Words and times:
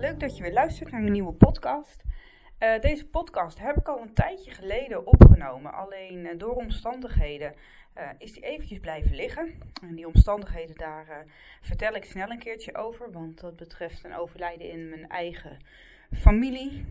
Leuk 0.00 0.20
dat 0.20 0.36
je 0.36 0.42
weer 0.42 0.52
luistert 0.52 0.90
naar 0.90 1.02
een 1.02 1.12
nieuwe 1.12 1.32
podcast. 1.32 2.02
Eh, 2.58 2.80
deze 2.80 3.06
podcast 3.06 3.58
heb 3.58 3.76
ik 3.76 3.88
al 3.88 4.00
een 4.00 4.14
tijdje 4.14 4.50
geleden 4.50 5.06
opgenomen, 5.06 5.72
alleen 5.72 6.26
eh, 6.26 6.38
door 6.38 6.54
omstandigheden 6.54 7.54
eh, 7.92 8.08
is 8.18 8.32
die 8.32 8.42
eventjes 8.42 8.78
blijven 8.78 9.14
liggen. 9.14 9.52
En 9.82 9.94
die 9.94 10.06
omstandigheden 10.06 10.76
daar 10.76 11.24
vertel 11.60 11.94
ik 11.94 12.04
snel 12.04 12.30
een 12.30 12.38
keertje 12.38 12.74
over, 12.74 13.12
want 13.12 13.40
dat 13.40 13.56
betreft 13.56 14.04
een 14.04 14.16
overlijden 14.16 14.70
in 14.70 14.88
mijn 14.88 15.08
eigen 15.08 15.58
familie. 16.12 16.84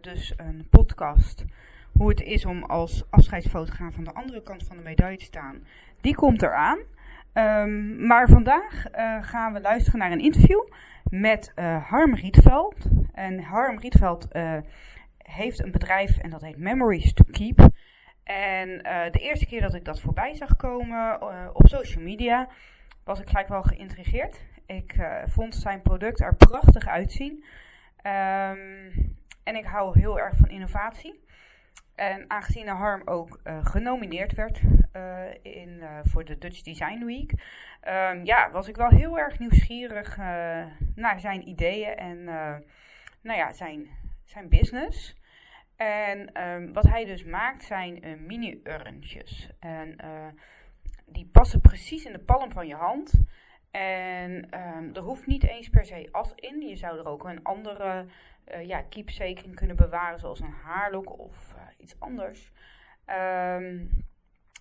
Dus 0.00 0.32
een 0.36 0.66
podcast 0.70 1.44
hoe 1.92 2.08
het 2.08 2.20
is 2.20 2.44
om 2.44 2.64
als 2.64 3.04
afscheidsfotograaf 3.10 3.96
aan 3.96 4.04
de 4.04 4.14
andere 4.14 4.42
kant 4.42 4.64
van 4.64 4.76
de 4.76 4.82
medaille 4.82 5.18
te 5.18 5.24
staan, 5.24 5.66
die 6.00 6.14
komt 6.14 6.42
eraan. 6.42 6.78
Ehm, 7.32 8.06
maar 8.06 8.28
vandaag 8.28 8.84
gaan 9.20 9.52
we 9.52 9.60
luisteren 9.60 9.98
naar 9.98 10.12
een 10.12 10.20
interview 10.20 10.60
met 11.10 11.52
eh, 11.54 11.88
Harm 11.88 12.14
Rietveld. 12.14 12.88
En 13.12 13.40
Harm 13.40 13.78
Rietveld 13.78 14.28
eh, 14.28 14.58
heeft 15.18 15.62
een 15.62 15.70
bedrijf 15.70 16.18
en 16.18 16.30
dat 16.30 16.42
heet 16.42 16.58
Memories 16.58 17.12
to 17.12 17.24
Keep. 17.30 17.68
En 18.24 18.82
eh, 18.82 19.12
de 19.12 19.18
eerste 19.18 19.46
keer 19.46 19.60
dat 19.60 19.74
ik 19.74 19.84
dat 19.84 20.00
voorbij 20.00 20.34
zag 20.34 20.56
komen 20.56 21.22
op 21.54 21.68
social 21.68 22.02
media, 22.02 22.48
was 23.04 23.20
ik 23.20 23.28
gelijk 23.28 23.48
wel 23.48 23.62
geïntrigeerd. 23.62 24.40
Ik 24.66 24.96
vond 25.26 25.54
zijn 25.54 25.82
product 25.82 26.20
er 26.20 26.36
prachtig 26.36 26.86
uitzien. 26.86 27.44
Ehm, 27.96 28.90
en 29.44 29.56
ik 29.56 29.64
hou 29.64 30.00
heel 30.00 30.18
erg 30.18 30.36
van 30.36 30.48
innovatie. 30.48 31.20
En 31.98 32.30
aangezien 32.30 32.68
Harm 32.68 33.02
ook 33.04 33.40
eh, 33.42 33.66
genomineerd 33.66 34.32
werd 34.34 34.60
eh, 34.92 35.24
in, 35.42 35.80
eh, 35.80 35.98
voor 36.02 36.24
de 36.24 36.38
Dutch 36.38 36.62
Design 36.62 37.04
Week, 37.04 37.32
ehm, 37.80 38.24
ja, 38.24 38.50
was 38.50 38.68
ik 38.68 38.76
wel 38.76 38.88
heel 38.88 39.18
erg 39.18 39.38
nieuwsgierig 39.38 40.16
naar 40.94 41.20
zijn 41.20 41.48
ideeën 41.48 41.96
en 41.96 42.24
nou 43.22 43.38
ja, 43.38 43.52
zijn, 43.52 43.88
zijn 44.24 44.48
business. 44.48 45.16
En 45.76 46.32
ehm, 46.32 46.72
wat 46.72 46.84
hij 46.84 47.04
dus 47.04 47.24
maakt 47.24 47.64
zijn 47.64 48.24
mini-urntjes. 48.26 49.50
En 49.60 49.96
die 51.06 51.28
passen 51.32 51.60
precies 51.60 52.04
in 52.04 52.12
de 52.12 52.18
palm 52.18 52.52
van 52.52 52.66
je 52.66 52.74
hand. 52.74 53.12
En 53.70 54.50
ehm, 54.50 54.94
er 54.94 55.02
hoeft 55.02 55.26
niet 55.26 55.48
eens 55.48 55.68
per 55.68 55.84
se 55.84 56.08
as 56.12 56.32
in. 56.34 56.60
Je 56.60 56.76
zou 56.76 56.98
er 56.98 57.06
ook 57.06 57.24
een 57.24 57.42
andere 57.42 58.06
ja, 58.62 58.82
keepsake 58.82 59.42
in 59.44 59.54
kunnen 59.54 59.76
bewaren, 59.76 60.18
zoals 60.18 60.40
een 60.40 60.54
haarlok 60.64 61.18
of 61.18 61.56
iets 61.78 62.00
anders. 62.00 62.52
Ehm, 63.04 63.84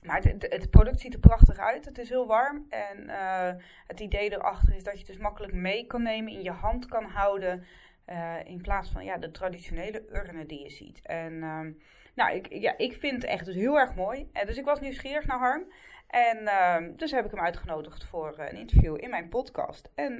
maar 0.03 0.22
het, 0.22 0.45
het- 0.50 0.69
product 0.69 1.00
ziet 1.00 1.13
er 1.13 1.19
prachtig 1.19 1.57
uit. 1.57 1.85
Het 1.85 1.97
is 1.97 2.09
heel 2.09 2.28
warm. 2.28 2.66
En 2.69 3.09
eh, 3.09 3.51
het 3.88 4.00
idee 4.00 4.31
erachter 4.31 4.75
is 4.75 4.83
dat 4.83 4.94
je 4.94 5.00
het 5.00 5.07
dus 5.07 5.17
makkelijk 5.17 5.53
mee 5.53 5.88
kan 5.88 6.01
nemen, 6.03 6.31
in 6.33 6.41
je 6.41 6.51
hand 6.51 6.85
kan 6.85 7.03
houden. 7.05 7.66
eh, 8.05 8.35
in 8.45 8.61
plaats 8.61 8.89
van 8.91 9.03
ja, 9.05 9.17
de 9.17 9.31
traditionele 9.31 10.05
urnen 10.13 10.47
die 10.47 10.63
je 10.63 10.69
ziet. 10.69 11.00
En 11.05 11.44
ehm, 11.44 11.72
nou, 12.16 12.35
ik, 12.35 12.47
ja, 12.53 12.73
ik 12.78 12.94
vind 12.94 13.13
het 13.22 13.31
echt 13.31 13.45
dus 13.45 13.55
heel 13.55 13.79
erg 13.79 13.95
mooi. 13.95 14.29
Eh, 14.34 14.45
dus 14.45 14.57
ik 14.57 14.66
was 14.66 14.79
nieuwsgierig 14.79 15.25
naar 15.25 15.38
Harm. 15.39 15.72
En 16.07 16.47
ehm, 16.47 16.95
dus 16.95 17.11
heb 17.11 17.25
ik 17.25 17.31
hem 17.31 17.39
uitgenodigd 17.39 18.05
voor 18.05 18.34
een 18.39 18.57
interview 18.57 18.97
in 19.03 19.09
mijn 19.09 19.29
podcast. 19.29 19.91
En 19.95 20.16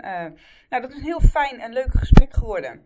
nou, 0.70 0.82
dat 0.82 0.90
is 0.90 0.96
een 0.98 1.04
heel 1.04 1.20
fijn 1.22 1.60
en 1.60 1.74
leuk 1.74 1.92
gesprek 1.94 2.34
geworden. 2.34 2.86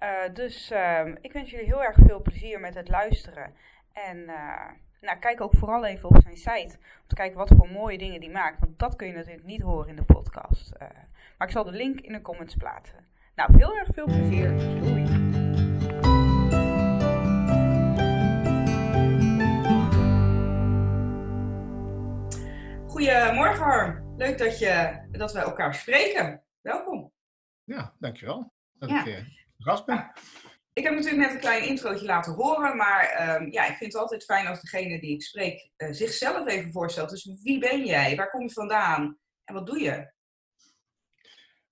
Eh, 0.00 0.34
dus 0.34 0.70
ehm, 0.70 1.14
ik 1.20 1.32
wens 1.32 1.50
jullie 1.50 1.66
heel 1.66 1.82
erg 1.84 1.96
veel 2.06 2.22
plezier 2.22 2.60
met 2.60 2.74
het 2.74 2.88
luisteren. 2.88 3.54
En 3.92 4.28
eh, 4.28 4.70
nou, 5.00 5.18
kijk 5.18 5.40
ook 5.40 5.54
vooral 5.56 5.84
even 5.84 6.08
op 6.08 6.22
zijn 6.22 6.36
site. 6.36 6.76
Om 6.76 7.06
te 7.06 7.14
kijken 7.14 7.38
wat 7.38 7.48
voor 7.56 7.68
mooie 7.70 7.98
dingen 7.98 8.20
die 8.20 8.30
maakt. 8.30 8.60
Want 8.60 8.78
dat 8.78 8.96
kun 8.96 9.06
je 9.06 9.12
natuurlijk 9.12 9.46
niet 9.46 9.62
horen 9.62 9.88
in 9.88 9.96
de 9.96 10.02
podcast. 10.02 10.70
Eh, 10.70 10.88
maar 11.38 11.46
ik 11.46 11.52
zal 11.52 11.64
de 11.64 11.72
link 11.72 12.00
in 12.00 12.12
de 12.12 12.20
comments 12.20 12.54
plaatsen. 12.56 13.06
Nou, 13.34 13.56
heel 13.56 13.76
erg 13.76 13.88
veel 13.92 14.04
plezier. 14.04 14.58
Doei. 14.80 15.06
Goedemorgen 22.86 23.64
Harm. 23.64 24.14
Leuk 24.16 24.38
dat, 24.38 24.58
je, 24.58 25.00
dat 25.10 25.32
we 25.32 25.38
elkaar 25.38 25.74
spreken. 25.74 26.42
Welkom. 26.60 27.12
Ja, 27.64 27.94
dankjewel 27.98 28.52
dat 28.72 28.90
Ja. 28.90 29.04
ik 29.04 29.39
ben. 29.84 30.12
Ik 30.72 30.84
heb 30.84 30.94
natuurlijk 30.94 31.22
net 31.22 31.34
een 31.34 31.40
klein 31.40 31.64
introotje 31.64 32.06
laten 32.06 32.32
horen, 32.32 32.76
maar 32.76 33.04
ehm, 33.04 33.50
ja, 33.50 33.66
ik 33.66 33.76
vind 33.76 33.92
het 33.92 34.02
altijd 34.02 34.24
fijn 34.24 34.46
als 34.46 34.60
degene 34.60 35.00
die 35.00 35.14
ik 35.14 35.22
spreek 35.22 35.70
eh, 35.76 35.88
zichzelf 35.90 36.46
even 36.46 36.72
voorstelt. 36.72 37.10
Dus 37.10 37.30
wie 37.42 37.58
ben 37.58 37.86
jij? 37.86 38.16
Waar 38.16 38.30
kom 38.30 38.40
je 38.42 38.50
vandaan? 38.50 39.18
En 39.44 39.54
wat 39.54 39.66
doe 39.66 39.80
je? 39.80 40.12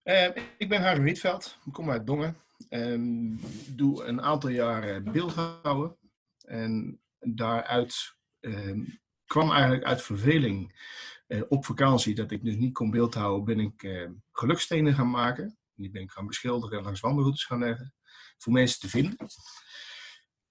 Eh, 0.02 0.44
ik 0.58 0.68
ben 0.68 0.82
Harry 0.82 1.02
Rietveld, 1.02 1.58
ik 1.64 1.72
kom 1.72 1.90
uit 1.90 2.06
Dongen. 2.06 2.36
Ehm, 2.68 3.36
doe 3.68 4.04
een 4.04 4.22
aantal 4.22 4.50
jaar 4.50 5.02
beeldhouden. 5.02 5.96
En 6.44 7.00
daaruit 7.18 8.14
ehm, 8.40 8.80
kwam 9.26 9.52
eigenlijk 9.52 9.84
uit 9.84 10.02
verveling 10.02 10.86
eh, 11.26 11.42
op 11.48 11.64
vakantie, 11.64 12.14
dat 12.14 12.30
ik 12.30 12.44
dus 12.44 12.56
niet 12.56 12.72
kon 12.72 12.90
beeldhouden, 12.90 13.44
ben 13.44 13.60
ik 13.60 14.08
gelukstenen 14.32 14.94
gaan 14.94 15.10
maken. 15.10 15.57
Die 15.78 15.90
ben 15.90 16.02
ik 16.02 16.10
gaan 16.10 16.26
beschilderen 16.26 16.78
en 16.78 16.84
langs 16.84 17.00
wandelroutes 17.00 17.44
gaan 17.44 17.58
leggen. 17.58 17.94
Voor 18.36 18.52
mensen 18.52 18.80
te 18.80 18.88
vinden. 18.88 19.16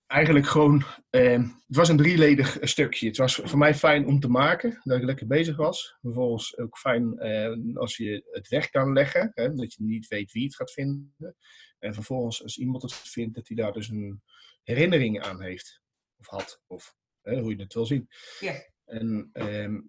Eigenlijk 0.05 0.47
gewoon, 0.47 0.83
eh, 1.09 1.41
het 1.41 1.75
was 1.75 1.89
een 1.89 1.97
drieledig 1.97 2.57
stukje. 2.61 3.07
Het 3.07 3.17
was 3.17 3.35
voor 3.35 3.57
mij 3.57 3.75
fijn 3.75 4.05
om 4.05 4.19
te 4.19 4.29
maken, 4.29 4.81
dat 4.83 4.97
ik 4.97 5.03
lekker 5.03 5.27
bezig 5.27 5.55
was. 5.55 5.97
Vervolgens 6.01 6.57
ook 6.57 6.77
fijn 6.77 7.17
eh, 7.17 7.75
als 7.75 7.97
je 7.97 8.27
het 8.31 8.47
weg 8.47 8.69
kan 8.69 8.93
leggen, 8.93 9.31
hè, 9.33 9.53
dat 9.53 9.73
je 9.73 9.83
niet 9.83 10.07
weet 10.07 10.31
wie 10.31 10.43
het 10.43 10.55
gaat 10.55 10.71
vinden. 10.71 11.35
En 11.79 11.93
vervolgens 11.93 12.43
als 12.43 12.57
iemand 12.57 12.81
het 12.81 12.93
vindt, 12.93 13.35
dat 13.35 13.47
hij 13.47 13.57
daar 13.57 13.73
dus 13.73 13.89
een 13.89 14.21
herinnering 14.63 15.21
aan 15.21 15.41
heeft. 15.41 15.81
Of 16.17 16.27
had, 16.27 16.61
of 16.67 16.95
hè, 17.21 17.39
hoe 17.39 17.55
je 17.55 17.63
het 17.63 17.73
wil 17.73 17.85
zien. 17.85 18.07
Ja. 18.39 18.53
En 18.85 19.29
ehm, 19.33 19.79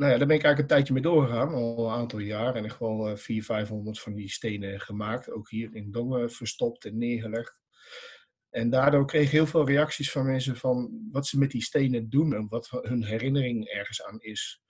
nou 0.00 0.12
ja, 0.12 0.18
daar 0.18 0.26
ben 0.26 0.36
ik 0.36 0.44
eigenlijk 0.44 0.58
een 0.58 0.76
tijdje 0.76 0.92
mee 0.92 1.02
doorgegaan, 1.02 1.54
al 1.54 1.86
een 1.86 1.92
aantal 1.92 2.18
jaar. 2.18 2.54
En 2.54 2.64
heb 2.64 2.78
wel 2.78 3.08
eh, 3.08 3.16
400, 3.16 3.44
500 3.44 4.00
van 4.00 4.14
die 4.14 4.30
stenen 4.30 4.80
gemaakt. 4.80 5.30
Ook 5.30 5.50
hier 5.50 5.74
in 5.74 5.90
Dongen 5.90 6.30
verstopt 6.30 6.84
en 6.84 6.98
neergelegd. 6.98 7.58
En 8.50 8.70
daardoor 8.70 9.06
kreeg 9.06 9.24
ik 9.24 9.30
heel 9.30 9.46
veel 9.46 9.66
reacties 9.66 10.10
van 10.10 10.26
mensen 10.26 10.56
van 10.56 11.08
wat 11.10 11.26
ze 11.26 11.38
met 11.38 11.50
die 11.50 11.62
stenen 11.62 12.10
doen 12.10 12.34
en 12.34 12.48
wat 12.48 12.68
hun 12.70 13.04
herinnering 13.04 13.66
ergens 13.66 14.02
aan 14.02 14.20
is. 14.20 14.62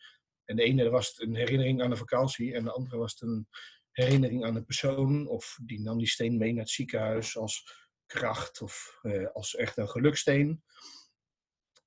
En 0.45 0.57
de 0.57 0.63
ene 0.63 0.91
was 0.91 1.09
het 1.09 1.21
een 1.21 1.35
herinnering 1.35 1.83
aan 1.83 1.91
een 1.91 1.97
vakantie 1.97 2.55
en 2.55 2.65
de 2.65 2.73
andere 2.73 2.97
was 2.97 3.13
het 3.13 3.23
een 3.23 3.49
herinnering 3.91 4.45
aan 4.45 4.57
een 4.57 4.65
persoon. 4.65 5.29
Of 5.29 5.59
die 5.65 5.81
nam 5.81 5.99
die 5.99 6.09
steen 6.09 6.39
mee 6.39 6.53
naar 6.53 6.63
het 6.63 6.73
ziekenhuis 6.73 7.37
als 7.37 7.89
kracht 8.07 8.63
of 8.63 8.99
eh, 9.03 9.27
als 9.33 9.55
echt 9.55 9.77
een 9.77 9.89
geluksteen. 9.89 10.63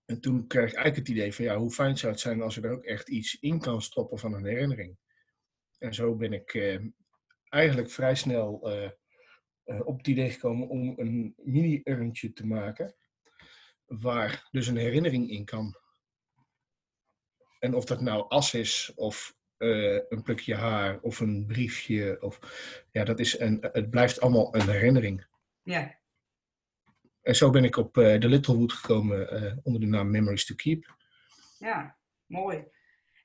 En 0.05 0.21
toen 0.21 0.47
kreeg 0.47 0.69
ik 0.69 0.75
eigenlijk 0.75 1.07
het 1.07 1.17
idee 1.17 1.33
van 1.33 1.45
ja, 1.45 1.57
hoe 1.57 1.71
fijn 1.71 1.97
zou 1.97 2.11
het 2.11 2.21
zijn 2.21 2.41
als 2.41 2.57
er 2.57 2.71
ook 2.71 2.83
echt 2.83 3.09
iets 3.09 3.39
in 3.39 3.59
kan 3.59 3.81
stoppen 3.81 4.19
van 4.19 4.33
een 4.33 4.45
herinnering. 4.45 4.97
En 5.77 5.93
zo 5.93 6.15
ben 6.15 6.33
ik 6.33 6.53
eh, 6.53 6.79
eigenlijk 7.49 7.89
vrij 7.89 8.15
snel 8.15 8.71
eh, 8.71 8.91
eh, 9.63 9.87
op 9.87 9.97
het 9.97 10.07
idee 10.07 10.31
gekomen 10.31 10.69
om 10.69 10.93
een 10.97 11.33
mini-urntje 11.37 12.33
te 12.33 12.45
maken. 12.45 12.95
Waar 13.85 14.47
dus 14.51 14.67
een 14.67 14.77
herinnering 14.77 15.29
in 15.29 15.45
kan. 15.45 15.77
En 17.59 17.73
of 17.73 17.85
dat 17.85 18.01
nou 18.01 18.29
as 18.29 18.53
is, 18.53 18.91
of 18.95 19.35
eh, 19.57 19.99
een 20.09 20.21
plukje 20.23 20.55
haar, 20.55 20.99
of 21.01 21.19
een 21.19 21.45
briefje. 21.45 22.17
Of, 22.21 22.39
ja, 22.91 23.03
dat 23.03 23.19
is 23.19 23.39
een, 23.39 23.67
het 23.71 23.89
blijft 23.89 24.21
allemaal 24.21 24.55
een 24.55 24.69
herinnering. 24.69 25.27
Ja, 25.61 25.99
En 27.23 27.35
zo 27.35 27.49
ben 27.49 27.63
ik 27.63 27.77
op 27.77 27.97
eh, 27.97 28.19
de 28.19 28.27
Littlewood 28.29 28.73
gekomen 28.73 29.29
eh, 29.29 29.57
onder 29.63 29.81
de 29.81 29.87
naam 29.87 30.11
Memories 30.11 30.45
to 30.45 30.55
Keep. 30.55 30.95
ja, 31.59 31.97
mooi. 32.25 32.63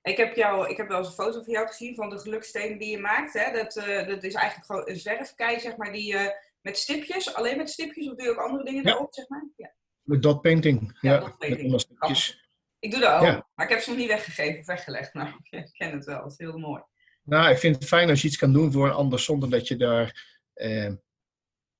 Ik 0.02 0.16
heb, 0.16 0.36
jou, 0.36 0.68
ik 0.70 0.76
heb 0.76 0.88
wel 0.88 0.98
eens 0.98 1.06
een 1.06 1.12
foto 1.14 1.42
van 1.42 1.52
jou 1.52 1.66
gezien 1.66 1.94
van 1.94 2.10
de 2.10 2.18
gelukstenen 2.18 2.78
die 2.78 2.90
je 2.90 2.98
maakt. 2.98 3.32
Hè? 3.32 3.52
Dat, 3.52 3.76
eh, 3.76 4.06
dat 4.06 4.22
is 4.22 4.34
eigenlijk 4.34 4.66
gewoon 4.66 4.88
een 4.88 4.96
zwerfkei, 4.96 5.60
zeg 5.60 5.76
maar, 5.76 5.92
die 5.92 6.16
Met 6.60 6.78
stipjes? 6.78 7.34
Alleen 7.34 7.56
met 7.56 7.70
stipjes? 7.70 8.08
Of 8.10 8.16
doe 8.16 8.26
je 8.26 8.30
ook 8.32 8.38
andere 8.38 8.64
dingen 8.64 8.84
daarop, 8.84 9.14
zeg 9.14 9.28
maar? 9.28 9.46
Ja. 9.56 9.74
Met 10.02 10.22
dot 10.22 10.40
painting, 10.40 10.98
Ja, 11.00 11.12
ja. 11.12 11.18
dot 11.18 11.28
met 11.28 11.38
painting. 11.38 11.60
allemaal 11.62 11.78
stipjes. 11.80 12.48
Ik 12.78 12.90
doe 12.90 13.00
dat 13.00 13.12
ook, 13.20 13.26
Ja. 13.26 13.46
maar 13.54 13.66
ik 13.66 13.72
heb 13.72 13.80
ze 13.82 13.88
nog 13.90 13.98
niet 13.98 14.08
weggegeven 14.08 14.60
of 14.60 14.66
weggelegd. 14.66 15.14
Nou, 15.14 15.28
ik 15.50 15.68
ken 15.72 15.92
het 15.92 16.04
wel. 16.04 16.22
Het 16.22 16.32
is 16.32 16.38
heel 16.38 16.58
mooi. 16.58 16.82
Nou, 17.22 17.50
ik 17.50 17.58
vind 17.58 17.74
het 17.74 17.84
fijn 17.84 18.08
als 18.08 18.20
je 18.22 18.28
iets 18.28 18.36
kan 18.36 18.52
doen 18.52 18.72
voor 18.72 18.86
een 18.86 18.92
ander 18.94 19.18
zonder 19.18 19.50
dat 19.50 19.68
je 19.68 19.76
daar 19.76 20.38
eh, 20.54 20.92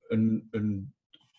een, 0.09 0.49
een, 0.51 0.95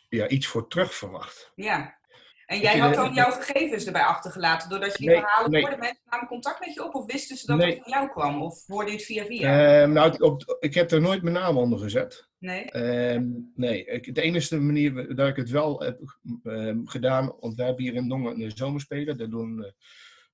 ja, 0.09 0.27
iets 0.27 0.47
voor 0.47 0.67
terug 0.67 0.94
verwacht. 0.94 1.51
Ja. 1.56 1.97
En 2.45 2.59
jij 2.59 2.77
had 2.77 2.94
dan 2.94 3.13
jouw 3.13 3.31
gegevens 3.31 3.85
erbij 3.85 4.01
achtergelaten, 4.03 4.69
doordat 4.69 4.91
je 4.91 4.97
die 4.97 5.07
Nee, 5.07 5.17
verhalen 5.19 5.51
nee. 5.51 5.61
hoorde. 5.61 5.77
Mensen 5.77 6.01
namen 6.09 6.27
contact 6.27 6.59
met 6.65 6.73
je 6.73 6.83
op, 6.85 6.95
of 6.95 7.06
wisten 7.06 7.38
ze 7.38 7.45
dat 7.45 7.57
Nee. 7.57 7.69
het 7.69 7.83
van 7.83 7.91
jou 7.91 8.09
kwam? 8.09 8.41
Of 8.41 8.65
hoorde 8.67 8.91
je 8.91 8.95
het 8.97 9.06
via 9.06 9.25
via? 9.25 9.81
Eh, 9.81 9.88
nou, 9.89 10.19
op, 10.19 10.57
ik 10.59 10.73
heb 10.73 10.91
er 10.91 11.01
nooit 11.01 11.21
mijn 11.21 11.35
naam 11.35 11.57
onder 11.57 11.79
gezet. 11.79 12.27
nee? 12.38 12.65
Ehm, 12.65 13.25
nee, 13.56 13.85
ik, 13.85 14.15
de 14.15 14.21
enige 14.21 14.59
manier 14.59 15.15
dat 15.15 15.27
ik 15.27 15.35
het 15.35 15.50
wel 15.50 15.79
heb 15.79 16.17
ehm, 16.44 16.85
gedaan, 16.85 17.35
want 17.39 17.55
we 17.55 17.63
hebben 17.63 17.83
hier 17.83 17.94
in 17.95 18.07
Dongen 18.09 18.41
een 18.41 18.51
zomerspelen, 18.55 19.17
daar 19.17 19.29
doen 19.29 19.63
eh, 19.63 19.71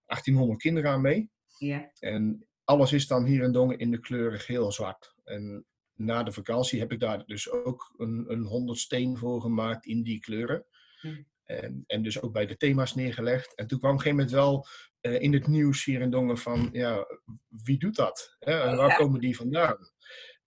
1800 0.05 0.61
kinderen 0.61 0.91
aan 0.91 1.01
mee. 1.01 1.29
Ja. 1.57 1.91
En 1.99 2.47
alles 2.63 2.93
is 2.93 3.07
dan 3.07 3.25
hier 3.25 3.43
in 3.43 3.51
Dongen 3.51 3.77
in 3.77 3.91
de 3.91 3.99
kleuren 3.99 4.39
geel 4.39 4.71
zwart. 4.71 5.13
En 5.23 5.65
na 5.95 6.23
de 6.23 6.31
vakantie 6.31 6.79
heb 6.79 6.91
ik 6.91 6.99
daar 6.99 7.25
dus 7.25 7.49
ook 7.51 7.93
een, 7.97 8.25
een 8.27 8.43
100 8.43 8.79
steen 8.79 9.17
voor 9.17 9.41
gemaakt 9.41 9.85
in 9.85 10.03
die 10.03 10.19
kleuren. 10.19 10.65
Hm. 10.99 11.21
En, 11.43 11.83
en 11.87 12.03
dus 12.03 12.21
ook 12.21 12.33
bij 12.33 12.45
de 12.45 12.57
thema's 12.57 12.95
neergelegd. 12.95 13.55
En 13.55 13.67
toen 13.67 13.79
kwam 13.79 13.91
op 13.91 13.97
een 13.97 14.03
gegeven 14.03 14.25
moment 14.25 14.45
wel 14.45 14.65
eh, 15.01 15.21
in 15.21 15.33
het 15.33 15.47
nieuws 15.47 15.85
hier 15.85 16.01
in 16.01 16.09
Dongen 16.09 16.37
van, 16.37 16.69
ja, 16.71 17.05
wie 17.47 17.77
doet 17.79 17.95
dat? 17.95 18.35
Hè? 18.39 18.59
En 18.59 18.75
waar 18.75 18.89
Ja. 18.89 18.95
komen 18.95 19.19
die 19.19 19.35
vandaan? 19.35 19.77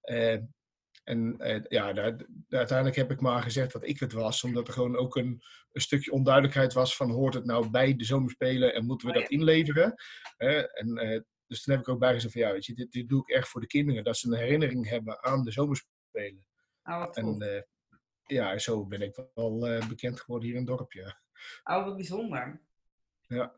Eh, 0.00 0.38
en 1.04 1.34
eh, 1.38 1.60
ja, 1.68 1.92
daar, 1.92 2.16
uiteindelijk 2.48 2.96
heb 2.96 3.10
ik 3.10 3.20
maar 3.20 3.42
gezegd 3.42 3.72
dat 3.72 3.86
ik 3.86 4.00
het 4.00 4.12
was, 4.12 4.44
omdat 4.44 4.66
er 4.66 4.72
gewoon 4.72 4.96
ook 4.96 5.16
een, 5.16 5.42
een 5.72 5.80
stukje 5.80 6.12
onduidelijkheid 6.12 6.72
was 6.72 6.96
van 6.96 7.10
hoort 7.10 7.34
het 7.34 7.44
nou 7.44 7.70
bij 7.70 7.96
de 7.96 8.04
zomerspelen 8.04 8.74
en 8.74 8.86
moeten 8.86 9.08
we 9.08 9.14
Oh, 9.14 9.20
dat 9.20 9.30
inleveren? 9.30 9.94
En, 10.36 11.24
dus 11.48 11.62
toen 11.62 11.74
heb 11.74 11.82
ik 11.82 11.88
ook 11.88 11.98
bij 11.98 12.12
gezegd 12.12 12.32
van 12.32 12.42
ja, 12.42 12.52
weet 12.52 12.66
je, 12.66 12.74
dit, 12.74 12.92
dit 12.92 13.08
doe 13.08 13.20
ik 13.20 13.28
echt 13.28 13.48
voor 13.48 13.60
de 13.60 13.66
kinderen, 13.66 14.04
dat 14.04 14.16
ze 14.16 14.26
een 14.26 14.38
herinnering 14.38 14.88
hebben 14.88 15.22
aan 15.24 15.42
de 15.42 15.50
zomerspelen. 15.50 16.46
Oh, 16.84 16.98
wat 16.98 17.16
En 17.16 17.40
eh, 17.40 17.62
ja, 18.26 18.58
zo 18.58 18.86
ben 18.86 19.02
ik 19.02 19.24
wel 19.34 19.66
eh, 19.66 19.88
bekend 19.88 20.20
geworden 20.20 20.48
hier 20.48 20.56
in 20.56 20.66
het 20.66 20.76
dorpje. 20.76 21.16
Oh, 21.64 21.84
wat 21.84 21.96
bijzonder. 21.96 22.60
Ja. 23.26 23.54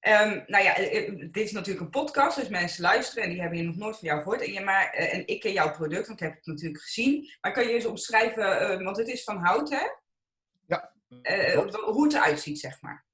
Ehm, 0.00 0.42
nou 0.46 0.64
ja, 0.64 0.76
eh, 0.76 1.18
dit 1.18 1.36
is 1.36 1.52
natuurlijk 1.52 1.84
een 1.84 1.90
podcast, 1.90 2.36
dus 2.36 2.48
mensen 2.48 2.82
luisteren 2.82 3.24
en 3.24 3.30
die 3.30 3.40
hebben 3.40 3.58
hier 3.58 3.66
nog 3.66 3.76
nooit 3.76 3.98
van 3.98 4.08
jou 4.08 4.22
gehoord. 4.22 4.40
En, 4.40 4.52
je 4.52 4.60
maar, 4.60 4.90
en 4.90 5.26
ik 5.26 5.40
ken 5.40 5.52
jouw 5.52 5.72
product, 5.72 6.06
want 6.06 6.20
ik 6.20 6.26
heb 6.26 6.36
het 6.36 6.46
natuurlijk 6.46 6.82
gezien. 6.82 7.30
Maar 7.40 7.52
kan 7.52 7.66
je 7.66 7.72
eens 7.72 7.84
omschrijven, 7.84 8.84
want 8.84 8.96
het 8.96 9.08
is 9.08 9.24
van 9.24 9.36
hout, 9.36 9.70
hè? 9.70 9.86
Ja, 10.66 10.92
hoe 11.84 12.04
het 12.04 12.12
eruit 12.12 12.40
ziet, 12.40 12.58
zeg 12.58 12.80
maar. 12.80 13.06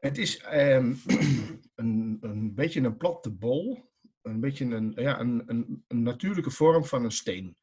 Het 0.00 0.18
is 0.18 0.38
ehm, 0.38 0.94
een, 1.76 2.16
een 2.20 2.54
beetje 2.54 2.80
een 2.80 2.96
platte 2.96 3.30
bol. 3.30 3.90
Een 4.22 4.40
beetje 4.40 4.64
een, 4.64 4.92
ja, 4.96 5.20
een, 5.20 5.42
een, 5.46 5.84
een 5.88 6.02
natuurlijke 6.02 6.50
vorm 6.50 6.84
van 6.84 7.04
een 7.04 7.10
steen. 7.12 7.56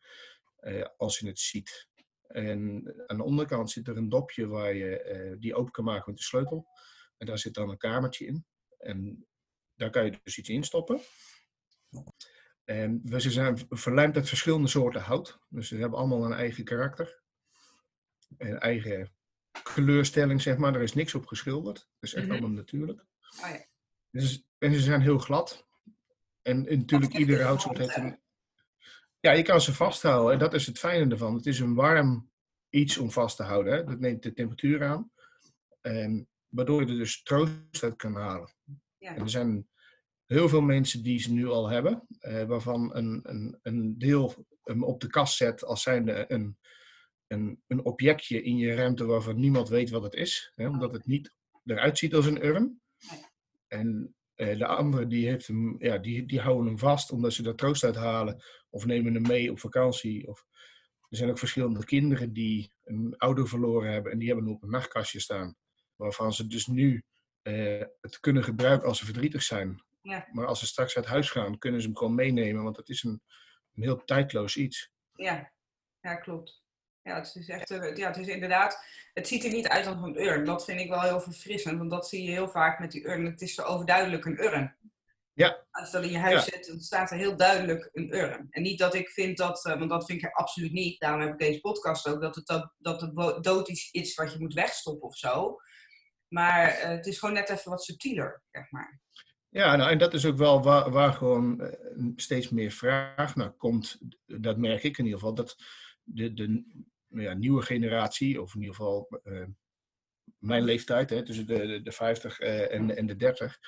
eh, 0.55 0.85
als 0.97 1.19
je 1.19 1.27
het 1.27 1.39
ziet. 1.39 1.87
En 2.27 2.83
aan 3.07 3.17
de 3.17 3.23
onderkant 3.23 3.71
zit 3.71 3.87
er 3.87 3.97
een 3.97 4.09
dopje 4.09 4.47
waar 4.47 4.73
je 4.73 4.99
eh, 5.01 5.35
die 5.39 5.55
open 5.55 5.71
kan 5.71 5.83
maken 5.83 6.03
met 6.07 6.17
de 6.17 6.23
sleutel. 6.23 6.67
En 7.17 7.25
daar 7.25 7.37
zit 7.39 7.53
dan 7.53 7.69
een 7.69 7.77
kamertje 7.77 8.25
in. 8.25 8.45
En 8.77 9.25
daar 9.75 9.89
kan 9.89 10.05
je 10.05 10.19
dus 10.23 10.37
iets 10.37 10.49
in 10.49 10.63
stoppen. 10.63 10.99
En 12.63 13.01
we 13.03 13.21
ze 13.21 13.31
zijn 13.31 13.57
verlijmd 13.69 14.15
uit 14.15 14.27
verschillende 14.27 14.67
soorten 14.67 15.01
hout. 15.01 15.39
Dus 15.49 15.67
ze 15.67 15.75
hebben 15.77 15.99
allemaal 15.99 16.25
een 16.25 16.33
eigen 16.33 16.63
karakter. 16.63 17.21
Een 18.37 18.59
eigen 18.59 19.13
kleurstelling, 19.63 20.41
zeg 20.41 20.57
maar. 20.57 20.75
Er 20.75 20.81
is 20.81 20.93
niks 20.93 21.15
op 21.15 21.25
geschilderd. 21.25 21.77
Het 21.77 21.87
is 21.99 22.13
echt 22.13 22.23
Mhm. 22.25 22.31
allemaal 22.33 22.49
natuurlijk. 22.51 23.05
Oh 23.43 23.49
ja. 23.49 23.65
Dus, 24.13 24.43
en 24.57 24.73
ze 24.73 24.79
zijn 24.79 25.01
heel 25.01 25.17
glad. 25.17 25.67
En, 26.41 26.67
en 26.67 26.77
natuurlijk, 26.77 27.13
iedere 27.13 27.43
houtsoort 27.43 27.77
heeft 27.77 27.95
een... 27.95 28.21
Ja, 29.19 29.31
je 29.31 29.41
kan 29.41 29.61
ze 29.61 29.73
vasthouden. 29.73 30.33
En 30.33 30.39
dat 30.39 30.53
is 30.53 30.65
het 30.65 30.79
fijne 30.79 31.11
ervan. 31.11 31.35
Het 31.35 31.45
is 31.45 31.59
een 31.59 31.73
warm 31.73 32.31
iets 32.69 32.97
om 32.97 33.11
vast 33.11 33.37
te 33.37 33.43
houden. 33.43 33.73
Hè. 33.73 33.83
Dat 33.83 33.99
neemt 33.99 34.23
de 34.23 34.33
temperatuur 34.33 34.83
aan. 34.83 35.11
En, 35.81 36.29
waardoor 36.47 36.81
je 36.81 36.87
er 36.91 36.97
dus 36.97 37.23
troost 37.23 37.83
uit 37.83 37.95
kan 37.95 38.15
halen. 38.15 38.53
Ja. 38.97 39.15
En 39.15 39.21
er 39.21 39.29
zijn 39.29 39.67
heel 40.25 40.49
veel 40.49 40.61
mensen 40.61 41.03
die 41.03 41.19
ze 41.19 41.33
nu 41.33 41.47
al 41.47 41.69
hebben. 41.69 42.07
eh, 42.19 42.43
waarvan 42.43 42.95
een, 42.95 43.19
een, 43.23 43.59
een 43.61 43.97
deel 43.97 44.45
hem 44.63 44.83
op 44.83 45.01
de 45.01 45.07
kast 45.07 45.35
zet 45.37 45.63
als 45.63 45.81
zijnde 45.81 46.25
een, 46.27 46.57
een, 47.27 47.63
een 47.67 47.85
objectje 47.85 48.43
in 48.43 48.57
je 48.57 48.75
ruimte 48.75 49.05
waarvan 49.05 49.39
niemand 49.39 49.69
weet 49.69 49.89
wat 49.89 50.03
het 50.03 50.13
is. 50.13 50.51
Hè, 50.55 50.67
omdat 50.67 50.93
het 50.93 51.05
niet 51.05 51.35
eruit 51.65 51.97
ziet 51.97 52.15
als 52.15 52.25
een 52.25 52.45
urn. 52.45 52.81
En 53.73 54.15
eh, 54.35 54.57
de 54.57 54.65
andere 54.65 55.07
die, 55.07 55.27
heeft 55.27 55.47
hem, 55.47 55.75
ja, 55.79 55.97
die, 55.97 56.25
die 56.25 56.39
houden 56.39 56.65
hem 56.65 56.77
vast 56.77 57.11
omdat 57.11 57.33
ze 57.33 57.47
er 57.47 57.55
troost 57.55 57.83
uit 57.83 57.95
halen. 57.95 58.43
Of 58.69 58.85
nemen 58.85 59.13
hem 59.13 59.21
mee 59.21 59.51
op 59.51 59.59
vakantie. 59.59 60.27
Of, 60.27 60.45
er 61.09 61.17
zijn 61.17 61.29
ook 61.29 61.37
verschillende 61.37 61.85
kinderen 61.85 62.33
die 62.33 62.73
een 62.83 63.17
ouder 63.17 63.47
verloren 63.47 63.91
hebben. 63.91 64.11
En 64.11 64.17
die 64.17 64.27
hebben 64.27 64.45
hem 64.45 64.55
op 64.55 64.63
een 64.63 64.69
nachtkastje 64.69 65.19
staan. 65.19 65.55
Waarvan 65.95 66.33
ze 66.33 66.47
dus 66.47 66.67
nu 66.67 67.03
eh, 67.41 67.83
het 68.01 68.19
kunnen 68.19 68.43
gebruiken 68.43 68.87
als 68.87 68.97
ze 68.97 69.05
verdrietig 69.05 69.43
zijn. 69.43 69.83
Ja. 70.01 70.27
Maar 70.31 70.45
als 70.45 70.59
ze 70.59 70.65
straks 70.65 70.95
uit 70.95 71.05
huis 71.05 71.29
gaan, 71.29 71.57
kunnen 71.57 71.81
ze 71.81 71.87
hem 71.87 71.97
gewoon 71.97 72.15
meenemen. 72.15 72.63
Want 72.63 72.77
het 72.77 72.89
is 72.89 73.03
een, 73.03 73.21
een 73.75 73.83
heel 73.83 74.03
tijdloos 74.03 74.55
iets. 74.55 74.91
Ja, 75.13 75.51
ja 75.99 76.15
klopt. 76.15 76.62
Ja, 77.03 77.15
het 77.15 77.35
is 77.35 77.49
echt, 77.49 77.71
eh, 77.71 77.95
ja, 77.95 78.07
het 78.07 78.17
is 78.17 78.27
inderdaad, 78.27 78.85
het 79.13 79.27
ziet 79.27 79.43
er 79.43 79.51
niet 79.51 79.67
uit 79.67 79.87
als 79.87 79.95
een 80.01 80.21
urn. 80.21 80.45
Dat 80.45 80.65
vind 80.65 80.79
ik 80.79 80.89
wel 80.89 81.01
heel 81.01 81.21
verfrissend, 81.21 81.77
want 81.77 81.89
dat 81.89 82.07
zie 82.07 82.23
je 82.23 82.31
heel 82.31 82.49
vaak 82.49 82.79
met 82.79 82.91
die 82.91 83.07
urn. 83.07 83.25
Het 83.25 83.41
is 83.41 83.53
zo 83.53 83.63
overduidelijk 83.63 84.25
een 84.25 84.43
urn. 84.43 84.77
Ja. 85.33 85.65
Als 85.71 85.91
je 85.91 85.95
dat 85.97 86.05
in 86.05 86.11
je 86.11 86.17
huis 86.17 86.43
zet, 86.45 86.65
dan 86.65 86.79
staat 86.79 87.11
er 87.11 87.17
heel 87.17 87.37
duidelijk 87.37 87.89
een 87.93 88.15
urn. 88.15 88.47
En 88.49 88.61
niet 88.61 88.79
dat 88.79 88.93
ik 88.93 89.09
vind 89.09 89.37
dat, 89.37 89.65
eh, 89.65 89.77
want 89.77 89.89
dat 89.89 90.05
vind 90.05 90.23
ik 90.23 90.31
absoluut 90.31 90.71
niet, 90.71 90.99
daarom 90.99 91.21
heb 91.21 91.31
ik 91.31 91.39
deze 91.39 91.59
podcast 91.59 92.07
ook, 92.07 92.21
dat, 92.21 92.35
het, 92.35 92.45
dat, 92.45 92.73
dat 92.77 93.13
bo- 93.13 93.39
dood 93.39 93.69
is 93.69 93.91
iets 93.91 94.15
wat 94.15 94.33
je 94.33 94.39
moet 94.39 94.53
wegstoppen 94.53 95.07
of 95.07 95.17
zo. 95.17 95.57
Maar 96.27 96.67
eh, 96.67 96.89
het 96.89 97.05
is 97.05 97.19
gewoon 97.19 97.35
net 97.35 97.49
even 97.49 97.71
wat 97.71 97.83
subtieler, 97.83 98.43
zeg 98.51 98.71
maar. 98.71 99.01
Ja, 99.49 99.75
nou, 99.75 99.91
en 99.91 99.97
dat 99.97 100.13
is 100.13 100.25
ook 100.25 100.37
wel 100.37 100.63
waar, 100.63 100.91
waar 100.91 101.13
gewoon 101.13 101.75
steeds 102.15 102.49
meer 102.49 102.71
vraag 102.71 103.35
naar 103.35 103.51
komt. 103.51 103.97
Dat 104.25 104.57
merk 104.57 104.83
ik 104.83 104.97
in 104.97 105.03
ieder 105.05 105.19
geval. 105.19 105.35
Dat 105.35 105.55
de, 106.03 106.33
de 106.33 106.63
ja, 107.21 107.33
nieuwe 107.33 107.61
generatie, 107.61 108.41
of 108.41 108.53
in 108.55 108.59
ieder 108.59 108.75
geval 108.75 109.21
eh, 109.23 109.45
mijn 110.37 110.63
leeftijd, 110.63 111.09
hè, 111.09 111.23
tussen 111.25 111.47
de, 111.47 111.67
de, 111.67 111.81
de 111.81 111.91
50 111.91 112.39
eh, 112.39 112.73
en, 112.73 112.95
en 112.97 113.05
de 113.05 113.15
30, 113.15 113.59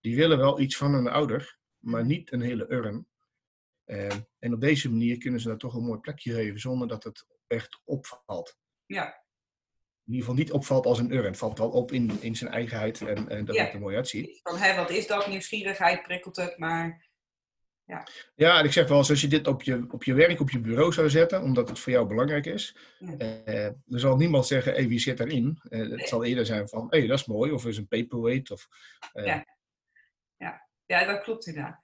die 0.00 0.16
willen 0.16 0.38
wel 0.38 0.60
iets 0.60 0.76
van 0.76 0.94
een 0.94 1.08
ouder, 1.08 1.58
maar 1.78 2.04
niet 2.06 2.32
een 2.32 2.40
hele 2.40 2.70
urn. 2.72 3.06
Eh, 3.84 4.16
en 4.38 4.54
op 4.54 4.60
deze 4.60 4.90
manier 4.90 5.18
kunnen 5.18 5.40
ze 5.40 5.48
daar 5.48 5.56
toch 5.58 5.74
een 5.74 5.84
mooi 5.84 6.00
plekje 6.00 6.32
geven 6.32 6.60
zonder 6.60 6.88
dat 6.88 7.04
het 7.04 7.26
echt 7.46 7.80
opvalt. 7.84 8.56
Ja, 8.86 9.04
In 10.04 10.12
ieder 10.12 10.20
geval 10.20 10.34
niet 10.34 10.52
opvalt 10.52 10.86
als 10.86 10.98
een 10.98 11.12
urn. 11.12 11.24
Het 11.24 11.36
valt 11.36 11.58
wel 11.58 11.70
op 11.70 11.92
in, 11.92 12.22
in 12.22 12.36
zijn 12.36 12.50
eigenheid 12.50 13.00
en, 13.00 13.28
en 13.28 13.44
dat 13.44 13.54
Ja. 13.56 13.64
het 13.64 13.72
er 13.72 13.80
mooi 13.80 13.96
uitziet. 13.96 14.40
van 14.42 14.56
hé, 14.56 14.76
wat 14.76 14.90
is 14.90 15.06
dat? 15.06 15.26
Nieuwsgierigheid 15.26 16.02
prikkelt 16.02 16.36
het, 16.36 16.58
maar 16.58 17.06
Ja, 18.34 18.58
en 18.58 18.64
ik 18.64 18.72
zeg 18.72 18.88
wel 18.88 18.98
eens, 18.98 19.10
als 19.10 19.20
je 19.20 19.28
dit 19.28 19.46
op 19.46 19.62
je, 19.62 19.84
op 19.90 20.04
je 20.04 20.14
werk, 20.14 20.40
op 20.40 20.50
je 20.50 20.60
bureau 20.60 20.92
zou 20.92 21.10
zetten, 21.10 21.42
omdat 21.42 21.68
het 21.68 21.78
voor 21.78 21.92
jou 21.92 22.06
belangrijk 22.06 22.46
is, 22.46 22.76
Ja. 22.98 23.16
eh, 23.44 23.70
dan 23.84 24.00
zal 24.00 24.16
niemand 24.16 24.46
zeggen, 24.46 24.72
hey, 24.72 24.88
wie 24.88 24.98
zit 24.98 25.18
daarin? 25.18 25.58
Eh, 25.68 25.90
het 25.90 26.08
zal 26.08 26.24
eerder 26.24 26.46
zijn 26.46 26.68
van, 26.68 26.86
hé, 26.90 26.98
hey, 26.98 27.06
dat 27.06 27.18
is 27.18 27.26
mooi, 27.26 27.50
of 27.52 27.66
is 27.66 27.76
een 27.76 27.88
paperweight, 27.88 28.50
of... 28.50 28.68
eh, 29.12 29.24
Ja. 29.26 29.44
Ja, 30.86 31.04
dat 31.04 31.22
klopt 31.22 31.46
inderdaad. 31.46 31.80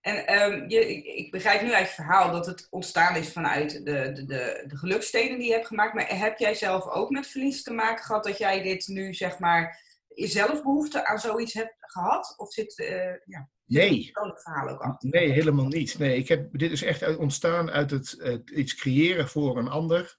En 0.00 0.26
ehm, 0.26 0.68
je, 0.68 0.88
ik, 0.88 1.04
ik 1.04 1.30
begrijp 1.30 1.62
nu 1.62 1.72
uit 1.72 1.86
je 1.88 1.94
verhaal 1.94 2.32
dat 2.32 2.46
het 2.46 2.66
ontstaan 2.70 3.16
is 3.16 3.32
vanuit 3.32 3.70
de, 3.84 4.12
de, 4.12 4.24
de, 4.26 4.64
de 4.66 4.76
gelukstenen 4.76 5.38
die 5.38 5.46
je 5.48 5.52
hebt 5.52 5.66
gemaakt. 5.66 5.94
Maar 5.94 6.18
heb 6.18 6.38
jij 6.38 6.54
zelf 6.54 6.86
ook 6.86 7.10
met 7.10 7.26
verlies 7.26 7.62
te 7.62 7.72
maken 7.72 8.04
gehad 8.04 8.24
dat 8.24 8.38
jij 8.38 8.62
dit 8.62 8.86
nu, 8.86 9.14
zeg 9.14 9.38
maar, 9.38 9.80
jezelf 10.14 10.62
behoefte 10.62 11.06
aan 11.06 11.18
zoiets 11.18 11.54
hebt 11.54 11.74
gehad? 11.78 12.34
Of 12.36 12.52
zit, 12.52 12.78
eh 12.78 13.14
ja, 13.24 13.48
Nee. 13.68 14.10
verhaal 14.12 14.68
ook 14.68 14.80
achter? 14.80 15.08
Nee, 15.10 15.30
helemaal 15.30 15.66
niet. 15.66 15.98
Nee, 15.98 16.16
ik 16.16 16.28
heb, 16.28 16.58
dit 16.58 16.70
is 16.70 16.82
echt 16.82 17.16
ontstaan 17.16 17.70
uit 17.70 17.90
het, 17.90 18.16
het 18.18 18.50
iets 18.50 18.74
creëren 18.74 19.28
voor 19.28 19.58
een 19.58 19.68
ander, 19.68 20.18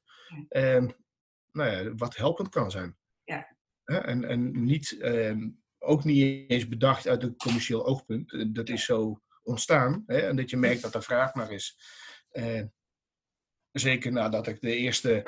ehm, 0.49 0.89
nou 1.51 1.71
ja, 1.71 1.95
wat 1.95 2.15
helpend 2.15 2.49
kan 2.49 2.71
zijn. 2.71 2.97
Ja. 3.23 3.55
En, 3.83 4.23
en 4.23 4.63
niet, 4.63 4.97
ehm, 4.99 5.49
ook 5.79 6.03
niet 6.03 6.49
eens 6.49 6.67
bedacht 6.67 7.07
uit 7.07 7.23
een 7.23 7.35
commercieel 7.35 7.85
oogpunt. 7.85 8.33
Eh, 8.33 8.45
Dat 8.47 8.69
is 8.69 8.85
zo 8.85 9.21
ontstaan. 9.43 10.03
Hè, 10.05 10.17
en 10.17 10.35
dat 10.35 10.49
je 10.49 10.57
merkt 10.57 10.81
dat 10.81 10.95
er 10.95 11.03
vraag 11.03 11.33
naar 11.33 11.51
is. 11.51 11.77
Eh, 12.29 12.63
zeker 13.71 14.11
nadat 14.11 14.47
ik 14.47 14.61
de 14.61 14.75
eerste 14.75 15.23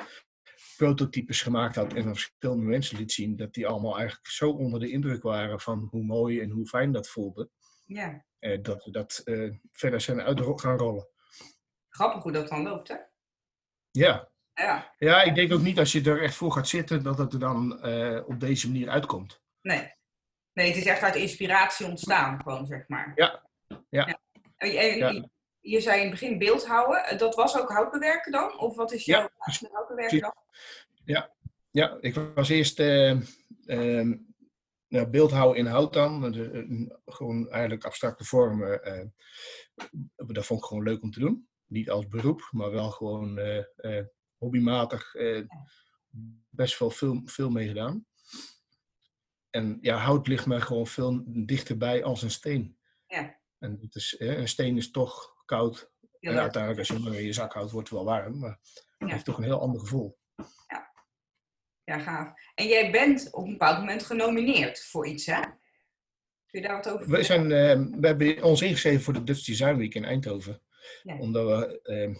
prototypes 0.76 1.42
gemaakt 1.42 1.74
had 1.74 1.92
en 1.94 2.04
aan 2.06 2.14
verschillende 2.14 2.64
mensen 2.64 2.98
liet 2.98 3.12
zien, 3.12 3.36
dat 3.36 3.54
die 3.54 3.66
allemaal 3.66 3.96
eigenlijk 3.98 4.28
zo 4.28 4.50
onder 4.50 4.80
de 4.80 4.90
indruk 4.90 5.22
waren 5.22 5.60
van 5.60 5.88
hoe 5.90 6.04
mooi 6.04 6.40
en 6.40 6.50
hoe 6.50 6.66
fijn 6.66 6.92
dat 6.92 7.08
voelde. 7.08 7.50
Ja, 7.94 8.24
eh, 8.38 8.62
dat 8.62 8.84
we 8.84 8.90
dat 8.90 9.20
eh, 9.24 9.50
verder 9.72 10.00
zijn 10.00 10.20
uit 10.20 10.40
gaan 10.60 10.76
rollen. 10.78 11.08
grappig 11.88 12.22
hoe 12.22 12.32
dat 12.32 12.48
dan 12.48 12.62
loopt, 12.62 12.88
hè? 12.88 12.96
Ja, 13.90 14.28
Ja. 14.54 14.94
ja, 14.98 15.22
ik 15.22 15.34
denk 15.34 15.52
ook 15.52 15.60
niet 15.60 15.78
als 15.78 15.92
je 15.92 16.02
er 16.02 16.22
echt 16.22 16.34
voor 16.34 16.52
gaat 16.52 16.68
zitten 16.68 17.02
dat 17.02 17.18
het 17.18 17.32
er 17.32 17.38
dan 17.38 17.80
eh, 17.82 18.22
op 18.28 18.40
deze 18.40 18.66
manier 18.70 18.88
uitkomt. 18.88 19.40
Nee. 19.60 19.92
Nee, 20.52 20.66
het 20.68 20.76
is 20.76 20.86
echt 20.86 21.02
uit 21.02 21.14
inspiratie 21.14 21.86
ontstaan, 21.86 22.42
gewoon 22.42 22.66
zeg 22.66 22.88
maar. 22.88 23.12
Ja. 23.14 23.46
Ja. 23.88 24.06
En, 24.06 24.18
en- 24.56 24.96
Ja. 24.98 25.08
Je, 25.10 25.28
je 25.60 25.80
zei 25.80 25.96
in 25.96 26.02
het 26.10 26.10
begin 26.20 26.38
beeldhouden. 26.38 27.04
Eh, 27.04 27.18
Dat 27.18 27.34
was 27.34 27.58
ook 27.58 27.70
houtbewerken 27.72 28.32
dan? 28.32 28.58
Of 28.58 28.76
wat 28.76 28.92
is 28.92 29.04
jouw 29.04 29.20
Ja, 29.20 29.30
ja, 29.60 29.68
houtbewerken 29.72 30.20
dan? 30.20 30.34
Ja, 31.70 31.96
ik 32.00 32.14
was 32.34 32.48
eerst 32.48 32.78
eh, 32.80 33.10
ehm, 33.66 34.16
beeldhouwen 35.10 35.56
in 35.58 35.66
hout 35.66 35.92
dan. 35.92 36.32
Dus, 36.32 36.50
eh, 36.50 36.86
gewoon 37.04 37.50
eigenlijk 37.50 37.84
abstracte 37.84 38.24
vormen. 38.24 38.82
eh, 38.84 39.06
dat 40.16 40.46
vond 40.46 40.60
ik 40.60 40.66
gewoon 40.66 40.82
leuk 40.82 41.02
om 41.02 41.10
te 41.10 41.20
doen. 41.20 41.48
Niet 41.66 41.90
als 41.90 42.08
beroep, 42.08 42.48
maar 42.50 42.70
wel 42.70 42.90
gewoon 42.90 43.38
eh, 43.38 43.64
eh, 43.76 44.06
hobbymatig 44.38 45.14
eh, 45.14 45.42
best 46.50 46.78
wel 46.78 46.90
veel, 46.90 47.20
veel 47.24 47.50
mee 47.50 47.68
gedaan. 47.68 48.06
En 49.50 49.78
ja, 49.80 49.96
hout 49.96 50.26
ligt 50.26 50.46
mij 50.46 50.60
gewoon 50.60 50.86
veel 50.86 51.22
dichterbij 51.26 52.04
als 52.04 52.22
een 52.22 52.30
steen. 52.30 52.78
Ja. 53.06 53.40
En 53.58 53.78
het 53.80 53.94
is, 53.94 54.16
eh, 54.16 54.38
een 54.38 54.48
steen 54.48 54.76
is 54.76 54.90
toch 54.90 55.34
koud. 55.44 55.90
Heel 56.00 56.18
En 56.20 56.30
leuk. 56.32 56.38
uiteindelijk 56.42 56.78
als 56.88 56.88
je 56.98 57.04
hem 57.04 57.12
in 57.12 57.24
je 57.24 57.32
zak 57.32 57.52
houdt, 57.52 57.70
wordt 57.70 57.88
het 57.88 57.96
wel 57.98 58.06
warm. 58.06 58.38
Maar 58.38 58.58
het 58.60 58.80
Ja. 58.98 59.06
heeft 59.06 59.24
toch 59.24 59.36
een 59.38 59.44
heel 59.44 59.60
ander 59.60 59.80
gevoel. 59.80 60.18
Ja, 60.66 60.91
gaaf. 62.00 62.32
En 62.54 62.66
jij 62.66 62.90
bent 62.90 63.32
op 63.32 63.44
een 63.44 63.50
bepaald 63.50 63.78
moment 63.78 64.04
genomineerd 64.04 64.84
voor 64.84 65.06
iets, 65.06 65.26
hè? 65.26 65.40
Kun 66.46 66.60
je 66.60 66.66
daar 66.66 66.76
wat 66.76 66.88
over 66.88 67.08
We, 67.08 67.22
zijn, 67.22 67.42
eh, 67.52 68.00
we 68.00 68.06
hebben 68.06 68.42
ons 68.42 68.62
ingeschreven 68.62 69.00
voor 69.00 69.12
de 69.12 69.24
Dutch 69.24 69.44
Design 69.44 69.76
Week 69.76 69.94
in 69.94 70.04
Eindhoven. 70.04 70.62
Ja. 71.02 71.18
Omdat 71.18 71.46
we 71.46 71.80
eh, 71.82 72.16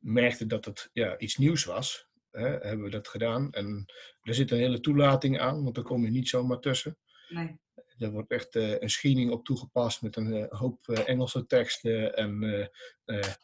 merkten 0.00 0.48
dat 0.48 0.64
het 0.64 0.90
ja, 0.92 1.18
iets 1.18 1.36
nieuws 1.36 1.64
was. 1.64 2.08
Hè, 2.30 2.48
hebben 2.48 2.82
we 2.82 2.90
dat 2.90 3.08
gedaan. 3.08 3.52
En 3.52 3.86
er 4.22 4.34
zit 4.34 4.50
een 4.50 4.58
hele 4.58 4.80
toelating 4.80 5.40
aan, 5.40 5.62
want 5.62 5.74
daar 5.74 5.84
kom 5.84 6.04
je 6.04 6.10
niet 6.10 6.28
zomaar 6.28 6.58
tussen. 6.58 6.98
Nee. 7.28 7.58
Er 7.98 8.10
wordt 8.10 8.30
echt 8.30 8.54
eh, 8.54 8.80
een 8.80 8.90
screening 8.90 9.30
op 9.30 9.44
toegepast 9.44 10.02
met 10.02 10.16
een 10.16 10.32
eh, 10.32 10.58
hoop 10.58 10.88
eh, 10.88 11.08
Engelse 11.08 11.46
teksten 11.46 12.14
en 12.16 12.70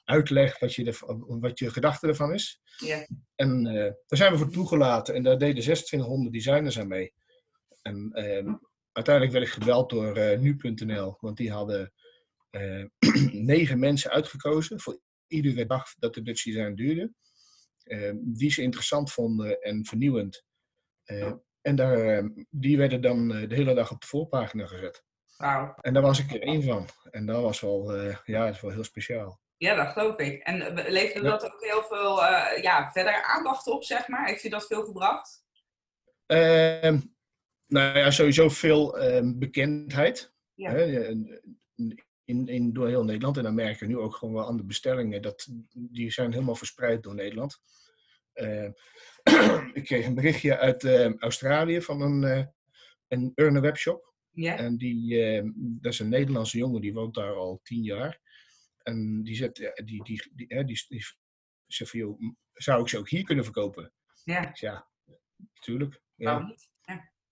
uitleg 0.04 0.58
wat 0.58 0.74
je, 0.74 0.96
wat 1.40 1.58
je 1.58 1.70
gedachte 1.70 2.06
ervan 2.06 2.32
is. 2.32 2.60
Ja. 2.76 3.06
En 3.34 3.62
daar 4.06 4.18
zijn 4.18 4.32
we 4.32 4.38
voor 4.38 4.50
toegelaten 4.50 5.14
en 5.14 5.22
daar 5.22 5.38
deden 5.38 5.62
2600 5.62 6.32
designers 6.32 6.78
aan 6.78 6.88
mee. 6.88 7.12
En 7.82 8.10
eh, 8.12 8.54
uiteindelijk 8.92 9.34
werd 9.34 9.46
ik 9.46 9.52
gebeld 9.52 9.90
door 9.90 10.38
nu.nl, 10.38 11.16
want 11.20 11.36
die 11.36 11.50
hadden 11.52 11.92
negen 13.52 13.78
mensen 13.78 14.10
uitgekozen 14.10 14.80
voor 14.80 15.00
iedere 15.26 15.66
dag 15.66 15.94
dat 15.98 16.14
de 16.14 16.22
Dutch 16.22 16.44
Design 16.44 16.74
duurde. 16.74 17.12
eh, 17.82 18.12
die 18.20 18.50
ze 18.50 18.62
interessant 18.62 19.12
vonden 19.12 19.60
en 19.60 19.84
vernieuwend. 19.84 20.44
En 21.62 21.76
daar, 21.76 21.98
eh, 22.00 22.24
die 22.50 22.76
werden 22.76 23.00
dan 23.00 23.34
eh, 23.34 23.48
de 23.48 23.54
hele 23.54 23.74
dag 23.74 23.90
op 23.90 24.00
de 24.00 24.06
voorpagina 24.06 24.66
gezet. 24.66 25.04
Wauw. 25.36 25.74
En 25.80 25.92
daar 25.92 26.02
was 26.02 26.18
ik 26.18 26.32
er 26.32 26.42
één 26.42 26.62
van. 26.62 26.88
En 27.10 27.26
dat 27.26 27.42
was 27.42 27.60
wel, 27.60 27.94
eh, 27.94 28.16
ja, 28.24 28.44
dat 28.44 28.54
is 28.54 28.60
wel 28.60 28.70
heel 28.70 28.84
speciaal. 28.84 29.40
Ja, 29.56 29.74
dat 29.74 29.92
geloof 29.92 30.18
ik. 30.18 30.42
En 30.42 30.76
eh, 30.76 30.90
leverde 30.90 31.26
Ja. 31.26 31.30
dat 31.30 31.44
ook 31.44 31.64
heel 31.64 31.82
veel 31.82 32.20
ja, 32.62 32.90
verder 32.92 33.22
aandacht 33.22 33.66
op, 33.66 33.84
zeg 33.84 34.08
maar? 34.08 34.26
Heeft 34.26 34.42
je 34.42 34.50
dat 34.50 34.66
veel 34.66 34.84
gebracht? 34.84 35.44
Ehm, 36.26 37.00
nou 37.66 37.98
ja, 37.98 38.10
sowieso 38.10 38.48
veel 38.48 38.98
ehm, 38.98 39.38
bekendheid. 39.38 40.32
Ja. 40.54 40.70
Hè, 40.70 41.08
in, 42.24 42.48
in, 42.48 42.72
door 42.72 42.88
heel 42.88 43.04
Nederland. 43.04 43.36
En 43.36 43.42
dan 43.42 43.54
merken 43.54 43.86
we 43.86 43.92
nu 43.92 43.98
ook 43.98 44.14
gewoon 44.14 44.34
wel 44.34 44.46
aan 44.46 44.56
de 44.56 44.64
bestellingen. 44.64 45.22
Dat, 45.22 45.46
die 45.72 46.10
zijn 46.10 46.32
helemaal 46.32 46.54
verspreid 46.54 47.02
door 47.02 47.14
Nederland. 47.14 47.60
Eh, 48.32 48.68
ik 49.78 49.84
kreeg 49.84 50.06
een 50.06 50.14
berichtje 50.14 50.58
uit 50.58 50.84
eh, 50.84 51.14
Australië 51.18 51.82
van 51.82 52.00
een, 52.00 52.24
eh 52.24 52.46
een 53.08 53.32
Urne 53.34 53.60
webshop. 53.60 54.14
Ja? 54.30 54.56
En 54.56 54.76
die, 54.76 55.22
eh, 55.22 55.48
dat 55.54 55.92
is 55.92 55.98
een 55.98 56.08
Nederlandse 56.08 56.58
jongen, 56.58 56.80
die 56.80 56.92
woont 56.92 57.14
daar 57.14 57.34
al 57.34 57.60
tien 57.62 57.82
jaar. 57.82 58.20
En 58.82 59.22
die 59.22 59.36
zegt, 59.36 59.58
ja, 59.58 59.72
die, 59.84 60.04
die, 60.04 60.30
die, 60.34 60.64
die, 60.64 61.04
zegt 61.66 61.90
van, 61.90 62.00
joh, 62.00 62.20
zou 62.52 62.80
ik 62.82 62.88
ze 62.88 62.98
ook 62.98 63.08
hier 63.08 63.24
kunnen 63.24 63.44
verkopen? 63.44 63.92
Ja, 64.24 64.50
ja, 64.52 64.88
natuurlijk. 65.54 66.02
Waarom 66.14 66.46
niet? 66.46 66.70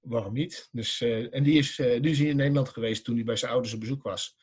waarom 0.01 0.33
niet? 0.33 0.69
Dus, 0.73 1.01
eh, 1.01 1.35
en 1.35 1.43
die 1.43 1.59
is, 1.59 1.79
eh, 1.79 2.03
die 2.03 2.11
is 2.11 2.19
hier 2.19 2.29
in 2.29 2.37
Nederland 2.37 2.69
geweest 2.69 3.05
toen 3.05 3.15
hij 3.15 3.25
bij 3.25 3.37
zijn 3.37 3.53
ouders 3.53 3.75
op 3.75 3.81
bezoek 3.81 4.03
was. 4.03 4.37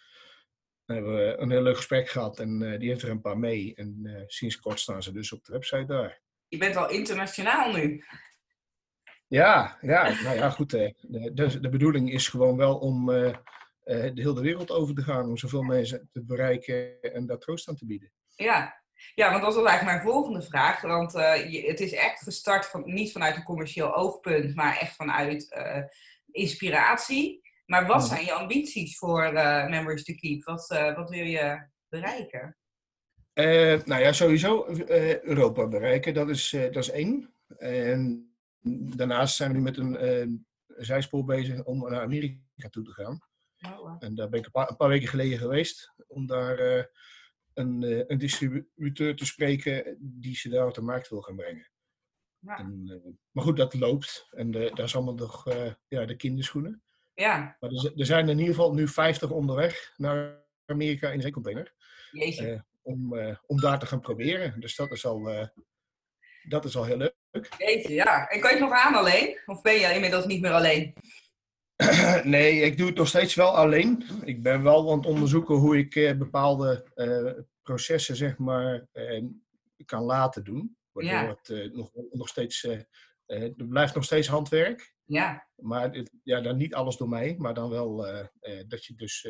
Dan 0.86 0.96
hebben 0.96 1.16
we 1.16 1.36
een 1.38 1.52
heel 1.52 1.62
leuk 1.62 1.76
gesprek 1.76 2.10
gehad 2.10 2.40
en 2.40 2.80
die 2.80 2.90
heeft 2.90 3.02
er 3.02 3.10
een 3.10 3.22
paar 3.22 3.38
mee. 3.38 3.76
En 3.76 4.24
sinds 4.28 4.60
kort 4.60 4.80
staan 4.80 5.04
ze 5.04 5.12
dus 5.12 5.32
op 5.32 5.44
de 5.44 5.52
website 5.52 5.86
daar. 5.86 6.22
Je 6.48 6.58
bent 6.58 6.74
wel 6.75 6.89
internationaal 6.89 7.72
nu. 7.72 8.04
Ja, 9.27 9.77
ja, 9.82 10.22
nou 10.22 10.36
ja, 10.36 10.50
goed. 10.50 10.74
eh, 10.74 10.94
de, 11.01 11.34
de, 11.34 11.60
de 11.60 11.70
bedoeling 11.70 12.12
is 12.12 12.27
gewoon 12.27 12.58
wel 12.58 12.77
om 12.77 13.10
eh, 13.12 13.38
de 13.84 14.12
hele 14.22 14.42
wereld 14.42 14.72
over 14.72 14.96
te 14.96 15.01
gaan. 15.01 15.25
Om 15.25 15.38
zoveel 15.38 15.62
mensen 15.63 16.10
te 16.12 16.24
bereiken 16.24 17.01
en 17.01 17.25
daar 17.25 17.38
troost 17.38 17.70
aan 17.70 17.75
te 17.75 17.86
bieden. 17.86 18.12
Ja. 18.36 18.82
ja, 19.16 19.30
want 19.32 19.44
dat 19.44 19.56
was 19.56 19.66
eigenlijk 19.66 19.98
mijn 19.98 20.13
volgende 20.13 20.42
vraag. 20.42 20.82
Want 20.82 21.12
je, 21.51 21.63
het 21.68 21.80
is 21.80 21.92
echt 21.94 22.24
gestart 22.24 22.66
van, 22.66 22.94
niet 22.94 23.12
vanuit 23.12 23.36
een 23.36 23.44
commercieel 23.44 23.96
oogpunt, 23.96 24.56
maar 24.56 24.77
echt 24.77 24.96
vanuit 24.96 25.48
inspiratie. 26.32 27.42
Maar 27.66 27.86
wat 27.88 27.98
Mhm. 27.98 28.08
zijn 28.08 28.25
je 28.25 28.34
ambities 28.34 28.98
voor 28.98 29.34
Memories 29.70 30.04
to 30.04 30.13
Keep? 30.13 30.44
Wat, 30.44 30.68
wat 30.96 31.10
wil 31.10 31.25
je 31.25 31.68
bereiken? 31.89 32.58
Eh, 33.38 33.84
nou 33.86 34.01
ja, 34.01 34.12
sowieso 34.13 34.65
eh, 34.65 35.22
Europa 35.22 35.67
bereiken, 35.67 36.13
dat 36.13 36.29
is, 36.29 36.53
eh, 36.53 36.62
dat 36.62 36.75
is 36.75 36.89
één. 36.89 37.34
En 37.58 38.29
daarnaast 38.96 39.36
zijn 39.36 39.51
we 39.51 39.58
nu 39.58 39.63
met 39.63 39.77
een 39.77 40.46
zijspoor 40.67 41.25
bezig 41.25 41.63
om 41.63 41.89
naar 41.89 42.01
Amerika 42.01 42.70
toe 42.70 42.84
te 42.84 42.91
gaan. 42.91 43.22
Oh, 43.65 43.96
En 44.00 44.15
daar 44.15 44.29
ben 44.29 44.39
ik 44.39 44.46
een 44.46 44.51
paar, 44.51 44.70
een 44.70 44.75
paar 44.75 44.89
weken 44.89 45.08
geleden 45.08 45.38
geweest 45.38 45.94
om 46.08 46.27
daar 46.27 46.89
een, 47.53 48.06
een 48.12 48.17
distributeur 48.17 49.15
te 49.15 49.25
spreken 49.25 49.98
die 50.00 50.36
ze 50.36 50.50
daar 50.50 50.67
op 50.67 50.74
de 50.74 50.82
markt 50.82 51.10
wil 51.10 51.22
gaan 51.22 51.36
brengen. 51.36 51.70
Ja. 52.39 52.58
En, 52.58 52.84
maar 53.32 53.44
goed, 53.44 53.58
dat 53.58 53.74
loopt. 53.74 54.27
En 54.32 54.51
daar 54.51 54.79
is 54.79 54.96
allemaal 54.96 55.15
nog 55.15 55.46
ja, 55.88 56.06
de 56.06 56.15
kinderschoenen. 56.15 56.84
ja, 57.15 57.58
Maar 57.60 57.70
er, 57.70 58.00
er 58.00 58.06
zijn 58.06 58.29
in 58.29 58.39
ieder 58.39 58.56
geval 58.56 58.74
nu 58.74 58.88
50 58.88 59.32
onderweg 59.32 59.94
naar 59.98 60.46
Amerika 60.65 61.08
in 61.08 61.15
een 61.15 61.22
zeecontainer. 61.22 61.74
jeetje. 62.12 62.65
Om, 62.88 63.17
eh, 63.17 63.36
om 63.46 63.60
daar 63.60 63.79
te 63.79 63.86
gaan 63.86 64.00
proberen. 64.00 64.60
Dus 64.60 64.75
dat 64.75 64.91
is 64.91 65.06
al, 65.06 65.29
eh, 65.29 65.48
dat 66.48 66.65
is 66.65 66.75
al 66.77 66.84
heel 66.86 66.98
leuk. 66.98 67.15
Jeetje, 67.58 67.94
ja. 67.94 68.27
En 68.27 68.39
kan 68.39 68.50
je 68.50 68.56
het 68.56 68.70
nog 68.70 68.79
aan 68.79 68.96
alleen? 68.96 69.39
Of 69.46 69.62
ben 69.62 69.74
je 69.74 69.94
inmiddels 69.94 70.25
niet 70.25 70.41
meer 70.41 70.51
alleen? 70.51 70.94
nee, 72.24 72.62
ik 72.62 72.77
doe 72.77 72.88
het 72.88 72.96
nog 72.96 73.08
steeds 73.08 73.36
wel 73.36 73.56
alleen. 73.58 74.03
Ik 74.24 74.44
ben 74.44 74.63
wel 74.63 74.91
aan 74.91 74.98
het 74.98 75.08
onderzoeken 75.08 75.56
hoe 75.56 75.77
ik 75.77 75.96
eh, 75.96 76.17
bepaalde 76.17 76.86
processen 77.62 78.15
zeg 78.15 78.38
maar, 78.38 78.88
kan 79.86 80.03
laten 80.03 80.44
doen. 80.44 80.77
Waardoor 80.91 81.13
Ja. 81.13 81.38
het 81.41 81.74
nog, 81.74 81.91
nog 82.12 82.27
steeds, 82.29 82.63
er 83.25 83.53
blijft 83.56 83.96
nog 83.96 84.03
steeds 84.03 84.27
handwerk. 84.27 84.96
Ja, 85.06 85.48
Maar 85.56 85.94
het- 85.94 86.12
ja, 86.24 86.41
dan 86.41 86.58
niet 86.58 86.74
alles 86.74 86.98
door 86.98 87.10
mij, 87.10 87.36
maar 87.38 87.53
dan 87.53 87.70
wel 87.70 87.96
dat 88.67 88.86
je 88.86 88.96
dus 88.96 89.27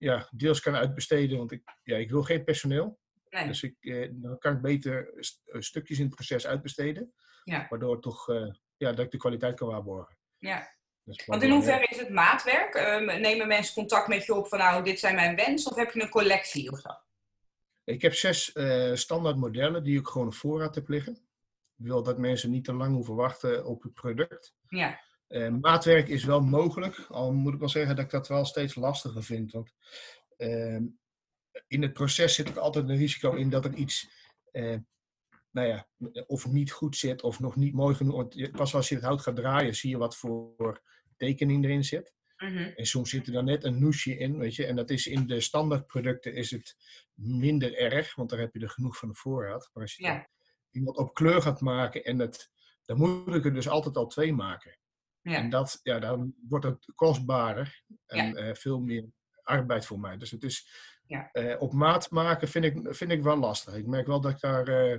ja, 0.00 0.28
deels 0.30 0.60
kan 0.60 0.74
uitbesteden. 0.76 1.38
Want 1.38 1.52
ik, 1.52 1.62
ja, 1.82 1.96
ik 1.96 2.10
wil 2.10 2.22
geen 2.22 2.44
personeel. 2.44 2.98
nee. 3.30 3.46
Dus 3.46 3.62
ik, 3.62 3.76
eh, 3.80 4.08
dan 4.12 4.38
kan 4.38 4.54
ik 4.54 4.60
beter 4.60 5.12
st- 5.18 5.42
eh, 5.46 5.60
stukjes 5.60 5.98
in 5.98 6.04
het 6.04 6.14
proces 6.14 6.46
uitbesteden. 6.46 7.12
Ja. 7.44 7.66
Waardoor 7.68 8.00
toch, 8.00 8.28
eh, 8.28 8.50
ja, 8.76 8.92
dat 8.92 9.04
ik 9.04 9.10
de 9.10 9.16
kwaliteit 9.16 9.54
kan 9.56 9.68
waarborgen. 9.68 10.16
Ja. 10.38 10.78
Want 11.26 11.42
in 11.42 11.50
hoeverre 11.50 11.86
is 11.86 11.98
het 11.98 12.10
maatwerk? 12.10 12.74
Ehm, 12.74 13.20
nemen 13.20 13.48
mensen 13.48 13.74
contact 13.74 14.08
met 14.08 14.24
je 14.24 14.34
op 14.34 14.48
van 14.48 14.58
nou, 14.58 14.84
dit 14.84 14.98
zijn 14.98 15.14
mijn 15.14 15.36
wensen? 15.36 15.70
Of 15.70 15.76
heb 15.76 15.90
je 15.92 16.02
een 16.02 16.08
collectie 16.08 16.70
of 16.72 16.78
zo? 16.80 16.88
Ik 17.84 18.02
heb 18.02 18.14
zes 18.14 18.52
eh, 18.52 18.94
standaard 18.94 19.36
modellen 19.36 19.82
die 19.84 19.98
ik 19.98 20.06
gewoon 20.06 20.26
op 20.26 20.34
voorraad 20.34 20.74
heb 20.74 20.88
liggen. 20.88 21.12
Ik 21.76 21.86
wil 21.86 22.02
dat 22.02 22.18
mensen 22.18 22.50
niet 22.50 22.64
te 22.64 22.72
lang 22.72 22.94
hoeven 22.94 23.14
wachten 23.14 23.64
op 23.64 23.82
het 23.82 23.94
product. 23.94 24.54
Ja, 24.68 25.00
Eh, 25.30 25.48
maatwerk 25.48 26.08
is 26.08 26.24
wel 26.24 26.40
mogelijk, 26.40 27.06
al 27.08 27.32
moet 27.32 27.52
ik 27.54 27.58
wel 27.58 27.68
zeggen 27.68 27.96
dat 27.96 28.04
ik 28.04 28.10
dat 28.10 28.28
wel 28.28 28.44
steeds 28.44 28.74
lastiger 28.74 29.22
vind. 29.24 29.52
Want 29.52 29.72
ehm, 30.36 30.84
in 31.66 31.82
het 31.82 31.92
proces 31.92 32.34
zit 32.34 32.48
ook 32.48 32.56
altijd 32.56 32.88
een 32.88 32.96
risico 32.96 33.34
in 33.34 33.50
dat 33.50 33.64
er 33.64 33.74
iets, 33.74 34.08
eh, 34.50 34.76
nou 35.50 35.68
ja, 35.68 35.88
of 36.26 36.46
niet 36.46 36.72
goed 36.72 36.96
zit 36.96 37.22
of 37.22 37.40
nog 37.40 37.56
niet 37.56 37.74
mooi 37.74 37.94
genoeg. 37.94 38.16
Want 38.16 38.50
pas 38.52 38.74
als 38.74 38.88
je 38.88 38.94
het 38.94 39.04
hout 39.04 39.20
gaat 39.20 39.36
draaien, 39.36 39.74
zie 39.74 39.90
je 39.90 39.98
wat 39.98 40.16
voor 40.16 40.82
tekening 41.16 41.64
erin 41.64 41.84
zit. 41.84 42.14
Mhm. 42.36 42.58
En 42.76 42.86
soms 42.86 43.10
zit 43.10 43.26
er 43.26 43.32
dan 43.32 43.44
net 43.44 43.64
een 43.64 43.78
noesje 43.78 44.18
in, 44.18 44.38
weet 44.38 44.54
je. 44.54 44.66
En 44.66 44.76
dat 44.76 44.90
is 44.90 45.06
in 45.06 45.26
de 45.26 45.40
standaardproducten 45.40 46.34
is 46.34 46.50
het 46.50 46.76
minder 47.14 47.76
erg, 47.76 48.14
want 48.14 48.30
daar 48.30 48.38
heb 48.38 48.54
je 48.54 48.60
er 48.60 48.70
genoeg 48.70 48.96
van 48.96 49.08
de 49.08 49.14
voorraad. 49.14 49.70
Maar 49.72 49.82
als 49.82 49.96
je 49.96 50.02
Ja. 50.02 50.28
iemand 50.70 50.96
op 50.96 51.14
kleur 51.14 51.42
gaat 51.42 51.60
maken 51.60 52.04
en 52.04 52.18
het, 52.18 52.50
dan 52.84 52.96
moet 52.98 53.34
ik 53.34 53.44
er 53.44 53.54
dus 53.54 53.68
altijd 53.68 53.96
al 53.96 54.06
twee 54.06 54.32
maken. 54.32 54.78
Ja. 55.22 55.34
En 55.34 55.50
dat, 55.50 55.80
ja, 55.82 55.98
dan 55.98 56.34
wordt 56.48 56.64
het 56.64 56.92
kostbaarder 56.94 57.82
en 58.06 58.36
eh, 58.36 58.54
veel 58.54 58.80
meer 58.80 59.04
arbeid 59.42 59.86
voor 59.86 60.00
mij. 60.00 60.16
Dus 60.16 60.30
het 60.30 60.42
is 60.42 60.68
Ja. 61.06 61.30
eh, 61.32 61.60
op 61.60 61.72
maat 61.72 62.10
maken 62.10 62.48
vind 62.48 62.64
ik, 62.64 62.94
vind 62.94 63.10
ik 63.10 63.22
wel 63.22 63.36
lastig. 63.36 63.74
Ik 63.74 63.86
merk 63.86 64.06
wel 64.06 64.20
dat 64.20 64.30
ik 64.32 64.40
daar 64.40 64.68
eh, 64.68 64.98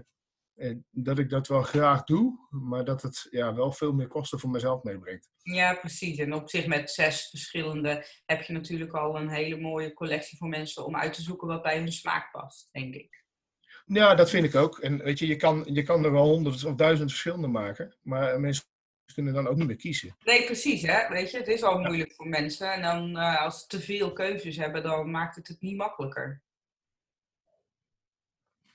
dat 0.90 1.20
ik 1.20 1.30
dat 1.30 1.48
wel 1.48 1.62
graag 1.62 2.04
doe, 2.04 2.48
maar 2.50 2.86
dat 2.86 3.02
het 3.02 3.28
ja, 3.30 3.54
wel 3.56 3.72
veel 3.72 3.94
meer 3.94 4.08
kosten 4.08 4.40
voor 4.40 4.50
mezelf 4.50 4.84
meebrengt. 4.84 5.30
Ja, 5.38 5.74
precies. 5.74 6.18
En 6.18 6.34
op 6.34 6.50
zich 6.50 6.68
met 6.68 6.92
zes 6.92 7.30
verschillende 7.30 8.06
heb 8.26 8.42
je 8.42 8.54
natuurlijk 8.54 8.94
al 8.94 9.16
een 9.16 9.30
hele 9.30 9.58
mooie 9.58 9.94
collectie 9.94 10.38
voor 10.38 10.48
mensen 10.48 10.86
om 10.86 10.96
uit 10.96 11.14
te 11.14 11.22
zoeken 11.22 11.48
wat 11.48 11.62
bij 11.62 11.78
hun 11.78 11.92
smaak 11.92 12.32
past, 12.32 12.70
denk 12.72 12.94
ik. 12.94 13.24
Ja, 13.86 14.16
dat 14.16 14.30
vind 14.30 14.46
ik 14.46 14.56
ook. 14.56 14.80
En 14.80 14.98
weet 15.04 15.20
je, 15.20 15.28
je 15.28 15.36
kan, 15.36 15.64
je 15.66 15.84
kan 15.84 16.06
er 16.06 16.12
wel 16.12 16.28
honderd 16.28 16.64
of 16.66 16.76
duizend 16.76 17.10
verschillende 17.10 17.48
maken, 17.48 17.98
maar 18.02 18.40
mensen 18.40 18.66
kunnen 19.14 19.34
dan 19.34 19.48
ook 19.48 19.58
niet 19.58 19.68
meer 19.68 19.76
kiezen. 19.76 20.16
Nee, 20.24 20.46
precies. 20.46 20.82
Hè? 20.82 21.10
Weet 21.10 21.32
je, 21.32 21.38
het 21.38 21.48
is 21.48 21.64
al 21.64 21.80
moeilijk 21.80 22.14
voor 22.14 22.28
mensen. 22.28 22.74
En 22.74 22.82
dan 22.82 23.18
uh, 23.18 23.42
als 23.42 23.62
ze 23.62 23.68
te 23.68 23.80
veel 23.80 24.14
keuzes 24.14 24.58
hebben, 24.58 24.84
dan 24.84 25.12
maakt 25.12 25.36
het 25.36 25.48
het 25.48 25.62
niet 25.62 25.78
makkelijker. 25.78 26.42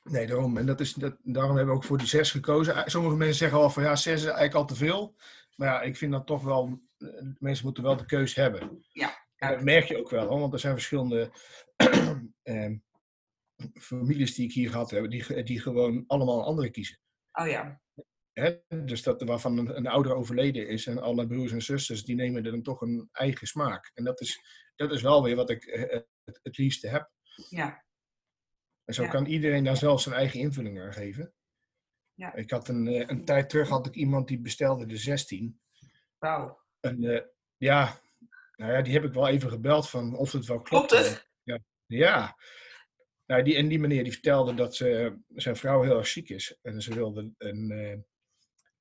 Nee, 0.03 0.27
daarom. 0.27 0.57
En 0.57 0.67
dat 0.67 0.81
is, 0.81 0.93
dat, 0.93 1.17
daarom 1.23 1.57
hebben 1.57 1.75
we 1.75 1.81
ook 1.81 1.87
voor 1.87 1.99
die 1.99 2.07
zes 2.07 2.31
gekozen. 2.31 2.91
Sommige 2.91 3.17
mensen 3.17 3.37
zeggen 3.37 3.59
al 3.59 3.71
van 3.71 3.83
ja, 3.83 3.97
zes 3.97 4.15
is 4.15 4.25
eigenlijk 4.25 4.55
al 4.55 4.65
te 4.67 4.75
veel. 4.75 5.15
Maar 5.57 5.69
ja, 5.69 5.83
ik 5.83 5.97
vind 5.97 6.13
dat 6.13 6.27
toch 6.27 6.43
wel, 6.43 6.81
eh, 6.99 7.09
mensen 7.39 7.65
moeten 7.65 7.83
wel 7.83 7.97
de 7.97 8.07
keus 8.07 8.35
hebben. 8.35 8.85
Ja. 8.93 9.27
dat 9.37 9.63
merk 9.63 9.85
je 9.85 9.99
ook 9.99 10.11
wel, 10.11 10.39
want 10.39 10.53
er 10.53 10.59
zijn 10.59 10.73
verschillende 10.73 11.31
eh, 12.43 12.73
families 13.75 14.35
die 14.35 14.45
ik 14.45 14.53
hier 14.53 14.71
gehad 14.71 14.91
heb, 14.91 15.11
die, 15.11 15.43
die 15.43 15.61
gewoon 15.61 16.05
allemaal 16.07 16.39
een 16.39 16.45
andere 16.45 16.71
kiezen. 16.71 16.99
Oh 17.33 17.47
ja. 17.47 17.81
Dus 18.85 19.03
dat 19.03 19.23
waarvan 19.23 19.59
een, 19.59 19.77
een, 19.77 19.87
ouder 19.87 20.15
overleden 20.15 20.69
is 20.69 20.87
en 20.87 20.99
alle 20.99 21.27
broers 21.27 21.53
en 21.53 21.63
zusters, 21.63 22.05
die 22.05 22.15
nemen 22.15 22.45
er 22.45 22.51
dan 22.51 22.63
toch 22.63 22.81
een 22.81 23.09
eigen 23.13 23.47
smaak. 23.47 23.91
En 23.95 24.05
dat 24.05 24.21
is, 24.21 24.41
dat 24.75 24.93
is 24.93 25.03
wel 25.03 25.23
weer 25.23 25.37
wat 25.37 25.51
ik 25.51 25.65
eh, 25.65 26.01
het, 26.25 26.41
het 26.43 26.59
liefste 26.59 26.89
heb. 26.89 27.11
Ja. 27.49 27.85
En 28.85 28.95
zo 28.95 29.09
kan 29.09 29.27
iedereen 29.27 29.65
daar 29.65 29.77
zelf 29.77 30.01
zijn 30.01 30.15
eigen 30.15 30.41
invulling 30.41 30.81
aan 30.81 30.93
geven. 30.93 31.35
Ja. 32.15 32.35
Ik 32.35 32.51
had 32.51 32.69
een, 32.69 32.87
eh, 32.87 33.09
een 33.09 33.25
tijd 33.25 33.49
terug 33.49 33.69
had 33.69 33.87
ik 33.87 33.95
iemand 33.95 34.29
die 34.29 34.41
bestelde 34.41 34.87
de 34.87 34.97
16. 34.97 35.61
Wauw. 36.19 36.61
En 36.81 37.03
uh, 37.03 37.21
ja, 37.57 38.01
nou 38.57 38.73
ja, 38.73 38.83
die 38.83 38.93
heb 38.93 39.05
ik 39.05 39.13
wel 39.13 39.29
even 39.29 39.51
gebeld 39.51 39.91
van 39.91 40.17
of 40.17 40.33
het 40.33 40.47
wel 40.47 40.61
klopt. 40.61 40.87
Klopt 40.87 41.05
het? 41.05 41.31
Ja. 41.43 41.59
ja. 41.87 42.37
Nou, 43.27 43.43
die, 43.43 43.57
en 43.57 43.69
die 43.69 43.79
meneer 43.79 44.03
die 44.03 44.13
vertelde 44.13 44.55
dat 44.55 44.75
ze, 44.75 45.19
zijn 45.35 45.57
vrouw 45.57 45.83
heel 45.83 45.97
erg 45.97 46.07
ziek 46.07 46.29
is. 46.29 46.59
En 46.63 46.83
ze 46.83 46.95
wilde 46.95 47.33
een, 47.39 48.07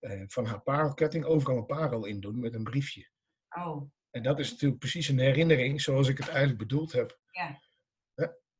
uh, 0.05 0.23
van 0.27 0.45
haar 0.45 0.61
parelketting 0.61 1.25
overal 1.25 1.57
een 1.57 1.65
parel 1.65 2.05
in 2.05 2.19
doen 2.19 2.39
met 2.39 2.53
een 2.53 2.63
briefje. 2.63 3.09
Oh. 3.49 3.89
En 4.11 4.23
dat 4.23 4.39
is 4.39 4.51
natuurlijk 4.51 4.79
precies 4.79 5.07
een 5.07 5.19
herinnering 5.19 5.81
zoals 5.81 6.07
ik 6.07 6.17
het 6.17 6.27
eigenlijk 6.27 6.57
bedoeld 6.57 6.91
heb. 6.91 7.19
Ja 7.31 7.59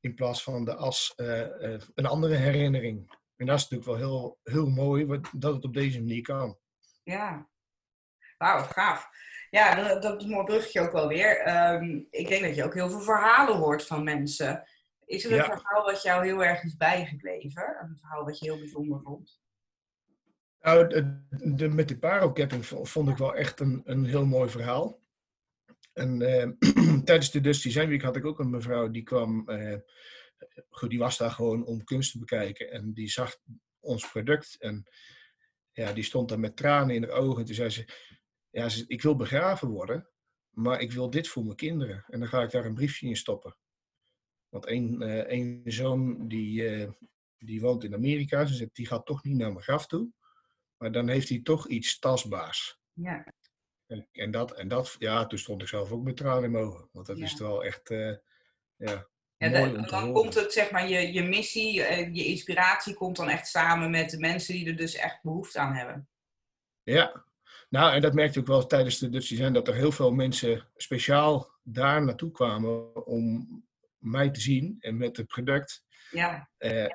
in 0.05 0.15
plaats 0.15 0.43
van 0.43 0.65
de 0.65 0.75
as 0.75 1.13
uh, 1.17 1.39
uh, 1.39 1.81
een 1.93 2.05
andere 2.05 2.35
herinnering. 2.35 3.17
En 3.35 3.45
dat 3.45 3.57
is 3.57 3.69
natuurlijk 3.69 3.89
wel 3.89 4.09
heel, 4.09 4.39
heel 4.43 4.69
mooi 4.69 5.21
dat 5.31 5.53
het 5.53 5.65
op 5.65 5.73
deze 5.73 5.99
manier 5.99 6.21
kan. 6.21 6.57
Ja, 7.03 7.49
wauw, 8.37 8.63
gaaf. 8.63 9.09
Ja, 9.49 9.75
dat, 9.75 10.01
dat 10.01 10.17
is 10.17 10.23
een 10.23 10.29
mooi 10.29 10.45
bruggetje 10.45 10.81
ook 10.81 10.91
wel 10.91 11.07
weer. 11.07 11.47
Um, 11.73 12.07
ik 12.09 12.27
denk 12.27 12.43
dat 12.43 12.55
je 12.55 12.63
ook 12.63 12.73
heel 12.73 12.89
veel 12.89 13.01
verhalen 13.01 13.55
hoort 13.55 13.85
van 13.85 14.03
mensen. 14.03 14.63
Is 15.05 15.25
er 15.25 15.31
een 15.31 15.37
ja. 15.37 15.43
verhaal 15.43 15.83
wat 15.83 16.01
jou 16.01 16.25
heel 16.25 16.43
erg 16.43 16.63
is 16.63 16.75
bijgebleven? 16.75 17.77
Een 17.81 17.97
verhaal 17.97 18.25
wat 18.25 18.39
je 18.39 18.45
heel 18.45 18.59
bijzonder 18.59 19.01
vond? 19.01 19.39
Nou, 20.65 20.87
de, 20.87 21.19
de, 21.55 21.69
met 21.69 21.87
die 21.87 21.97
parelketting 21.97 22.65
vond 22.65 23.09
ik 23.09 23.17
wel 23.17 23.35
echt 23.35 23.59
een, 23.59 23.81
een 23.83 24.05
heel 24.05 24.25
mooi 24.25 24.49
verhaal. 24.49 25.03
En 25.93 26.21
uh, 26.21 26.47
tijdens 27.03 27.31
de 27.31 27.41
Dusty 27.41 27.67
Design 27.67 27.87
Week 27.87 28.01
had 28.01 28.15
ik 28.15 28.25
ook 28.25 28.39
een 28.39 28.49
mevrouw 28.49 28.91
die 28.91 29.03
kwam, 29.03 29.49
uh, 29.49 29.77
die 30.87 30.99
was 30.99 31.17
daar 31.17 31.31
gewoon 31.31 31.65
om 31.65 31.83
kunst 31.83 32.11
te 32.11 32.19
bekijken. 32.19 32.71
En 32.71 32.93
die 32.93 33.09
zag 33.09 33.37
ons 33.79 34.09
product 34.09 34.55
en 34.59 34.89
ja, 35.71 35.93
die 35.93 36.03
stond 36.03 36.29
daar 36.29 36.39
met 36.39 36.57
tranen 36.57 36.95
in 36.95 37.03
haar 37.03 37.11
ogen. 37.11 37.45
Toen 37.45 37.55
zei 37.55 37.69
ze, 37.69 37.87
ja, 38.49 38.69
ik 38.87 39.01
wil 39.01 39.15
begraven 39.15 39.67
worden, 39.67 40.09
maar 40.49 40.81
ik 40.81 40.91
wil 40.91 41.09
dit 41.09 41.27
voor 41.27 41.43
mijn 41.43 41.55
kinderen. 41.55 42.05
En 42.07 42.19
dan 42.19 42.27
ga 42.27 42.41
ik 42.41 42.51
daar 42.51 42.65
een 42.65 42.75
briefje 42.75 43.07
in 43.07 43.17
stoppen. 43.17 43.57
Want 44.49 44.67
een, 44.67 45.01
uh, 45.01 45.31
een 45.31 45.61
zoon 45.65 46.27
die, 46.27 46.87
die 47.37 47.61
woont 47.61 47.83
in 47.83 47.93
Amerika, 47.93 48.45
ze 48.45 48.53
zegt, 48.53 48.75
die 48.75 48.87
gaat 48.87 49.05
toch 49.05 49.23
niet 49.23 49.37
naar 49.37 49.51
mijn 49.51 49.63
graf 49.63 49.87
toe. 49.87 50.13
Maar 50.77 50.91
dan 50.91 51.07
heeft 51.07 51.29
hij 51.29 51.39
toch 51.43 51.67
iets 51.67 51.99
tastbaars. 51.99 52.79
Ja. 52.93 53.33
En, 53.87 54.07
en, 54.11 54.31
dat, 54.31 54.51
en 54.51 54.67
dat, 54.67 54.95
ja, 54.99 55.25
toen 55.25 55.39
stond 55.39 55.61
ik 55.61 55.67
zelf 55.67 55.91
ook 55.91 56.03
met 56.03 56.17
tranen 56.17 56.43
in 56.43 56.51
mijn 56.51 56.63
ogen. 56.63 56.89
Want 56.91 57.05
dat 57.05 57.17
ja. 57.17 57.23
is 57.23 57.39
wel 57.39 57.63
echt, 57.63 57.89
uh, 57.89 58.15
ja, 58.75 59.07
dan 59.37 60.13
komt 60.13 60.33
het, 60.33 60.53
zeg 60.53 60.71
maar, 60.71 60.89
je, 60.89 61.13
je 61.13 61.23
missie, 61.23 61.79
uh, 61.79 62.13
je 62.13 62.25
inspiratie 62.25 62.93
komt 62.93 63.15
dan 63.15 63.29
echt 63.29 63.47
samen 63.47 63.91
met 63.91 64.09
de 64.09 64.19
mensen 64.19 64.53
die 64.53 64.67
er 64.67 64.75
dus 64.75 64.95
echt 64.95 65.21
behoefte 65.21 65.59
aan 65.59 65.73
hebben. 65.73 66.09
Ja, 66.83 67.25
nou, 67.69 67.93
en 67.93 68.01
dat 68.01 68.13
merkte 68.13 68.39
ik 68.39 68.45
wel 68.45 68.67
tijdens 68.67 68.97
de 68.97 69.09
Dutch 69.09 69.27
Design, 69.27 69.51
dat 69.51 69.67
er 69.67 69.75
heel 69.75 69.91
veel 69.91 70.11
mensen 70.11 70.67
speciaal 70.75 71.51
daar 71.63 72.03
naartoe 72.03 72.31
kwamen 72.31 73.05
om 73.05 73.47
mij 73.97 74.29
te 74.29 74.39
zien 74.39 74.77
en 74.79 74.97
met 74.97 75.17
het 75.17 75.27
product. 75.27 75.83
Ja. 76.11 76.49
Uh, 76.57 76.87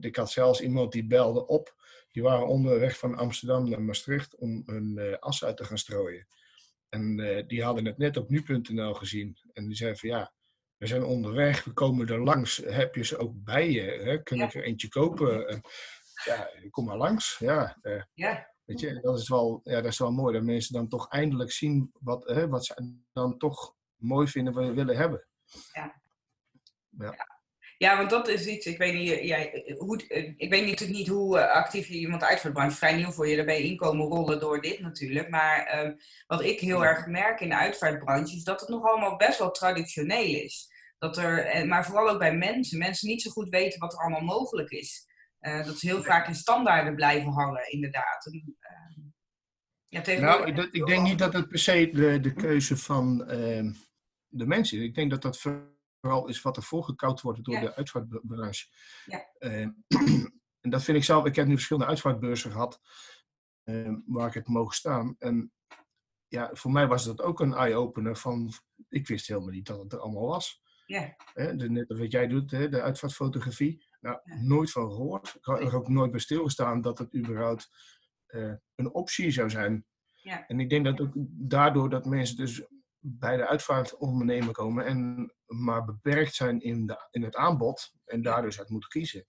ik 0.00 0.16
had 0.16 0.30
zelfs 0.30 0.60
iemand 0.60 0.92
die 0.92 1.06
belde 1.06 1.46
op 1.46 1.74
die 2.10 2.22
waren 2.22 2.46
onderweg 2.46 2.98
van 2.98 3.16
Amsterdam 3.16 3.68
naar 3.68 3.82
Maastricht 3.82 4.36
om 4.36 4.62
hun 4.66 4.96
uh, 4.96 5.16
as 5.18 5.44
uit 5.44 5.56
te 5.56 5.64
gaan 5.64 5.78
strooien. 5.78 6.26
En 6.88 7.18
uh, 7.18 7.46
die 7.46 7.62
hadden 7.62 7.84
het 7.84 7.98
net 7.98 8.16
op 8.16 8.28
nu.nl 8.28 8.94
gezien. 8.94 9.38
En 9.52 9.66
die 9.66 9.76
zeiden 9.76 9.98
van 9.98 10.08
ja, 10.08 10.32
we 10.76 10.86
zijn 10.86 11.04
onderweg, 11.04 11.64
we 11.64 11.72
komen 11.72 12.08
er 12.08 12.22
langs. 12.22 12.56
Heb 12.56 12.94
je 12.94 13.04
ze 13.04 13.18
ook 13.18 13.44
bij 13.44 13.70
je? 13.70 13.82
Hè? 13.82 14.22
Kun 14.22 14.40
ik 14.40 14.54
er 14.54 14.64
eentje 14.64 14.88
kopen? 14.88 15.48
En, 15.48 15.62
ja, 16.24 16.50
kom 16.70 16.84
maar 16.84 16.96
langs. 16.96 17.38
Ja, 17.38 17.78
uh, 17.82 18.02
ja. 18.14 18.48
Weet 18.64 18.80
je, 18.80 19.00
dat 19.00 19.18
is, 19.18 19.28
wel, 19.28 19.60
ja, 19.64 19.80
dat 19.80 19.92
is 19.92 19.98
wel 19.98 20.12
mooi. 20.12 20.34
Dat 20.34 20.42
mensen 20.42 20.74
dan 20.74 20.88
toch 20.88 21.08
eindelijk 21.08 21.52
zien 21.52 21.90
wat, 22.00 22.28
hè, 22.28 22.48
wat 22.48 22.64
ze 22.64 22.94
dan 23.12 23.38
toch 23.38 23.74
mooi 23.96 24.28
vinden, 24.28 24.52
wat 24.52 24.74
willen 24.74 24.96
hebben. 24.96 25.26
Ja. 25.72 26.02
ja. 26.90 27.29
Ja. 27.80 27.96
Want 27.96 28.10
dat 28.10 28.28
is 28.28 28.46
iets, 28.46 28.66
ik 28.66 28.78
weet 28.78 28.94
niet, 28.94 29.08
jij, 29.08 29.74
hoe, 29.78 30.02
ik 30.36 30.50
weet 30.50 30.64
niet, 30.64 30.88
niet 30.88 31.08
hoe 31.08 31.50
actief 31.50 31.86
je 31.86 31.98
iemand 31.98 32.22
uitvaartbranche, 32.22 32.76
vrij 32.76 32.96
nieuw 32.96 33.10
voor 33.10 33.28
je, 33.28 33.36
daarbij 33.36 33.62
inkomen 33.62 34.06
rollen 34.06 34.40
door 34.40 34.60
dit 34.60 34.80
natuurlijk. 34.80 35.28
Maar 35.28 35.84
uh, 35.84 35.92
wat 36.26 36.42
ik 36.42 36.60
heel 36.60 36.84
erg 36.84 37.06
merk 37.06 37.40
in 37.40 37.48
de 37.48 37.56
uitvaartbranche 37.56 38.36
is 38.36 38.44
dat 38.44 38.60
het 38.60 38.68
nog 38.68 38.84
allemaal 38.84 39.16
best 39.16 39.38
wel 39.38 39.50
traditioneel 39.50 40.42
is. 40.42 40.68
Dat 40.98 41.16
er, 41.16 41.66
maar 41.66 41.86
vooral 41.86 42.08
ook 42.08 42.18
bij 42.18 42.36
mensen, 42.36 42.78
mensen 42.78 43.08
niet 43.08 43.22
zo 43.22 43.30
goed 43.30 43.48
weten 43.48 43.80
wat 43.80 43.92
er 43.92 43.98
allemaal 43.98 44.36
mogelijk 44.38 44.70
is. 44.70 45.06
Uh, 45.40 45.64
dat 45.66 45.78
ze 45.78 45.86
heel 45.86 46.02
vaak 46.02 46.26
in 46.26 46.34
standaarden 46.34 46.94
blijven 46.94 47.32
hangen, 47.32 47.72
inderdaad. 47.72 48.26
En, 48.26 48.56
uh, 48.60 50.04
ja, 50.04 50.20
nou, 50.20 50.52
dat, 50.52 50.68
ik 50.70 50.86
denk 50.86 51.02
niet 51.02 51.18
dat 51.18 51.32
het 51.32 51.48
per 51.48 51.58
se 51.58 51.90
de, 51.92 52.20
de 52.20 52.34
keuze 52.34 52.76
van 52.76 53.18
de 54.26 54.46
mensen 54.46 54.78
is. 54.78 54.84
Ik 54.84 54.94
denk 54.94 55.10
dat 55.10 55.22
dat 55.22 55.38
vooral 56.00 56.28
is 56.28 56.42
wat 56.42 56.56
er 56.56 56.62
voorgekoud 56.62 57.20
wordt 57.20 57.44
door 57.44 57.54
ja. 57.54 57.60
de 57.60 57.74
uitvaartbranche. 57.74 58.66
Ja. 59.04 59.26
Uh, 59.38 59.68
en 60.60 60.70
dat 60.70 60.82
vind 60.82 60.96
ik 60.96 61.04
zelf, 61.04 61.24
ik 61.24 61.36
heb 61.36 61.46
nu 61.46 61.52
verschillende 61.52 61.88
uitvaartbeurzen 61.88 62.50
gehad 62.50 62.80
uh, 63.64 63.94
waar 64.06 64.28
ik 64.28 64.34
heb 64.34 64.46
mogen 64.46 64.74
staan. 64.74 65.16
En 65.18 65.52
ja, 66.28 66.50
voor 66.52 66.70
mij 66.70 66.86
was 66.86 67.04
dat 67.04 67.22
ook 67.22 67.40
een 67.40 67.54
eye-opener 67.54 68.16
van, 68.16 68.52
ik 68.88 69.06
wist 69.06 69.26
helemaal 69.26 69.50
niet 69.50 69.66
dat 69.66 69.78
het 69.78 69.92
er 69.92 69.98
allemaal 69.98 70.26
was. 70.26 70.62
Ja. 70.86 71.16
Hè, 71.32 71.56
de, 71.56 71.70
net 71.70 71.98
wat 71.98 72.12
jij 72.12 72.26
doet, 72.26 72.50
hè, 72.50 72.68
de 72.68 72.82
uitvaartfotografie. 72.82 73.84
Nou, 74.00 74.20
Ja. 74.24 74.42
nooit 74.42 74.70
van 74.70 74.90
gehoord. 74.90 75.34
Ik 75.34 75.44
had 75.44 75.60
er 75.60 75.76
ook 75.76 75.88
nooit 75.88 76.10
bij 76.10 76.20
stilgestaan 76.20 76.80
dat 76.80 76.98
het 76.98 77.14
überhaupt 77.14 77.70
uh, 78.28 78.54
een 78.74 78.94
optie 78.94 79.30
zou 79.30 79.50
zijn. 79.50 79.86
Ja. 80.14 80.46
En 80.46 80.60
ik 80.60 80.70
denk 80.70 80.84
dat 80.84 81.00
ook 81.00 81.12
daardoor 81.26 81.90
dat 81.90 82.04
mensen 82.04 82.36
dus 82.36 82.62
bij 83.00 83.36
de 83.36 83.46
uitvaartondernemer 83.46 84.52
komen 84.52 84.84
en 84.86 85.32
maar 85.46 85.84
beperkt 85.84 86.34
zijn 86.34 86.60
in, 86.60 86.86
de, 86.86 87.06
in 87.10 87.22
het 87.22 87.36
aanbod 87.36 87.92
en 88.04 88.22
daar 88.22 88.42
dus 88.42 88.58
uit 88.58 88.68
moeten 88.68 88.88
kiezen. 88.90 89.26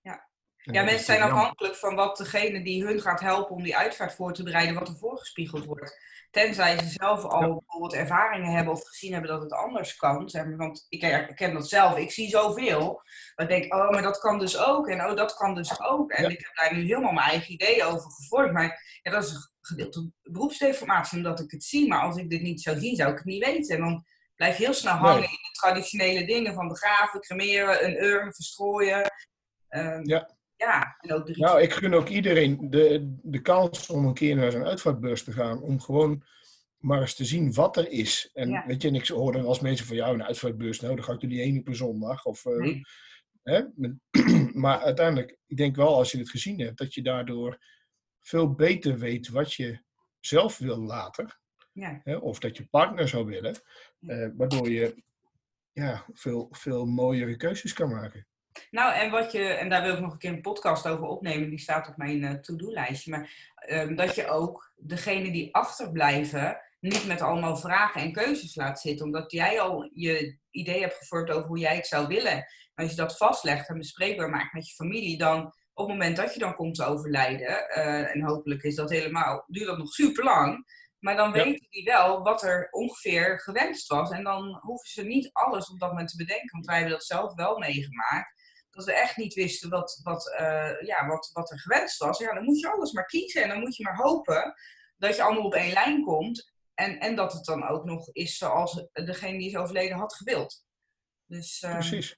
Ja. 0.00 0.28
En 0.56 0.72
Ja, 0.72 0.80
dat 0.80 0.88
mensen 0.90 1.04
zijn 1.06 1.22
afhankelijk 1.22 1.74
van 1.76 1.94
wat 1.94 2.16
degene 2.16 2.62
die 2.62 2.84
hun 2.84 3.00
gaat 3.00 3.20
helpen 3.20 3.56
om 3.56 3.62
die 3.62 3.76
uitvaart 3.76 4.14
voor 4.14 4.32
te 4.32 4.42
bereiden, 4.42 4.74
wat 4.74 4.88
er 4.88 4.96
voorgespiegeld 4.96 5.64
wordt. 5.64 6.12
Tenzij 6.30 6.78
ze 6.78 6.88
zelf 6.88 7.24
al 7.24 7.40
Ja. 7.40 7.48
bijvoorbeeld 7.48 7.92
ervaringen 7.94 8.52
hebben 8.52 8.72
of 8.72 8.84
gezien 8.88 9.12
hebben 9.12 9.30
dat 9.30 9.42
het 9.42 9.52
anders 9.52 9.96
kan. 9.96 10.28
Zeg 10.28 10.44
maar, 10.44 10.56
want 10.56 10.86
ik 10.88 11.00
herken 11.00 11.52
dat 11.54 11.68
zelf. 11.68 11.96
Ik 11.96 12.10
zie 12.10 12.28
zoveel. 12.28 13.02
Maar 13.34 13.50
ik 13.50 13.60
denk, 13.60 13.74
oh, 13.74 13.90
maar 13.90 14.02
dat 14.02 14.18
kan 14.18 14.38
dus 14.38 14.58
ook. 14.58 14.88
En 14.88 15.04
oh, 15.10 15.16
dat 15.16 15.34
kan 15.34 15.54
dus 15.54 15.80
ook. 15.80 16.10
En 16.10 16.22
Ja. 16.22 16.28
ik 16.28 16.38
heb 16.46 16.54
daar 16.54 16.74
nu 16.78 16.82
helemaal 16.82 17.12
mijn 17.12 17.28
eigen 17.28 17.52
ideeën 17.52 17.84
over 17.84 18.10
gevormd. 18.10 18.52
Maar 18.52 18.98
ja, 19.02 19.10
dat 19.10 19.24
is 19.24 19.53
gedeelte 19.66 20.10
beroepsdeformatie, 20.22 21.16
omdat 21.16 21.40
ik 21.40 21.50
het 21.50 21.64
zie. 21.64 21.88
Maar 21.88 22.00
als 22.00 22.16
ik 22.16 22.30
dit 22.30 22.42
niet 22.42 22.62
zou 22.62 22.78
zien, 22.78 22.96
zou 22.96 23.10
ik 23.10 23.16
het 23.16 23.26
niet 23.26 23.44
weten. 23.44 23.74
En 23.76 23.80
dan 23.82 24.04
blijf 24.34 24.58
je 24.58 24.64
heel 24.64 24.74
snel 24.74 24.94
hangen 24.94 25.14
Nee. 25.20 25.24
in 25.28 25.38
de 25.52 25.58
traditionele 25.60 26.26
dingen 26.26 26.54
van 26.54 26.68
begraven, 26.68 27.20
cremeren, 27.20 27.84
een 27.84 28.02
urn, 28.04 28.34
verstrooien. 28.34 29.10
Ehm, 29.68 30.00
Ja. 30.08 30.36
ja, 30.56 30.96
en 31.00 31.12
ook 31.12 31.26
de 31.26 31.36
Nou, 31.36 31.60
ik 31.60 31.72
gun 31.72 31.94
ook 31.94 32.08
iedereen 32.08 32.70
de, 32.70 33.14
de 33.22 33.40
kans 33.40 33.88
om 33.90 34.04
een 34.06 34.14
keer 34.14 34.36
naar 34.36 34.50
zo'n 34.52 34.64
uitvaartbeurs 34.66 35.24
te 35.24 35.32
gaan. 35.32 35.60
Om 35.62 35.80
gewoon 35.80 36.22
maar 36.78 37.00
eens 37.00 37.14
te 37.14 37.24
zien 37.24 37.52
wat 37.52 37.76
er 37.76 37.88
is. 37.90 38.30
En 38.32 38.48
Ja. 38.48 38.64
weet 38.66 38.82
je, 38.82 38.88
en 38.88 38.94
ik 38.94 39.08
hoor 39.08 39.32
dan 39.32 39.46
als 39.46 39.60
mensen 39.60 39.86
van 39.86 39.96
jou 39.96 40.14
een 40.14 40.24
uitvaartbeurs, 40.24 40.80
nou 40.80 40.94
dan 40.94 41.04
ga 41.04 41.12
ik 41.12 41.22
er 41.22 41.28
niet 41.28 41.38
heen 41.38 41.60
een 41.64 41.74
zondag. 41.76 42.24
Of, 42.24 42.44
eh, 42.46 42.56
Nee. 42.56 42.80
Hè? 43.42 43.62
Maar 44.64 44.78
uiteindelijk, 44.78 45.38
ik 45.46 45.56
denk 45.56 45.76
wel 45.76 45.96
als 45.96 46.12
je 46.12 46.18
het 46.18 46.30
gezien 46.30 46.60
hebt, 46.60 46.78
dat 46.78 46.94
je 46.94 47.02
daardoor 47.02 47.58
veel 48.24 48.54
beter 48.54 48.98
weet 48.98 49.28
wat 49.28 49.54
je 49.54 49.82
zelf 50.20 50.58
wil 50.58 50.78
later. 50.78 51.38
Ja. 51.72 52.00
Hè? 52.04 52.16
Of 52.16 52.38
dat 52.38 52.56
je 52.56 52.66
partner 52.66 53.08
zou 53.08 53.24
willen. 53.24 53.62
eh, 54.00 54.28
waardoor 54.36 54.70
je 54.70 55.02
ja, 55.72 56.04
veel, 56.12 56.48
veel 56.50 56.86
mooiere 56.86 57.36
keuzes 57.36 57.72
kan 57.72 57.90
maken. 57.90 58.26
Nou, 58.70 58.94
en 58.94 59.10
wat 59.10 59.32
je, 59.32 59.42
en 59.42 59.68
daar 59.68 59.82
wil 59.82 59.94
ik 59.94 60.00
nog 60.00 60.12
een 60.12 60.18
keer 60.18 60.32
een 60.32 60.40
podcast 60.40 60.86
over 60.88 61.04
opnemen, 61.04 61.50
die 61.50 61.58
staat 61.58 61.88
op 61.88 61.96
mijn 61.96 62.24
eh, 62.24 62.32
to-do-lijstje. 62.32 63.10
Maar 63.10 63.54
ehm, 63.54 63.94
dat 63.94 64.14
je 64.14 64.26
ook 64.28 64.72
degene 64.76 65.30
die 65.30 65.54
achterblijven 65.54 66.60
niet 66.80 67.06
met 67.06 67.20
allemaal 67.20 67.56
vragen 67.56 68.00
en 68.00 68.12
keuzes 68.12 68.54
laat 68.54 68.80
zitten. 68.80 69.06
Omdat 69.06 69.32
jij 69.32 69.60
al 69.60 69.90
je 69.94 70.38
idee 70.50 70.80
hebt 70.80 70.94
gevormd 70.94 71.30
over 71.30 71.48
hoe 71.48 71.58
jij 71.58 71.76
het 71.76 71.86
zou 71.86 72.06
willen. 72.06 72.32
En 72.32 72.84
als 72.84 72.90
je 72.90 72.96
dat 72.96 73.16
vastlegt 73.16 73.68
en 73.68 73.78
bespreekbaar 73.78 74.30
maakt 74.30 74.52
met 74.52 74.68
je 74.68 74.74
familie, 74.74 75.18
dan 75.18 75.54
op 75.74 75.86
het 75.88 75.96
moment 75.96 76.16
dat 76.16 76.32
je 76.34 76.40
dan 76.40 76.54
komt 76.54 76.74
te 76.74 76.84
overlijden, 76.84 77.68
eh, 77.68 78.14
en 78.14 78.22
hopelijk 78.22 78.62
is 78.62 78.74
dat 78.74 78.90
helemaal, 78.90 79.44
duurt 79.46 79.66
dat 79.66 79.78
nog 79.78 79.92
super 79.92 80.24
lang. 80.24 80.64
Maar 80.98 81.16
dan 81.16 81.32
Ja. 81.34 81.44
weten 81.44 81.66
die 81.70 81.84
wel 81.84 82.22
wat 82.22 82.42
er 82.42 82.68
ongeveer 82.70 83.40
gewenst 83.40 83.88
was. 83.88 84.10
En 84.10 84.24
dan 84.24 84.58
hoeven 84.62 84.88
ze 84.88 85.02
niet 85.02 85.30
alles 85.32 85.70
op 85.70 85.78
dat 85.78 85.90
moment 85.90 86.08
te 86.08 86.16
bedenken. 86.16 86.50
Want 86.50 86.66
wij 86.66 86.74
hebben 86.74 86.92
dat 86.94 87.04
zelf 87.04 87.34
wel 87.34 87.58
meegemaakt. 87.58 88.42
Dat 88.70 88.84
we 88.84 88.92
echt 88.92 89.16
niet 89.16 89.34
wisten 89.34 89.70
wat, 89.70 90.00
wat, 90.02 90.32
eh, 90.36 90.80
ja, 90.80 91.06
wat, 91.06 91.30
wat 91.32 91.50
er 91.50 91.60
gewenst 91.60 91.98
was. 91.98 92.18
Ja, 92.18 92.34
dan 92.34 92.44
moet 92.44 92.60
je 92.60 92.70
alles 92.70 92.92
maar 92.92 93.06
kiezen. 93.06 93.42
En 93.42 93.48
dan 93.48 93.60
moet 93.60 93.76
je 93.76 93.82
maar 93.84 93.96
hopen 93.96 94.54
dat 94.96 95.16
je 95.16 95.22
allemaal 95.22 95.44
op 95.44 95.54
één 95.54 95.72
lijn 95.72 96.02
komt. 96.04 96.52
En, 96.74 96.98
en 96.98 97.16
dat 97.16 97.32
het 97.32 97.44
dan 97.44 97.68
ook 97.68 97.84
nog 97.84 98.08
is 98.12 98.36
zoals 98.36 98.86
degene 98.92 99.38
die 99.38 99.48
is 99.48 99.56
overleden 99.56 99.98
had 99.98 100.14
gewild. 100.14 100.64
Dus, 101.26 101.60
ehm, 101.62 101.72
Precies. 101.72 102.16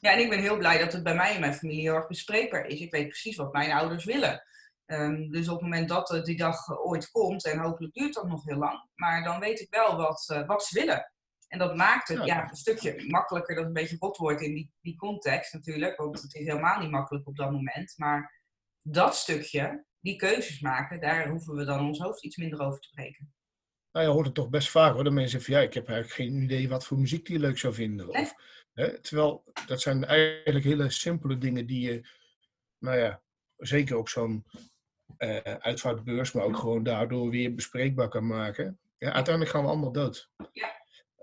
Ja, 0.00 0.12
en 0.12 0.18
ik 0.18 0.28
ben 0.28 0.38
heel 0.38 0.56
blij 0.56 0.78
dat 0.78 0.92
het 0.92 1.02
bij 1.02 1.14
mij 1.14 1.34
en 1.34 1.40
mijn 1.40 1.54
familie 1.54 1.80
heel 1.80 1.94
erg 1.94 2.06
bespreekbaar 2.06 2.66
is. 2.66 2.80
Ik 2.80 2.90
weet 2.90 3.08
precies 3.08 3.36
wat 3.36 3.52
mijn 3.52 3.72
ouders 3.72 4.04
willen. 4.04 4.42
Ehm, 4.86 5.30
dus 5.30 5.48
op 5.48 5.54
het 5.54 5.62
moment 5.62 5.88
dat 5.88 6.10
eh, 6.10 6.22
die 6.22 6.36
dag 6.36 6.68
eh, 6.68 6.86
ooit 6.86 7.10
komt, 7.10 7.44
en 7.44 7.58
hopelijk 7.58 7.94
duurt 7.94 8.14
dat 8.14 8.26
nog 8.26 8.44
heel 8.44 8.58
lang, 8.58 8.88
maar 8.94 9.24
dan 9.24 9.40
weet 9.40 9.60
ik 9.60 9.70
wel 9.70 9.96
wat, 9.96 10.28
eh, 10.28 10.46
wat 10.46 10.64
ze 10.64 10.78
willen. 10.78 11.12
En 11.48 11.58
dat 11.58 11.76
maakt 11.76 12.08
het 12.08 12.18
Ja. 12.18 12.24
ja, 12.24 12.48
een 12.50 12.56
stukje 12.56 13.04
makkelijker, 13.08 13.54
dat 13.54 13.62
is 13.62 13.68
een 13.68 13.74
beetje 13.74 13.96
rot 13.98 14.16
wordt 14.16 14.40
in 14.40 14.54
die, 14.54 14.72
die 14.80 14.96
context 14.96 15.52
natuurlijk, 15.52 15.96
want 15.96 16.22
het 16.22 16.34
is 16.34 16.46
helemaal 16.46 16.80
niet 16.80 16.90
makkelijk 16.90 17.26
op 17.26 17.36
dat 17.36 17.50
moment. 17.50 17.94
Maar 17.96 18.42
dat 18.82 19.16
stukje, 19.16 19.84
die 20.00 20.16
keuzes 20.16 20.60
maken, 20.60 21.00
daar 21.00 21.28
hoeven 21.28 21.54
we 21.54 21.64
dan 21.64 21.86
ons 21.86 21.98
hoofd 21.98 22.24
iets 22.24 22.36
minder 22.36 22.60
over 22.60 22.80
te 22.80 22.90
breken. 22.90 23.33
Nou, 23.94 24.06
je 24.06 24.12
hoort 24.12 24.26
het 24.26 24.34
toch 24.34 24.48
best 24.48 24.70
vaak 24.70 24.94
hoor. 24.94 25.04
Dat 25.04 25.12
mensen 25.12 25.42
van 25.42 25.54
ja, 25.54 25.60
ik 25.60 25.74
heb 25.74 25.88
eigenlijk 25.88 26.16
geen 26.20 26.42
idee 26.42 26.68
wat 26.68 26.86
voor 26.86 26.98
muziek 26.98 27.26
die 27.26 27.34
je 27.34 27.40
leuk 27.40 27.58
zou 27.58 27.74
vinden. 27.74 28.08
Of, 28.08 28.34
hè, 28.72 29.00
terwijl 29.00 29.44
dat 29.66 29.80
zijn 29.80 30.04
eigenlijk 30.04 30.64
hele 30.64 30.90
simpele 30.90 31.38
dingen 31.38 31.66
die 31.66 31.80
je, 31.90 32.08
nou 32.78 32.98
ja, 32.98 33.22
zeker 33.56 33.96
op 33.96 34.08
zo'n 34.08 34.44
eh, 35.16 35.36
uitvaartbeurs, 35.38 36.32
maar 36.32 36.44
ook 36.44 36.56
gewoon 36.56 36.82
daardoor 36.82 37.30
weer 37.30 37.54
bespreekbaar 37.54 38.08
kan 38.08 38.26
maken. 38.26 38.78
Ja, 38.98 39.12
uiteindelijk 39.12 39.54
gaan 39.54 39.62
we 39.64 39.68
allemaal 39.70 39.92
dood. 39.92 40.30
Ja. 40.52 40.72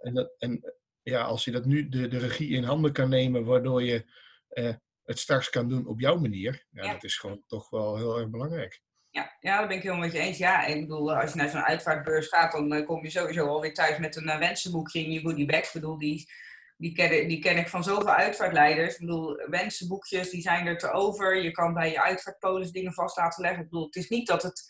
En, 0.02 0.14
dat, 0.14 0.34
en 0.38 0.74
ja, 1.04 1.24
als 1.24 1.46
je 1.46 1.52
dat 1.52 1.66
nu 1.66 1.90
de, 1.90 2.08
de 2.08 2.18
regie 2.18 2.50
in 2.50 2.64
handen 2.64 2.92
kan 2.92 3.10
nemen, 3.10 3.46
waardoor 3.46 3.84
je 3.84 4.06
eh, 4.50 4.74
het 5.04 5.20
straks 5.20 5.50
kan 5.50 5.70
doen 5.70 5.88
op 5.88 6.00
jouw 6.00 6.18
manier, 6.18 6.66
ja, 6.70 6.84
Ja. 6.84 6.92
dat 6.94 7.04
is 7.04 7.18
gewoon 7.18 7.44
toch 7.48 7.70
wel 7.70 7.98
heel 7.98 8.20
erg 8.20 8.30
belangrijk. 8.30 8.82
Ja, 9.12 9.36
ja, 9.40 9.60
dat 9.60 9.68
ben 9.68 9.78
ik 9.78 9.84
helemaal 9.84 10.06
met 10.06 10.14
je 10.14 10.20
eens. 10.20 10.38
Ja, 10.38 10.66
ik 10.66 10.80
bedoel, 10.82 11.16
als 11.16 11.32
je 11.32 11.38
naar 11.38 11.50
zo'n 11.50 11.62
uitvaartbeurs 11.64 12.28
gaat, 12.28 12.52
dan 12.52 12.74
eh, 12.74 12.86
kom 12.86 13.04
je 13.04 13.10
sowieso 13.10 13.48
alweer 13.48 13.74
thuis 13.74 13.98
met 13.98 14.16
een 14.16 14.30
eh, 14.30 14.40
wensenboekje 14.40 15.00
in 15.00 15.12
je 15.12 15.20
goodie 15.20 15.46
bag. 15.46 15.66
Ik 15.66 15.70
bedoel, 15.74 15.98
die, 15.98 16.32
die, 16.78 16.94
ken, 16.94 17.28
die 17.28 17.40
ken 17.40 17.58
ik 17.58 17.68
van 17.68 17.84
zoveel 17.84 18.14
uitvaartleiders. 18.14 18.94
Ik 18.94 19.00
bedoel, 19.00 19.36
wensenboekjes, 19.36 20.30
die 20.30 20.42
zijn 20.42 20.68
er 20.68 20.78
te 20.78 20.92
over. 20.92 21.36
Je 21.44 21.52
kan 21.52 21.74
bij 21.74 21.92
je 21.92 22.02
uitvaartpolis 22.02 22.72
dingen 22.72 22.94
vast 22.94 23.18
laten 23.18 23.42
leggen. 23.42 23.64
Ik 23.64 23.70
bedoel, 23.70 23.86
het 23.86 23.96
is 23.96 24.10
niet 24.10 24.28
dat, 24.28 24.44
het, 24.44 24.64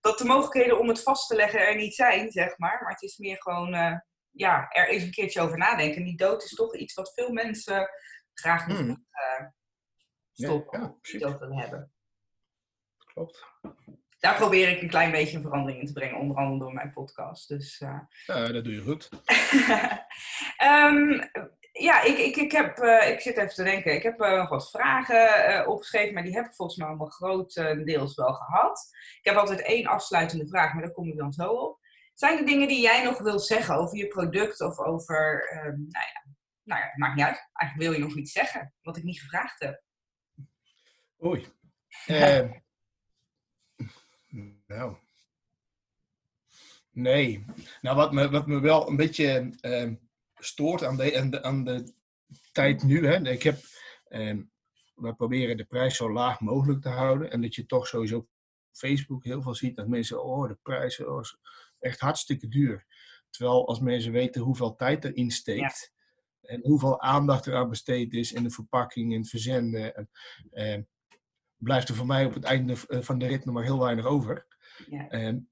dat 0.00 0.18
de 0.18 0.24
mogelijkheden 0.24 0.78
om 0.78 0.88
het 0.88 1.02
vast 1.02 1.28
te 1.28 1.34
leggen 1.36 1.66
er 1.66 1.76
niet 1.76 1.94
zijn, 1.94 2.30
zeg 2.30 2.58
maar. 2.58 2.82
Maar 2.82 2.92
het 2.92 3.02
is 3.02 3.16
meer 3.16 3.42
gewoon, 3.42 3.74
eh, 3.74 3.96
ja, 4.30 4.68
er 4.68 4.88
eens 4.88 5.02
een 5.02 5.10
keertje 5.10 5.40
over 5.40 5.58
nadenken. 5.58 6.04
Die 6.04 6.16
dood 6.16 6.42
is 6.42 6.54
toch 6.54 6.76
iets 6.76 6.94
wat 6.94 7.12
veel 7.14 7.32
mensen 7.32 7.88
graag 8.34 8.66
niet 8.66 8.78
Hmm. 8.78 9.06
eh, 9.10 9.46
Ja, 10.32 10.46
stoppen, 10.46 10.80
ja, 10.80 10.88
precies. 11.00 11.20
niet 11.20 11.28
over 11.28 11.38
willen 11.38 11.58
hebben. 11.58 11.92
Klopt. 13.18 13.46
daar 14.18 14.36
probeer 14.36 14.68
ik 14.68 14.82
een 14.82 14.88
klein 14.88 15.10
beetje 15.10 15.36
een 15.36 15.42
verandering 15.42 15.80
in 15.80 15.86
te 15.86 15.92
brengen, 15.92 16.18
onder 16.18 16.36
andere 16.36 16.58
door 16.58 16.72
mijn 16.72 16.92
podcast. 16.92 17.48
Dus, 17.48 17.80
eh, 17.80 18.00
Ja, 18.26 18.52
dat 18.52 18.64
doe 18.64 18.74
je 18.74 18.82
goed. 18.82 19.08
Ehm, 20.56 21.20
ja, 21.72 22.02
ik, 22.02 22.18
ik, 22.18 22.36
ik, 22.36 22.52
heb, 22.52 22.78
eh, 22.78 23.10
ik 23.10 23.20
zit 23.20 23.36
even 23.36 23.54
te 23.54 23.62
denken. 23.62 23.94
Ik 23.94 24.02
heb 24.02 24.20
eh, 24.20 24.38
nog 24.38 24.48
wat 24.48 24.70
vragen 24.70 25.44
eh, 25.44 25.68
opgeschreven, 25.68 26.14
maar 26.14 26.22
die 26.22 26.34
heb 26.34 26.46
ik 26.46 26.54
volgens 26.54 26.78
mij 26.78 26.88
allemaal 26.88 27.06
grotendeels 27.06 28.14
wel 28.14 28.32
gehad. 28.32 28.88
Ik 29.18 29.24
heb 29.24 29.36
altijd 29.36 29.62
één 29.62 29.86
afsluitende 29.86 30.48
vraag, 30.48 30.72
maar 30.72 30.82
daar 30.82 30.92
kom 30.92 31.08
ik 31.08 31.16
dan 31.16 31.32
zo 31.32 31.48
op. 31.48 31.78
Zijn 32.14 32.38
er 32.38 32.46
dingen 32.46 32.68
die 32.68 32.80
jij 32.80 33.04
nog 33.04 33.18
wilt 33.18 33.44
zeggen 33.44 33.74
over 33.74 33.96
je 33.96 34.08
product 34.08 34.60
of 34.60 34.78
over, 34.78 35.48
ehm, 35.50 35.64
nou 35.66 36.06
ja, 36.06 36.34
nou 36.62 36.80
ja, 36.80 36.86
het 36.86 36.96
maakt 36.96 37.14
niet 37.14 37.24
uit. 37.24 37.48
Eigenlijk 37.52 37.90
wil 37.90 38.00
je 38.00 38.08
nog 38.08 38.16
iets 38.16 38.32
zeggen, 38.32 38.74
wat 38.82 38.96
ik 38.96 39.04
niet 39.04 39.20
gevraagd 39.20 39.60
heb. 39.60 39.82
Oei. 41.24 41.46
Eh, 42.06 42.50
nou. 44.68 44.96
Nee. 46.90 47.44
Nou, 47.80 47.96
wat 47.96 48.12
me, 48.12 48.30
wat 48.30 48.46
me 48.46 48.60
wel 48.60 48.88
een 48.88 48.96
beetje 48.96 49.56
eh, 49.60 49.90
stoort 50.34 50.84
aan 50.84 50.96
de, 50.96 51.18
aan, 51.18 51.30
de, 51.30 51.42
aan 51.42 51.64
de 51.64 51.92
tijd 52.52 52.82
nu. 52.82 53.06
Hè, 53.06 53.28
ik 53.30 53.42
heb, 53.42 53.58
eh, 54.04 54.36
we 54.94 55.14
proberen 55.14 55.56
de 55.56 55.64
prijs 55.64 55.96
zo 55.96 56.12
laag 56.12 56.40
mogelijk 56.40 56.82
te 56.82 56.88
houden. 56.88 57.30
En 57.30 57.40
dat 57.40 57.54
je 57.54 57.66
toch 57.66 57.86
sowieso 57.86 58.16
op 58.16 58.28
Facebook 58.72 59.24
heel 59.24 59.42
veel 59.42 59.54
ziet 59.54 59.76
dat 59.76 59.88
mensen, 59.88 60.24
oh, 60.24 60.48
de 60.48 60.58
prijzen 60.62 61.12
oh, 61.12 61.20
is 61.20 61.36
echt 61.78 62.00
hartstikke 62.00 62.48
duur. 62.48 62.86
Terwijl 63.30 63.68
als 63.68 63.80
mensen 63.80 64.12
weten 64.12 64.42
hoeveel 64.42 64.74
tijd 64.74 65.04
erin 65.04 65.30
steekt. 65.30 65.92
En 66.42 66.60
hoeveel 66.62 67.00
aandacht 67.00 67.46
eraan 67.46 67.68
besteed 67.68 68.12
is 68.12 68.32
in 68.32 68.42
de 68.42 68.50
verpakking, 68.50 69.12
in 69.12 69.20
het 69.20 69.28
verzenden. 69.28 69.94
En, 69.94 70.10
eh, 70.50 70.78
blijft 71.56 71.88
er 71.88 71.94
voor 71.94 72.06
mij 72.06 72.24
op 72.24 72.34
het 72.34 72.44
einde 72.44 72.76
eh, 72.88 73.00
van 73.00 73.18
de 73.18 73.26
rit 73.26 73.44
nog 73.44 73.54
maar 73.54 73.64
heel 73.64 73.78
weinig 73.78 74.04
over. 74.04 74.46
Ja. 74.86 75.08
En, 75.10 75.48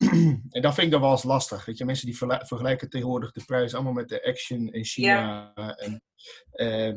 en 0.50 0.62
dat 0.62 0.74
vind 0.74 0.86
ik 0.86 0.92
dan 0.92 1.00
wel 1.00 1.10
eens 1.10 1.22
lastig. 1.22 1.64
Weet 1.64 1.78
je, 1.78 1.84
mensen 1.84 2.06
die 2.06 2.16
vergelijken 2.16 2.90
tegenwoordig 2.90 3.32
de 3.32 3.44
prijs 3.44 3.74
allemaal 3.74 3.92
met 3.92 4.08
de 4.08 4.24
Action 4.24 4.72
in 4.72 4.84
China. 4.84 5.52
En, 5.54 6.02
eh, 6.50 6.94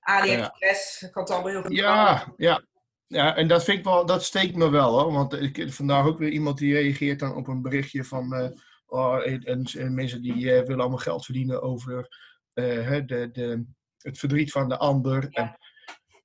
AliExpress, 0.00 1.02
ik 1.02 1.14
had 1.14 1.28
het 1.28 1.36
allemaal 1.36 1.52
heel 1.52 1.62
goed 1.62 1.76
ja, 1.76 2.32
ja, 2.36 2.62
ja, 3.06 3.36
en 3.36 3.48
dat 3.48 3.64
vind 3.64 3.78
ik 3.78 3.84
wel, 3.84 4.06
dat 4.06 4.24
steekt 4.24 4.56
me 4.56 4.70
wel 4.70 5.00
hoor. 5.00 5.12
Want 5.12 5.32
ik 5.32 5.72
vandaag 5.72 6.06
ook 6.06 6.18
weer 6.18 6.30
iemand 6.30 6.58
die 6.58 6.74
reageert 6.74 7.18
dan 7.18 7.34
op 7.34 7.48
een 7.48 7.62
berichtje 7.62 8.04
van. 8.04 8.34
eh, 8.34 8.50
oh, 8.86 9.26
en, 9.26 9.42
en, 9.42 9.64
en 9.78 9.94
mensen 9.94 10.22
die 10.22 10.52
eh, 10.52 10.60
willen 10.66 10.80
allemaal 10.80 10.98
geld 10.98 11.24
verdienen 11.24 11.62
over 11.62 12.08
eh, 12.52 13.00
de, 13.06 13.28
de, 13.32 13.64
het 13.98 14.18
verdriet 14.18 14.52
van 14.52 14.68
de 14.68 14.78
ander. 14.78 15.26
Ja. 15.30 15.42
En, 15.42 15.58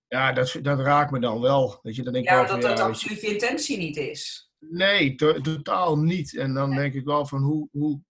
ja, 0.08 0.34
dat, 0.34 0.58
dat 0.62 0.80
raakt 0.80 1.12
me 1.12 1.20
dan 1.20 1.42
wel. 1.42 1.80
Weet 1.82 1.96
je, 1.96 2.04
dan 2.04 2.14
denk 2.14 2.26
ik 2.26 2.32
Ja, 2.32 2.38
wel 2.38 2.48
dat 2.48 2.62
dat 2.62 2.80
absoluut 2.80 3.22
je 3.22 3.28
intentie 3.28 3.78
niet 3.78 3.98
is. 3.98 4.45
Nee, 4.70 5.16
to- 5.16 5.42
totaal 5.42 5.98
niet. 6.00 6.36
En 6.36 6.54
dan 6.54 6.76
denk 6.76 6.94
ik 6.94 7.06
wel 7.06 7.26
van 7.26 7.42
hoe, 7.44 7.68
hoe. 7.72 8.02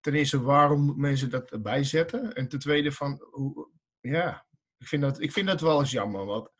Ten 0.00 0.14
eerste, 0.14 0.40
waarom 0.42 0.80
moeten 0.80 1.00
mensen 1.00 1.30
dat 1.30 1.50
erbij 1.50 1.84
zetten? 1.84 2.32
En 2.34 2.48
ten 2.48 2.58
tweede, 2.58 2.92
van 2.92 3.26
hoe. 3.30 3.68
Ja, 4.00 4.46
ik 4.78 4.86
vind 4.86 5.02
dat, 5.02 5.20
ik 5.20 5.32
vind 5.32 5.46
dat 5.46 5.60
wel 5.60 5.80
eens 5.80 5.90
jammer. 5.90 6.24
Want 6.24 6.50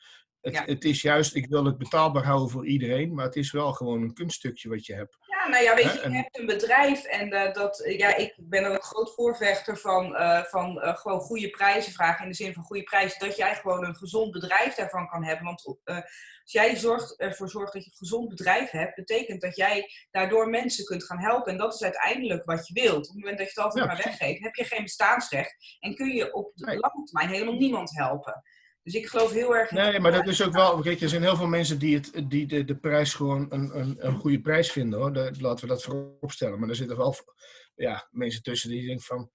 het, 0.41 0.55
Ja. 0.55 0.65
het 0.65 0.85
is 0.85 1.03
juist, 1.03 1.35
ik 1.35 1.47
wil 1.47 1.65
het 1.65 1.79
betaalbaar 1.79 2.25
houden 2.25 2.51
voor 2.51 2.67
iedereen. 2.67 3.15
Maar 3.15 3.25
het 3.25 3.37
is 3.37 3.53
wel 3.53 3.73
gewoon 3.73 4.03
een 4.03 4.15
kunststukje 4.15 4.69
wat 4.69 4.87
je 4.87 4.95
hebt. 4.95 5.17
Nou 5.49 5.63
ja, 5.63 5.75
weet 5.75 5.93
je, 5.93 6.11
je 6.11 6.17
hebt 6.17 6.39
een 6.39 6.47
bedrijf 6.47 7.05
en 7.05 7.33
eh, 7.33 7.53
dat, 7.53 7.81
eh, 7.81 7.99
ja, 7.99 8.17
ik 8.17 8.35
ben 8.37 8.65
er 8.65 8.71
een 8.71 8.83
groot 8.83 9.15
voorvechter 9.15 9.77
van, 9.77 10.17
eh, 10.17 10.43
van 10.43 10.79
gewoon 10.79 11.21
goede 11.21 11.51
prijzen 11.51 11.93
vragen. 11.93 12.25
In 12.25 12.31
de 12.31 12.37
zin 12.37 12.55
van 12.55 12.63
goede 12.63 12.83
prijzen, 12.83 13.19
dat 13.19 13.37
jij 13.37 13.55
gewoon 13.55 13.85
een 13.85 13.97
gezond 13.97 14.33
bedrijf 14.33 14.75
daarvan 14.75 15.09
kan 15.09 15.25
hebben. 15.25 15.45
Want 15.45 15.65
als 16.43 16.53
jij 16.53 16.77
zorgt, 16.77 17.19
ervoor 17.21 17.49
zorgt 17.49 17.73
dat 17.73 17.85
je 17.85 17.91
een 17.91 17.97
gezond 17.97 18.29
bedrijf 18.29 18.71
hebt, 18.71 18.95
betekent 18.95 19.41
dat 19.41 19.57
jij 19.57 19.91
daardoor 20.11 20.49
mensen 20.49 20.85
kunt 20.85 21.05
gaan 21.05 21.21
helpen. 21.21 21.53
En 21.53 21.59
dat 21.59 21.75
is 21.75 21.83
uiteindelijk 21.83 22.45
wat 22.45 22.67
je 22.67 22.81
wilt. 22.83 22.97
Op 23.09 23.15
het 23.15 23.15
moment 23.15 23.39
dat 23.39 23.47
je 23.47 23.53
het 23.55 23.65
altijd 23.65 23.85
Ja, 23.85 23.95
maar 23.95 24.03
weggeeft, 24.05 24.43
heb 24.43 24.55
je 24.55 24.65
geen 24.65 24.83
bestaansrecht. 24.83 25.77
En 25.81 25.95
kun 25.95 26.15
je 26.15 26.35
op 26.35 26.53
de 26.55 26.65
Nee. 26.67 26.79
lange 26.79 27.05
termijn 27.05 27.29
helemaal 27.29 27.59
niemand 27.59 27.97
helpen. 27.97 28.43
Dus 28.83 28.95
ik 28.95 29.07
geloof 29.07 29.33
heel 29.33 29.57
erg 29.57 29.71
in 29.71 29.77
Nee, 29.77 30.01
maar 30.01 30.13
dat 30.13 30.27
is 30.27 30.43
ook 30.43 30.53
wel. 30.53 30.81
Kijk, 30.81 31.01
er 31.01 31.09
zijn 31.09 31.23
heel 31.23 31.37
veel 31.37 31.47
mensen 31.47 31.79
die, 31.79 31.95
het, 31.95 32.23
die 32.29 32.47
de, 32.47 32.65
de 32.65 32.77
prijs 32.77 33.15
gewoon 33.15 33.47
een, 33.49 33.79
een, 33.79 34.07
een 34.07 34.19
goede 34.19 34.41
prijs 34.41 34.73
vinden 34.73 34.99
hoor. 34.99 35.11
Laten 35.41 35.61
we 35.61 35.67
dat 35.67 35.83
voorop 35.83 36.33
stellen. 36.33 36.61
Maar 36.61 36.69
er 36.69 36.75
zitten 36.77 36.97
wel 36.97 37.15
ja, 37.75 38.09
mensen 38.11 38.43
tussen 38.43 38.71
die 38.71 38.87
denken 38.87 39.05
van. 39.05 39.31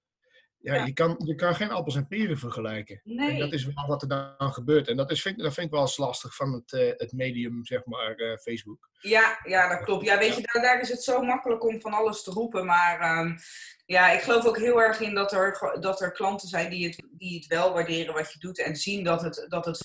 ja, 0.58 0.74
Ja. 0.74 0.86
Je, 0.86 0.94
kan, 0.94 1.16
je 1.26 1.36
kan 1.36 1.56
geen 1.56 1.72
appels 1.72 1.96
en 1.96 2.08
peren 2.08 2.38
vergelijken. 2.38 3.02
En 3.04 3.16
Nee. 3.16 3.40
dat 3.40 3.54
is 3.54 3.66
wel 3.66 3.88
wat 3.88 4.02
er 4.02 4.08
dan 4.08 4.54
gebeurt. 4.54 4.88
En 4.88 4.98
dat, 4.98 5.12
is, 5.12 5.22
vind, 5.22 5.40
dat 5.40 5.54
vind 5.54 5.66
ik 5.66 5.72
wel 5.72 5.82
eens 5.82 5.98
lastig 5.98 6.36
van 6.36 6.54
het, 6.54 6.74
eh, 6.74 6.92
het 6.98 7.12
medium, 7.12 7.66
zeg 7.66 7.86
maar, 7.86 8.16
eh, 8.16 8.38
Facebook. 8.38 8.90
Ja, 9.04 9.40
ja, 9.44 9.68
dat 9.70 9.84
klopt. 9.84 10.06
Ja, 10.06 10.18
weet 10.18 10.36
je, 10.36 10.42
daar, 10.52 10.62
daar 10.62 10.82
is 10.82 10.90
het 10.90 11.04
zo 11.04 11.22
makkelijk 11.22 11.64
om 11.66 11.82
van 11.82 11.94
alles 11.94 12.24
te 12.24 12.32
roepen. 12.32 12.66
Maar 12.66 13.00
ehm, 13.00 13.38
ja, 13.86 14.12
ik 14.12 14.22
geloof 14.22 14.46
ook 14.46 14.58
heel 14.58 14.82
erg 14.82 15.00
in 15.00 15.14
dat 15.16 15.32
er, 15.32 15.78
dat 15.80 16.02
er 16.02 16.12
klanten 16.12 16.48
zijn 16.48 16.70
die 16.70 16.86
het, 16.86 17.04
die 17.12 17.36
het 17.36 17.46
wel 17.48 17.74
waarderen 17.74 18.14
wat 18.14 18.34
je 18.34 18.40
doet. 18.40 18.60
En 18.60 18.76
zien 18.76 19.04
dat 19.04 19.22
het, 19.22 19.46
dat 19.48 19.66
het, 19.66 19.78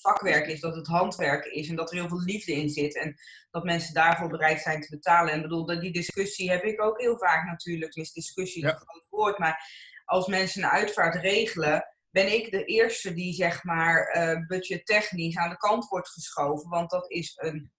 vakwerk 0.00 0.46
is, 0.46 0.60
dat 0.60 0.76
het 0.76 0.86
handwerk 0.86 1.44
is. 1.44 1.68
En 1.68 1.76
dat 1.76 1.90
er 1.90 1.96
heel 1.98 2.08
veel 2.08 2.20
liefde 2.22 2.52
in 2.52 2.68
zit. 2.68 2.96
En 2.96 3.14
dat 3.50 3.64
mensen 3.64 3.94
daarvoor 3.94 4.28
bereid 4.28 4.60
zijn 4.60 4.80
te 4.80 4.90
betalen. 4.90 5.32
En 5.32 5.42
bedoel, 5.42 5.66
dat- 5.66 5.80
die 5.80 5.92
discussie 5.92 6.50
heb 6.50 6.62
ik 6.64 6.82
ook 6.82 7.00
heel 7.00 7.18
vaak 7.18 7.44
natuurlijk. 7.46 7.92
Dus 7.92 8.12
discussie 8.12 8.62
is 8.62 8.68
Ja. 8.68 8.74
een 8.74 8.86
groot 8.86 9.06
woord. 9.10 9.38
Maar 9.38 9.68
als 10.04 10.26
mensen 10.26 10.62
een 10.62 10.68
uitvaart 10.70 11.14
regelen, 11.14 11.86
ben 12.10 12.32
ik 12.32 12.50
de 12.50 12.64
eerste 12.64 13.14
die 13.14 13.34
zeg 13.34 13.64
maar 13.64 14.06
eh 14.06 14.46
budgettechnisch 14.46 15.36
aan 15.36 15.50
de 15.50 15.56
kant 15.56 15.88
wordt 15.88 16.08
geschoven. 16.08 16.68
Want 16.68 16.90
dat 16.90 17.10
is 17.10 17.32
een 17.36 17.72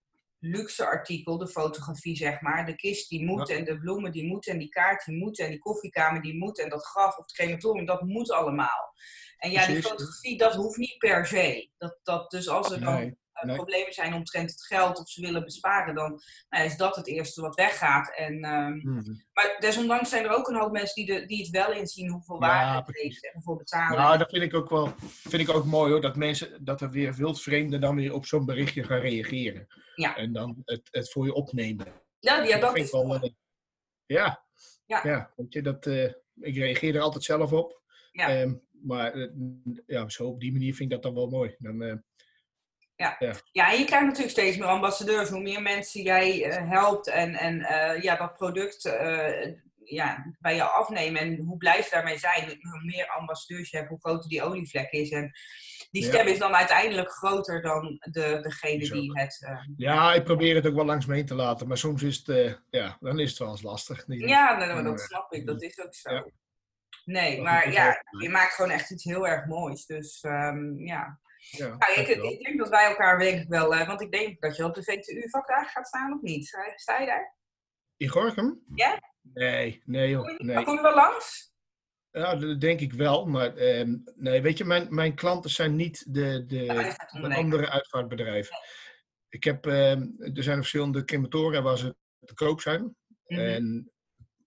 luxe 0.45 0.85
artikel, 0.85 1.37
de 1.37 1.47
fotografie 1.47 2.15
zeg 2.15 2.41
maar. 2.41 2.65
De 2.65 2.75
kist 2.75 3.09
die 3.09 3.25
moet 3.25 3.49
en 3.49 3.65
de 3.65 3.79
bloemen 3.79 4.11
die 4.11 4.25
moeten 4.25 4.51
en 4.51 4.59
die 4.59 4.69
kaart 4.69 5.05
die 5.05 5.17
moet 5.17 5.39
en 5.39 5.49
die 5.49 5.59
koffiekamer 5.59 6.21
die 6.21 6.37
moet 6.37 6.59
en 6.59 6.69
dat 6.69 6.85
graf 6.85 7.17
of 7.17 7.25
het 7.25 7.33
crematorium, 7.33 7.85
dat 7.85 8.01
moet 8.01 8.31
allemaal. 8.31 8.93
En 9.37 9.51
ja, 9.51 9.67
die 9.67 9.81
fotografie, 9.81 10.37
dat 10.37 10.55
hoeft 10.55 10.77
niet 10.77 10.97
per 10.97 11.25
se. 11.25 11.69
Dat, 11.77 11.99
dat, 12.03 12.31
dus 12.31 12.47
als 12.47 12.71
er 12.71 12.81
dan 12.81 12.95
Nee, 12.95 13.17
nee. 13.45 13.55
problemen 13.55 13.93
zijn 13.93 14.13
omtrent 14.13 14.51
het 14.51 14.63
geld 14.65 14.99
of 14.99 15.09
ze 15.09 15.21
willen 15.21 15.43
besparen, 15.43 15.95
dan 15.95 16.21
nou, 16.49 16.65
is 16.65 16.77
dat 16.77 16.95
het 16.95 17.07
eerste 17.07 17.41
wat 17.41 17.55
weggaat. 17.55 18.15
En, 18.15 18.41
ehm, 18.43 18.77
Mhm. 18.77 19.13
maar 19.33 19.55
desondanks 19.59 20.09
zijn 20.09 20.23
er 20.23 20.31
ook 20.31 20.47
een 20.47 20.55
hoop 20.55 20.71
mensen 20.71 21.05
die, 21.05 21.05
de, 21.19 21.25
die 21.25 21.41
het 21.41 21.49
wel 21.49 21.71
inzien 21.71 22.09
hoeveel 22.11 22.35
Ja, 22.41 22.47
waarde 22.47 22.87
het 22.91 23.01
heeft 23.01 23.23
en 23.25 23.31
hoeveel 23.33 23.55
betalen. 23.55 23.97
Nou, 23.97 24.17
dat 24.17 24.29
vind 24.29 24.43
ik 24.43 24.53
ook 24.53 24.69
wel 24.69 24.93
vind 24.99 25.49
ik 25.49 25.55
ook 25.55 25.65
mooi 25.65 25.91
hoor. 25.91 26.01
Dat 26.01 26.15
mensen, 26.15 26.65
dat 26.65 26.81
er 26.81 26.89
weer 26.89 27.13
wildvreemden 27.13 27.81
dan 27.81 27.95
weer 27.95 28.13
op 28.13 28.25
zo'n 28.25 28.45
berichtje 28.45 28.83
gaan 28.83 28.99
reageren. 28.99 29.67
Ja. 29.95 30.15
En 30.17 30.33
dan 30.33 30.61
het, 30.65 30.87
het 30.91 31.11
voor 31.11 31.25
je 31.25 31.33
opnemen. 31.33 31.87
ja, 32.19 32.43
ja, 32.43 32.57
dat 32.59 32.71
vind 32.73 32.85
is 32.85 32.91
ik 32.93 33.07
wel. 33.07 33.15
eh, 33.15 33.29
ja. 34.05 34.43
Ja. 34.85 34.99
ja. 35.03 35.33
weet 35.35 35.53
je, 35.53 35.61
dat, 35.61 35.85
eh, 35.85 36.11
ik 36.39 36.55
reageer 36.55 36.95
er 36.95 37.01
altijd 37.01 37.23
zelf 37.23 37.51
op. 37.53 37.81
Ja. 38.11 38.27
Ehm, 38.29 38.53
maar 38.71 39.13
eh, 39.13 39.29
ja, 39.85 40.09
zo 40.09 40.23
op 40.27 40.39
die 40.39 40.51
manier 40.51 40.75
vind 40.75 40.91
ik 40.91 41.01
dat 41.01 41.03
dan 41.03 41.13
wel 41.13 41.29
mooi. 41.29 41.55
Dan, 41.57 41.81
eh, 41.81 41.95
Ja, 42.95 43.17
en 43.71 43.77
je 43.79 43.85
krijgt 43.85 44.05
natuurlijk 44.05 44.29
steeds 44.31 44.57
meer 44.57 44.67
ambassadeurs. 44.67 45.29
Hoe 45.29 45.41
meer 45.41 45.61
mensen 45.61 46.01
jij 46.01 46.43
eh, 46.45 46.69
helpt 46.69 47.07
en, 47.07 47.33
en 47.35 47.61
eh, 47.61 48.01
ja, 48.01 48.15
dat 48.15 48.33
product 48.33 48.85
eh, 48.85 49.53
ja, 49.83 50.35
bij 50.39 50.55
jou 50.55 50.71
afnemen 50.71 51.21
en 51.21 51.37
hoe 51.37 51.57
blij 51.57 51.81
ze 51.81 51.89
daarmee 51.91 52.17
zijn, 52.17 52.45
hoe 52.61 52.83
meer 52.83 53.07
ambassadeurs 53.07 53.69
je 53.69 53.77
hebt, 53.77 53.89
hoe 53.89 53.99
groter 53.99 54.29
die 54.29 54.43
olievlek 54.43 54.91
is. 54.91 55.09
En 55.11 55.31
die 55.91 56.03
Ja. 56.03 56.07
stem 56.11 56.27
is 56.27 56.39
dan 56.39 56.55
uiteindelijk 56.55 57.11
groter 57.11 57.61
dan 57.61 57.97
de, 58.11 58.39
degene 58.41 58.89
die 58.89 59.11
het. 59.19 59.47
ja, 59.77 60.13
ik 60.13 60.23
probeer 60.23 60.55
het 60.55 60.67
ook 60.67 60.75
wel 60.75 60.85
langs 60.85 61.05
me 61.05 61.15
heen 61.15 61.25
te 61.25 61.35
laten. 61.35 61.67
Maar 61.67 61.77
soms 61.77 62.03
is 62.03 62.23
het, 62.25 62.59
ja, 62.69 62.97
dan 62.99 63.19
is 63.19 63.29
het 63.29 63.39
wel 63.39 63.49
eens 63.49 63.61
lastig. 63.61 64.05
denk 64.05 64.21
ik. 64.21 64.27
ja, 64.27 64.57
nou, 64.57 64.83
dat 64.83 64.99
Ja. 64.99 65.05
snap 65.05 65.33
ik. 65.33 65.45
Dat 65.45 65.61
is 65.61 65.79
ook 65.79 65.95
zo. 65.95 66.13
Ja. 66.13 66.25
Nee, 67.05 67.41
Maar 67.41 67.53
maar 67.53 67.71
ja, 67.71 68.03
je 68.19 68.29
maakt 68.29 68.53
gewoon 68.53 68.71
echt 68.71 68.91
iets 68.91 69.03
heel 69.03 69.27
erg 69.27 69.45
moois. 69.45 69.85
Dus 69.85 70.21
ehm, 70.21 70.77
ja. 70.77 71.19
Ja, 71.49 71.67
Nou, 71.67 71.93
ik, 71.93 72.43
denk 72.43 72.57
dat 72.57 72.69
wij 72.69 72.85
elkaar 72.85 73.19
denk 73.19 73.41
ik 73.41 73.47
wel, 73.47 73.75
eh, 73.75 73.87
want 73.87 74.01
ik 74.01 74.11
denk 74.11 74.41
dat 74.41 74.55
je 74.55 74.63
op 74.63 74.73
de 74.73 74.83
VTU-vakdag 74.83 75.71
gaat 75.71 75.87
staan 75.87 76.13
of 76.13 76.21
niet. 76.21 76.57
Sta, 76.75 76.99
je 76.99 77.05
daar? 77.05 77.37
In 77.97 78.07
Gorkum? 78.07 78.63
Ja? 78.75 79.01
Nee, 79.21 79.81
nee 79.85 80.09
joh. 80.09 80.25
Kom 80.25 80.35
je, 80.37 80.43
Nee. 80.43 80.63
kom 80.63 80.75
je 80.75 80.81
wel 80.81 80.95
langs? 80.95 81.51
Ja, 82.11 82.35
dat 82.35 82.61
denk 82.61 82.79
ik 82.79 82.93
wel. 82.93 83.25
Maar 83.25 83.55
ehm, 83.55 83.97
nee, 84.15 84.41
weet 84.41 84.57
je, 84.57 84.65
mijn, 84.65 84.95
mijn 84.95 85.15
klanten 85.15 85.49
zijn 85.49 85.75
niet 85.75 86.13
de, 86.13 86.45
de, 86.45 86.69
uitvaartondernemer. 86.69 87.43
andere 87.43 87.69
uitvaartbedrijven. 87.69 88.55
Ik 89.29 89.43
heb, 89.43 89.65
ehm, 89.65 90.07
er 90.17 90.43
zijn 90.43 90.57
verschillende 90.57 91.03
crematoren 91.03 91.63
waar 91.63 91.77
ze 91.77 91.95
te 92.19 92.33
koop 92.33 92.61
zijn. 92.61 92.95
Mhm. 93.25 93.39
En, 93.39 93.91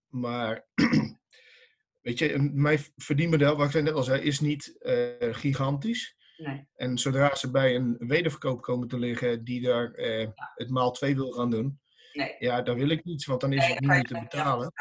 maar, 0.08 0.66
weet 2.02 2.18
je, 2.18 2.50
mijn 2.52 2.78
verdienmodel, 2.96 3.56
wat 3.56 3.74
ik 3.74 3.82
net 3.82 3.94
al 3.94 4.02
zei, 4.02 4.22
is 4.22 4.40
niet 4.40 4.76
eh, 4.78 5.34
gigantisch. 5.34 6.15
Nee. 6.36 6.68
En 6.74 6.98
zodra 6.98 7.34
ze 7.34 7.50
bij 7.50 7.74
een 7.74 7.96
wederverkoop 7.98 8.62
komen 8.62 8.88
te 8.88 8.98
liggen 8.98 9.44
die 9.44 9.60
daar 9.60 9.92
eh, 9.92 10.28
het 10.54 10.70
maal 10.70 10.90
twee 10.92 11.14
wil 11.14 11.30
gaan 11.30 11.50
doen, 11.50 11.80
Nee. 12.12 12.36
ja, 12.38 12.62
daar 12.62 12.74
wil 12.74 12.88
ik 12.88 13.04
niet, 13.04 13.24
want 13.24 13.40
dan 13.40 13.52
is 13.52 13.58
Nee, 13.60 13.70
het 13.70 13.80
niet 13.80 13.88
meer 13.88 14.02
te 14.04 14.18
betalen. 14.20 14.72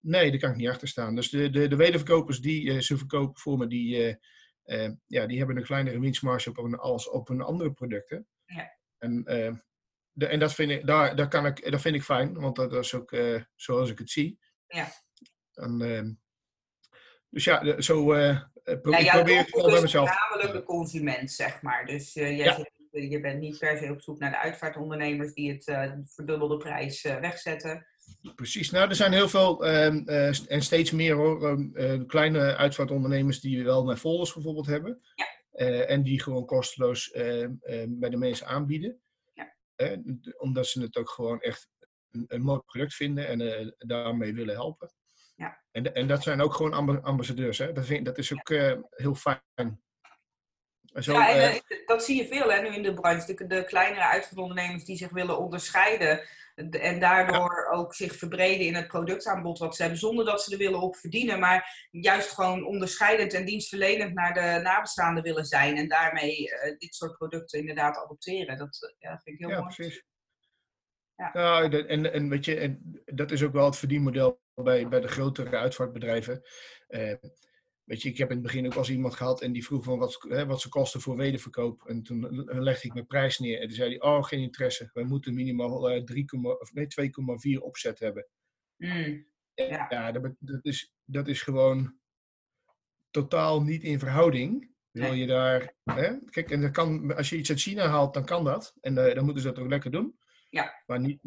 Nee, 0.00 0.30
daar 0.30 0.40
kan 0.40 0.50
ik 0.50 0.56
niet 0.56 0.68
achter 0.68 0.88
staan. 0.88 1.14
Dus 1.14 1.30
de, 1.30 1.50
de, 1.50 1.68
de 1.68 1.76
wederverkopers 1.76 2.38
die 2.40 2.70
eh, 2.72 2.78
ze 2.80 2.96
verkopen 2.98 3.40
voor 3.40 3.58
me, 3.58 3.66
die, 3.66 4.16
eh, 4.62 4.84
eh, 4.84 4.92
ja, 5.06 5.26
die 5.26 5.38
hebben 5.38 5.56
een 5.56 5.62
kleinere 5.64 6.00
winstmarge 6.00 6.48
op 6.50 6.58
een, 6.58 6.74
als 6.78 7.08
op 7.10 7.28
hun 7.28 7.40
andere 7.40 7.72
producten. 7.72 8.26
Ja. 8.44 8.78
En, 8.98 9.22
de, 10.12 10.26
en 10.26 10.38
dat, 10.38 10.54
vind 10.54 10.70
ik, 10.70 10.86
daar, 10.86 11.16
daar 11.16 11.28
kan 11.28 11.46
ik, 11.46 11.70
dat 11.70 11.80
vind 11.80 11.94
ik 11.94 12.02
fijn, 12.02 12.34
want 12.34 12.56
dat 12.56 12.72
is 12.72 12.94
ook 12.94 13.16
zoals 13.54 13.90
ik 13.90 13.98
het 13.98 14.10
zie. 14.10 14.38
Ja. 14.66 14.88
En, 15.52 16.20
dus 17.28 17.44
ja, 17.44 17.58
de- 17.60 17.82
zo 17.82 18.12
pro- 18.62 18.90
Ja, 18.90 18.98
ik 18.98 19.04
jouw 19.04 19.14
probeer 19.16 19.38
het 19.38 19.50
bij 19.70 19.80
mezelf. 19.80 20.10
de 20.52 20.62
consument, 20.64 21.30
zeg 21.30 21.62
maar. 21.62 21.86
Dus 21.86 22.16
eh, 22.16 22.36
jij 22.36 22.46
Ja. 22.46 22.54
zit- 22.54 22.70
je 23.10 23.20
bent 23.20 23.40
niet 23.40 23.58
per 23.58 23.78
se 23.78 23.90
op 23.90 24.00
zoek 24.00 24.18
naar 24.18 24.30
de 24.30 24.38
uitvaartondernemers 24.38 25.32
die 25.34 25.52
het 25.52 25.66
eh 25.66 25.92
verdubbelde 26.04 26.56
prijs 26.56 27.04
eh, 27.04 27.20
wegzetten. 27.20 27.86
Precies, 28.34 28.70
nou 28.70 28.88
er 28.88 28.94
zijn 28.94 29.12
heel 29.12 29.28
veel 29.28 29.66
ehm, 29.66 29.96
eh, 30.08 30.32
st- 30.32 30.46
en 30.46 30.62
steeds 30.62 30.90
meer 30.90 31.14
hoor, 31.14 31.48
ehm, 31.48 31.76
eh, 31.76 32.06
kleine 32.06 32.56
uitvaartondernemers 32.56 33.40
die 33.40 33.64
wel 33.64 33.84
mijn 33.84 33.98
folders 33.98 34.32
bijvoorbeeld 34.34 34.66
hebben. 34.66 35.00
Ja. 35.14 35.24
Eh, 35.52 35.90
en 35.90 36.02
die 36.02 36.22
gewoon 36.22 36.46
kosteloos 36.46 37.10
ehm, 37.10 37.50
bij 37.88 38.10
de 38.10 38.16
mensen 38.16 38.46
aanbieden. 38.46 39.00
Ja. 39.32 39.54
Eh, 39.76 39.98
omdat 40.38 40.66
ze 40.66 40.80
het 40.82 40.96
ook 40.96 41.10
gewoon 41.10 41.40
echt 41.40 41.68
een, 42.10 42.24
een 42.28 42.42
mooi 42.42 42.60
product 42.60 42.94
vinden 42.94 43.28
en 43.28 43.40
eh, 43.40 43.68
daarmee 43.78 44.34
willen 44.34 44.54
helpen. 44.54 44.90
Ja. 45.42 45.62
En, 45.70 45.94
en 45.94 46.06
dat 46.08 46.22
zijn 46.22 46.40
ook 46.40 46.54
gewoon 46.54 46.72
amba- 46.72 47.00
ambassadeurs. 47.02 47.58
Hè? 47.58 47.72
Dat, 47.72 47.86
vind, 47.86 48.04
dat 48.04 48.18
is 48.18 48.32
ook 48.32 48.50
eh, 48.50 48.72
heel 48.90 49.14
fijn. 49.14 49.82
Zo, 50.94 51.12
ja, 51.12 51.28
en 51.28 51.36
eh, 51.36 51.54
eh, 51.54 51.60
dat 51.86 52.04
zie 52.04 52.16
je 52.16 52.28
veel 52.28 52.52
hè, 52.52 52.60
nu 52.60 52.68
in 52.74 52.82
de 52.82 52.94
branche. 52.94 53.34
De, 53.34 53.46
de 53.46 53.64
kleinere 53.64 54.04
uitvaartondernemers 54.04 54.84
die 54.84 54.96
zich 54.96 55.10
willen 55.10 55.38
onderscheiden 55.38 56.26
de- 56.54 56.78
en 56.78 57.00
daardoor 57.00 57.68
ook 57.72 57.94
zich 57.94 58.16
verbreden 58.16 58.66
in 58.66 58.74
het 58.74 58.86
productaanbod 58.86 59.58
wat 59.58 59.76
ze 59.76 59.82
hebben, 59.82 60.00
zonder 60.00 60.24
dat 60.24 60.42
ze 60.42 60.52
er 60.52 60.58
willen 60.58 60.80
op 60.80 60.96
verdienen, 60.96 61.38
maar 61.38 61.88
juist 61.90 62.30
gewoon 62.30 62.66
onderscheidend 62.66 63.32
en 63.32 63.44
dienstverlenend 63.44 64.14
naar 64.14 64.34
de 64.34 64.60
nabestaanden 64.62 65.22
willen 65.22 65.44
zijn 65.44 65.76
en 65.76 65.88
daarmee 65.88 66.48
dit 66.78 66.94
soort 66.94 67.16
producten 67.16 67.58
inderdaad 67.58 67.96
adopteren. 67.96 68.58
Dat 68.58 68.94
ja, 68.98 69.20
vind 69.24 69.38
ik 69.38 69.46
heel 69.46 69.54
ja, 69.56 69.60
mooi. 69.60 69.74
precies. 69.74 70.04
Ja. 71.16 71.30
Ja, 71.32 71.68
de- 71.68 71.86
en, 71.86 72.12
en 72.12 72.28
weet 72.28 72.44
je, 72.44 72.56
en 72.56 73.02
dat 73.04 73.30
is 73.30 73.42
ook 73.42 73.52
wel 73.52 73.64
het 73.64 73.76
verdienmodel 73.76 74.41
bij, 74.54 74.88
bij 74.88 75.00
de 75.00 75.08
grotere 75.08 75.56
uitvaartbedrijven. 75.56 76.42
Eh, 76.86 77.14
weet 77.84 78.02
je, 78.02 78.08
ik 78.08 78.18
heb 78.18 78.28
in 78.28 78.34
het 78.36 78.44
begin 78.44 78.66
ook 78.66 78.74
als 78.74 78.90
iemand 78.90 79.14
gehad 79.14 79.42
en 79.42 79.52
die 79.52 79.64
vroeg 79.64 79.84
van 79.84 79.98
wat, 79.98 80.24
hè, 80.28 80.46
wat 80.46 80.60
ze 80.60 80.68
kosten 80.68 81.00
voor 81.00 81.16
wederverkoop. 81.16 81.86
En 81.86 82.02
toen 82.02 82.44
legde 82.62 82.86
ik 82.86 82.94
mijn 82.94 83.06
prijs 83.06 83.38
neer 83.38 83.60
en 83.60 83.66
toen 83.66 83.76
zei 83.76 83.88
hij, 83.88 84.00
oh, 84.00 84.22
geen 84.24 84.40
interesse. 84.40 84.90
Wij 84.92 85.04
moeten 85.04 85.34
minimaal 85.34 85.90
eh 85.90 86.02
3, 86.04 86.32
of 86.60 86.72
nee, 86.72 86.86
2,4 87.56 87.62
opzet 87.62 87.98
hebben. 87.98 88.26
Mm, 88.76 89.26
Ja, 89.54 89.86
Ja. 89.90 90.12
dat, 90.12 90.34
is, 90.62 90.92
dat 91.04 91.28
is 91.28 91.42
gewoon 91.42 91.98
totaal 93.10 93.62
niet 93.62 93.82
in 93.82 93.98
verhouding. 93.98 94.70
Wil 94.90 95.12
je 95.12 95.26
daar, 95.26 95.74
hè? 95.84 96.18
Kijk, 96.30 96.50
en 96.50 96.60
dat 96.60 96.70
kan, 96.70 97.16
als 97.16 97.28
je 97.30 97.36
iets 97.36 97.50
uit 97.50 97.60
China 97.60 97.86
haalt, 97.86 98.14
dan 98.14 98.24
kan 98.24 98.44
dat. 98.44 98.74
En 98.80 98.98
eh, 99.08 99.14
dan 99.14 99.24
moeten 99.24 99.42
ze 99.42 99.48
dat 99.48 99.58
ook 99.58 99.70
lekker 99.70 99.90
doen. 99.90 100.18
Ja. 100.50 100.82
Maar 100.86 101.00
niet, 101.00 101.18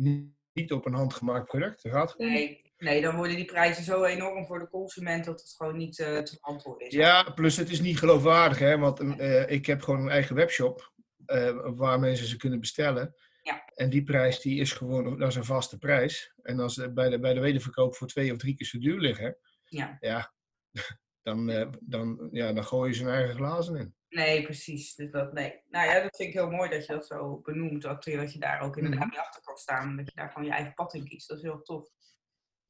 niet, 0.53 0.71
op 0.71 0.85
een 0.85 0.93
handgemaakt 0.93 1.45
product. 1.47 1.83
Dat 1.83 1.91
gaat 1.91 2.17
nee, 2.17 2.64
nee, 2.77 3.01
dan 3.01 3.15
worden 3.15 3.35
die 3.35 3.45
prijzen 3.45 3.83
zo 3.83 4.03
enorm 4.03 4.45
voor 4.45 4.59
de 4.59 4.69
consument 4.69 5.25
dat 5.25 5.41
het 5.41 5.53
gewoon 5.57 5.77
niet 5.77 5.99
eh, 5.99 6.17
te 6.19 6.37
beantwoorden 6.41 6.87
is. 6.87 6.93
Ja, 6.93 7.23
plus 7.23 7.57
het 7.57 7.69
is 7.69 7.81
niet 7.81 7.99
geloofwaardig, 7.99 8.59
hè? 8.59 8.77
Want 8.77 8.99
eh, 9.19 9.49
ik 9.49 9.65
heb 9.65 9.81
gewoon 9.81 10.01
een 10.01 10.09
eigen 10.09 10.35
webshop 10.35 10.93
eh, 11.25 11.59
waar 11.75 11.99
mensen 11.99 12.27
ze 12.27 12.37
kunnen 12.37 12.59
bestellen. 12.59 13.15
Ja. 13.41 13.65
En 13.75 13.89
die 13.89 14.03
prijs 14.03 14.39
die 14.41 14.59
is 14.59 14.71
gewoon, 14.73 15.19
dat 15.19 15.29
is 15.29 15.35
een 15.35 15.45
vaste 15.45 15.77
prijs. 15.77 16.33
En 16.41 16.59
als 16.59 16.73
ze 16.73 16.93
bij 16.93 17.09
de, 17.09 17.19
bij 17.19 17.33
de 17.33 17.39
wederverkoop 17.39 17.95
voor 17.95 18.07
twee 18.07 18.31
of 18.31 18.37
drie 18.37 18.55
keer 18.55 18.67
zo 18.67 18.79
duur 18.79 18.99
liggen, 18.99 19.37
Ja. 19.65 19.97
ja, 19.99 20.33
dan, 21.23 21.45
dan, 21.81 22.27
ja, 22.31 22.53
dan 22.53 22.65
gooi 22.65 22.89
je 22.89 22.95
zijn 22.95 23.09
eigen 23.09 23.35
glazen 23.35 23.75
in. 23.75 23.95
Nee, 24.09 24.43
precies. 24.43 24.95
Dus 24.95 25.11
dat, 25.11 25.33
nee. 25.33 25.61
Nou 25.69 25.85
ja, 25.87 25.93
dat 26.01 26.15
vind 26.15 26.29
ik 26.29 26.35
heel 26.35 26.49
mooi 26.49 26.69
dat 26.69 26.85
je 26.85 26.93
dat 26.93 27.05
zo 27.07 27.39
benoemt. 27.39 27.81
Dat, 27.81 28.05
je- 28.05 28.17
dat 28.17 28.33
je 28.33 28.39
daar 28.39 28.61
ook 28.61 28.77
inderdaad 28.77 28.99
Mhm. 28.99 29.09
mee 29.09 29.19
achter 29.19 29.41
kan 29.41 29.57
staan. 29.57 29.95
Dat 29.97 30.05
je 30.05 30.11
daar 30.15 30.29
gewoon 30.29 30.47
je 30.47 30.53
eigen 30.53 30.73
pad 30.73 30.93
in 30.93 31.07
kiest. 31.07 31.27
Dat 31.27 31.37
is 31.37 31.43
heel 31.43 31.61
tof. 31.61 31.89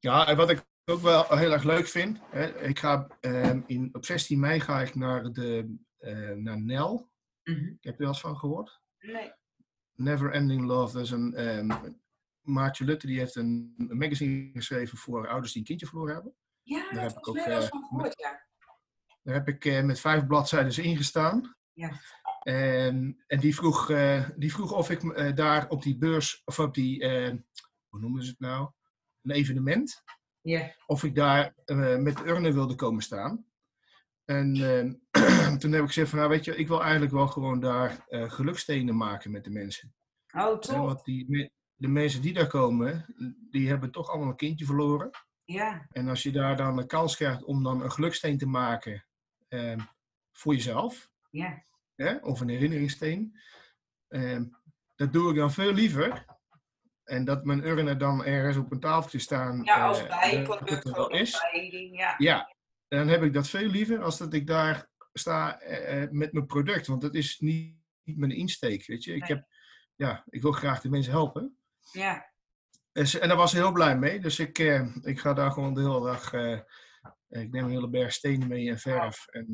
Ja, 0.06 0.26
en 0.26 0.36
wat 0.36 0.50
ik 0.50 0.66
ook 0.84 1.00
wel 1.00 1.36
heel 1.38 1.52
erg 1.52 1.62
leuk 1.62 1.86
vind, 1.86 2.20
hè, 2.30 2.62
ik 2.62 2.78
ga 2.78 3.06
ehm, 3.20 3.62
in, 3.66 3.88
op 3.92 4.04
16 4.04 4.40
mei 4.40 4.60
ga 4.60 4.80
ik 4.80 4.94
naar, 4.94 5.32
de, 5.32 5.76
eh, 5.98 6.30
naar 6.30 6.60
NEL. 6.60 7.10
Heb 7.42 7.54
je 7.80 7.90
er 7.90 7.94
wel 7.96 8.08
eens 8.08 8.20
van 8.20 8.36
gehoord? 8.36 8.80
Nee. 8.98 9.32
Never 9.92 10.32
Ending 10.32 10.64
Love. 10.64 10.92
Dat 10.92 11.02
is 11.02 11.10
een 11.10 11.34
ehm, 11.34 11.90
Maartje 12.40 12.84
Lutte 12.84 13.06
die 13.06 13.18
heeft 13.18 13.34
een, 13.34 13.74
een 13.76 13.98
magazine 13.98 14.50
geschreven 14.52 14.98
voor 14.98 15.28
ouders 15.28 15.52
die 15.52 15.60
een 15.60 15.66
kindje 15.66 15.86
verloren 15.86 16.14
hebben. 16.14 16.34
Ja, 16.62 16.82
Daar 16.82 16.94
daar 16.94 17.02
heb 17.02 17.16
ik 17.16 17.28
ook, 17.28 17.34
wel 17.34 17.46
eens 17.46 17.64
eh, 17.64 17.70
van 17.70 17.84
gehoord, 17.84 18.18
ja. 18.18 18.46
Daar 19.22 19.34
heb 19.34 19.48
ik 19.48 19.64
eh, 19.64 19.82
met 19.82 20.00
vijf 20.00 20.26
bladzijden 20.26 20.84
ingestaan. 20.84 21.56
Ja. 21.72 22.00
En, 22.42 23.24
en 23.26 23.40
die, 23.40 23.54
vroeg, 23.54 23.86
die 24.36 24.52
vroeg 24.52 24.72
of 24.72 24.90
ik 24.90 25.36
daar 25.36 25.68
op 25.68 25.82
die 25.82 25.98
beurs, 25.98 26.42
of 26.44 26.58
op 26.58 26.74
die, 26.74 27.00
eh, 27.00 27.34
hoe 27.88 28.00
noemen 28.00 28.22
ze 28.22 28.30
het 28.30 28.40
nou? 28.40 28.70
Een 29.26 29.36
evenement. 29.36 30.02
Of 30.86 31.04
ik 31.04 31.14
daar 31.14 31.54
eh, 31.64 31.96
met 31.96 32.20
urnen 32.20 32.54
wilde 32.54 32.74
komen 32.74 33.02
staan. 33.02 33.46
En 34.24 34.56
eh, 35.10 35.54
toen 35.58 35.72
heb 35.72 35.80
ik 35.80 35.86
gezegd 35.86 36.08
van, 36.08 36.18
nou 36.18 36.30
weet 36.30 36.44
je, 36.44 36.56
ik 36.56 36.68
wil 36.68 36.82
eigenlijk 36.82 37.12
wel 37.12 37.26
gewoon 37.26 37.60
daar 37.60 38.04
eh 38.08 38.30
gelukstenen 38.30 38.96
maken 38.96 39.30
met 39.30 39.44
de 39.44 39.50
mensen. 39.50 39.94
Oh, 40.32 40.60
want 40.60 41.04
die, 41.04 41.52
de 41.74 41.88
mensen 41.88 42.22
die 42.22 42.32
daar 42.32 42.46
komen, 42.46 43.14
die 43.50 43.68
hebben 43.68 43.90
toch 43.90 44.08
allemaal 44.08 44.28
een 44.28 44.36
kindje 44.36 44.64
verloren. 44.64 45.10
Ja, 45.44 45.86
En 45.90 46.08
als 46.08 46.22
je 46.22 46.32
daar 46.32 46.56
dan 46.56 46.78
een 46.78 46.86
kans 46.86 47.16
krijgt 47.16 47.44
om 47.44 47.62
dan 47.62 47.82
een 47.82 47.92
geluksteen 47.92 48.38
te 48.38 48.46
maken 48.46 49.06
eh, 49.48 49.78
voor 50.32 50.54
jezelf, 50.54 51.10
ja. 51.30 51.62
of 52.20 52.40
een 52.40 52.48
herinneringssteen, 52.48 53.38
eh, 54.08 54.40
dat 54.94 55.12
doe 55.12 55.30
ik 55.30 55.36
dan 55.36 55.52
veel 55.52 55.72
liever. 55.72 56.24
En 57.06 57.24
dat 57.24 57.44
mijn 57.44 57.64
urnen 57.66 57.98
dan 57.98 58.24
ergens 58.24 58.56
op 58.56 58.72
een 58.72 58.80
tafeltje 58.80 59.18
staan. 59.18 59.62
Ja, 59.64 59.86
als 59.86 60.06
eh, 60.06 60.20
bijproduct 60.30 60.92
als 60.92 61.08
is. 61.08 61.40
ja. 61.92 62.14
Ja, 62.18 62.54
dan 62.88 63.08
heb 63.08 63.22
ik 63.22 63.32
dat 63.32 63.48
veel 63.48 63.68
liever 63.68 64.02
als 64.02 64.18
dat 64.18 64.32
ik 64.34 64.46
daar 64.46 64.88
sta 65.12 65.60
eh, 65.60 66.02
eh, 66.02 66.10
met 66.10 66.32
mijn 66.32 66.46
product. 66.46 66.86
Want 66.86 67.00
dat 67.00 67.14
is 67.14 67.38
niet, 67.38 67.76
niet 68.02 68.16
mijn 68.16 68.30
insteek, 68.30 68.86
weet 68.86 69.04
je. 69.04 69.14
Ik, 69.14 69.20
Nee. 69.20 69.28
heb, 69.36 69.46
ja, 69.94 70.24
ik 70.28 70.42
wil 70.42 70.52
graag 70.52 70.80
de 70.80 70.88
mensen 70.88 71.12
helpen. 71.12 71.58
Ja, 71.92 72.32
En 72.92 73.06
ze- 73.06 73.20
en 73.20 73.28
daar 73.28 73.36
was 73.36 73.50
ze 73.50 73.56
heel 73.56 73.72
blij 73.72 73.98
mee. 73.98 74.20
Dus 74.20 74.38
ik, 74.38 74.58
ik 75.02 75.20
ga 75.20 75.32
daar 75.34 75.50
gewoon 75.50 75.74
de 75.74 75.80
hele 75.80 76.00
dag. 76.04 76.32
ik 77.28 77.50
neem 77.50 77.64
een 77.64 77.70
hele 77.70 77.88
berg 77.88 78.12
stenen 78.12 78.48
mee 78.48 78.70
en 78.70 78.78
verf. 78.78 79.26
En, 79.26 79.46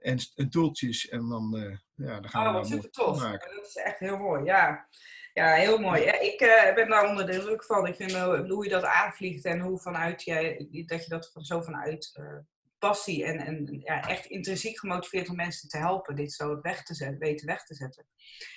en, 0.00 0.18
en 0.34 0.50
toeltjes. 0.50 1.08
En 1.08 1.28
dan, 1.28 1.56
eh, 1.56 1.76
ja, 2.06 2.20
dan 2.20 2.30
gaan 2.30 2.46
oh, 2.46 2.52
we 2.52 2.58
wat 2.58 2.68
super 2.68 2.90
tof. 2.90 3.18
maken. 3.22 3.54
Dat 3.56 3.66
is 3.66 3.76
echt 3.76 3.98
heel 3.98 4.18
mooi, 4.18 4.44
ja. 4.44 4.88
Ja, 5.34 5.52
heel 5.54 5.78
mooi. 5.78 6.02
Ja, 6.02 6.20
ik 6.20 6.40
eh, 6.40 6.74
ben 6.74 6.88
daar 6.88 7.08
onder 7.08 7.26
de 7.26 7.32
indruk 7.32 7.64
van. 7.64 7.86
Ik 7.86 7.94
vind 7.96 8.12
eh, 8.12 8.40
hoe 8.48 8.64
je 8.64 8.70
dat 8.70 8.84
aanvliegt 8.84 9.44
en 9.44 9.60
hoe 9.60 9.78
vanuit 9.80 10.22
jij, 10.22 10.68
dat 10.86 11.04
je 11.04 11.08
dat 11.10 11.30
van, 11.32 11.42
zo 11.42 11.60
vanuit 11.62 12.10
eh, 12.12 12.38
passie 12.78 13.24
en, 13.24 13.38
en 13.38 13.80
ja, 13.84 14.08
echt 14.08 14.26
intrinsiek 14.26 14.78
gemotiveerd 14.78 15.28
om 15.28 15.36
mensen 15.36 15.68
te 15.68 15.76
helpen, 15.78 16.16
dit 16.16 16.32
zo 16.32 16.60
weg 16.60 16.82
te 16.82 16.94
zetten, 16.94 17.18
weten 17.18 17.46
weg 17.46 17.64
te 17.64 17.74
zetten. 17.74 18.06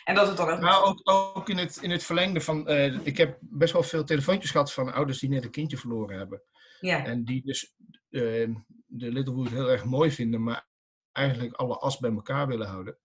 En 0.04 0.16
dat 0.16 0.28
het 0.28 0.38
dan 0.38 0.50
ook. 0.50 0.60
Nou, 0.60 0.86
ook, 0.86 1.02
ook 1.36 1.50
in, 1.50 1.58
het, 1.58 1.78
in 1.82 1.92
het 1.92 2.04
verlengde 2.04 2.42
van. 2.42 2.68
eh, 2.68 3.06
ik 3.06 3.18
heb 3.18 3.38
best 3.40 3.74
wel 3.74 3.84
veel 3.84 4.04
telefoontjes 4.04 4.52
gehad 4.52 4.74
van 4.74 4.94
ouders 4.94 5.20
die 5.20 5.30
net 5.30 5.44
een 5.44 5.52
kindje 5.52 5.78
verloren 5.78 6.18
hebben. 6.18 6.42
ja, 6.80 7.06
En 7.06 7.24
die 7.24 7.42
dus 7.46 7.74
eh, 8.10 8.50
de 8.86 9.12
Littlewood 9.12 9.50
heel 9.50 9.70
erg 9.70 9.84
mooi 9.84 10.12
vinden, 10.12 10.44
maar 10.44 10.68
eigenlijk 11.12 11.56
alle 11.56 11.78
as 11.78 12.00
bij 12.00 12.12
elkaar 12.12 12.48
willen 12.48 12.68
houden. 12.68 12.98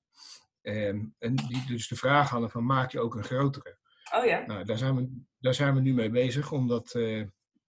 Ehm, 0.63 1.05
en 1.19 1.35
die 1.35 1.67
dus 1.67 1.89
de 1.89 1.97
vraag 1.97 2.31
hadden 2.31 2.51
van 2.51 2.65
maak 2.65 2.91
je 2.93 3.01
ook 3.01 3.15
een 3.15 3.25
grotere? 3.25 3.79
oh 4.15 4.25
ja. 4.25 4.47
Nou, 4.47 4.65
daar 4.65 4.79
zijn 4.79 4.97
we, 4.97 5.21
daar 5.39 5.55
zijn 5.55 5.75
we 5.75 5.81
nu 5.81 5.95
mee 5.95 6.11
bezig 6.11 6.53
om 6.53 6.69
dat 6.69 6.95
eh, 6.95 7.21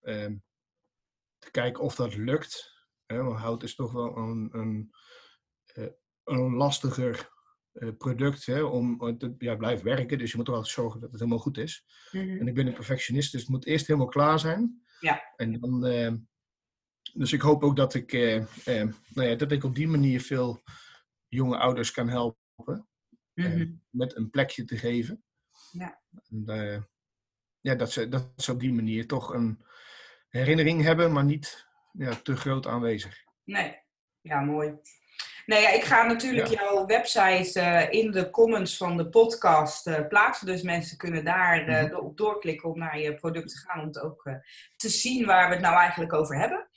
ehm, 0.01 0.35
te 1.37 1.51
kijken 1.51 1.83
of 1.83 1.95
dat 1.95 2.15
lukt. 2.15 2.75
Hè, 3.05 3.23
want 3.23 3.39
hout 3.39 3.63
is 3.63 3.75
toch 3.75 3.91
wel 3.91 4.17
een, 4.17 4.49
een, 4.51 4.91
eh, 5.65 5.87
een 6.23 6.53
lastiger 6.53 7.29
eh, 7.71 7.89
product 7.97 8.45
hè, 8.45 8.61
om 8.61 9.03
het 9.03 9.19
te- 9.19 9.35
ja, 9.37 9.55
blijft 9.55 9.81
werken. 9.83 10.17
Dus 10.17 10.31
je 10.31 10.37
moet 10.37 10.45
toch 10.45 10.55
altijd 10.55 10.73
zorgen 10.73 10.99
dat 10.99 11.11
het 11.11 11.19
helemaal 11.19 11.41
goed 11.41 11.57
is. 11.57 11.85
Mhm. 12.11 12.39
En 12.39 12.47
ik 12.47 12.53
ben 12.53 12.67
een 12.67 12.73
perfectionist, 12.73 13.31
dus 13.31 13.41
het 13.41 13.49
moet 13.49 13.65
eerst 13.65 13.87
helemaal 13.87 14.09
klaar 14.09 14.39
zijn. 14.39 14.81
Ja. 14.99 15.33
En 15.35 15.59
dan, 15.59 15.85
eh, 15.85 16.13
dus 17.17 17.33
ik 17.33 17.41
hoop 17.41 17.63
ook 17.63 17.75
dat 17.75 17.93
ik, 17.93 18.13
eh, 18.13 18.35
eh, 18.35 18.89
nou 19.13 19.27
ja, 19.29 19.35
dat 19.35 19.51
ik 19.51 19.63
op 19.63 19.75
die 19.75 19.87
manier 19.87 20.21
veel 20.21 20.61
jonge 21.27 21.57
ouders 21.57 21.91
kan 21.91 22.09
helpen 22.09 22.87
Mhm. 23.33 23.71
met 23.89 24.15
een 24.15 24.29
plekje 24.29 24.65
te 24.65 24.77
geven. 24.77 25.23
Ja. 25.71 26.01
En, 26.29 26.43
eh, 26.45 26.81
ja, 27.59 27.75
dat 27.75 27.91
ze, 27.91 28.07
dat 28.09 28.31
ze 28.35 28.51
op 28.51 28.59
die 28.59 28.73
manier 28.73 29.07
toch 29.07 29.33
een 29.33 29.65
herinnering 30.29 30.81
hebben, 30.81 31.11
maar 31.11 31.23
niet 31.23 31.67
ja, 31.91 32.15
te 32.15 32.35
groot 32.35 32.67
aanwezig. 32.67 33.23
Nee, 33.43 33.79
ja, 34.21 34.39
mooi. 34.39 34.73
Nee, 35.45 35.61
ja, 35.61 35.69
ik 35.69 35.83
ga 35.83 36.05
natuurlijk 36.05 36.47
jouw 36.47 36.85
website 36.85 37.59
eh, 37.59 37.91
in 37.91 38.11
de 38.11 38.29
comments 38.29 38.77
van 38.77 38.97
de 38.97 39.09
podcast 39.09 39.87
eh, 39.87 40.07
plaatsen. 40.07 40.47
Dus 40.47 40.61
mensen 40.61 40.97
kunnen 40.97 41.23
daar 41.25 41.67
eh, 41.67 41.97
op 42.03 42.17
doorklikken 42.17 42.69
om 42.69 42.77
naar 42.79 42.99
je 42.99 43.15
product 43.15 43.49
te 43.49 43.57
gaan. 43.57 43.79
Om 43.79 43.87
het 43.87 43.99
ook 43.99 44.25
eh, 44.25 44.35
te 44.75 44.89
zien 44.89 45.25
waar 45.25 45.47
we 45.47 45.53
het 45.53 45.63
nou 45.63 45.75
eigenlijk 45.75 46.13
over 46.13 46.39
hebben. 46.39 46.67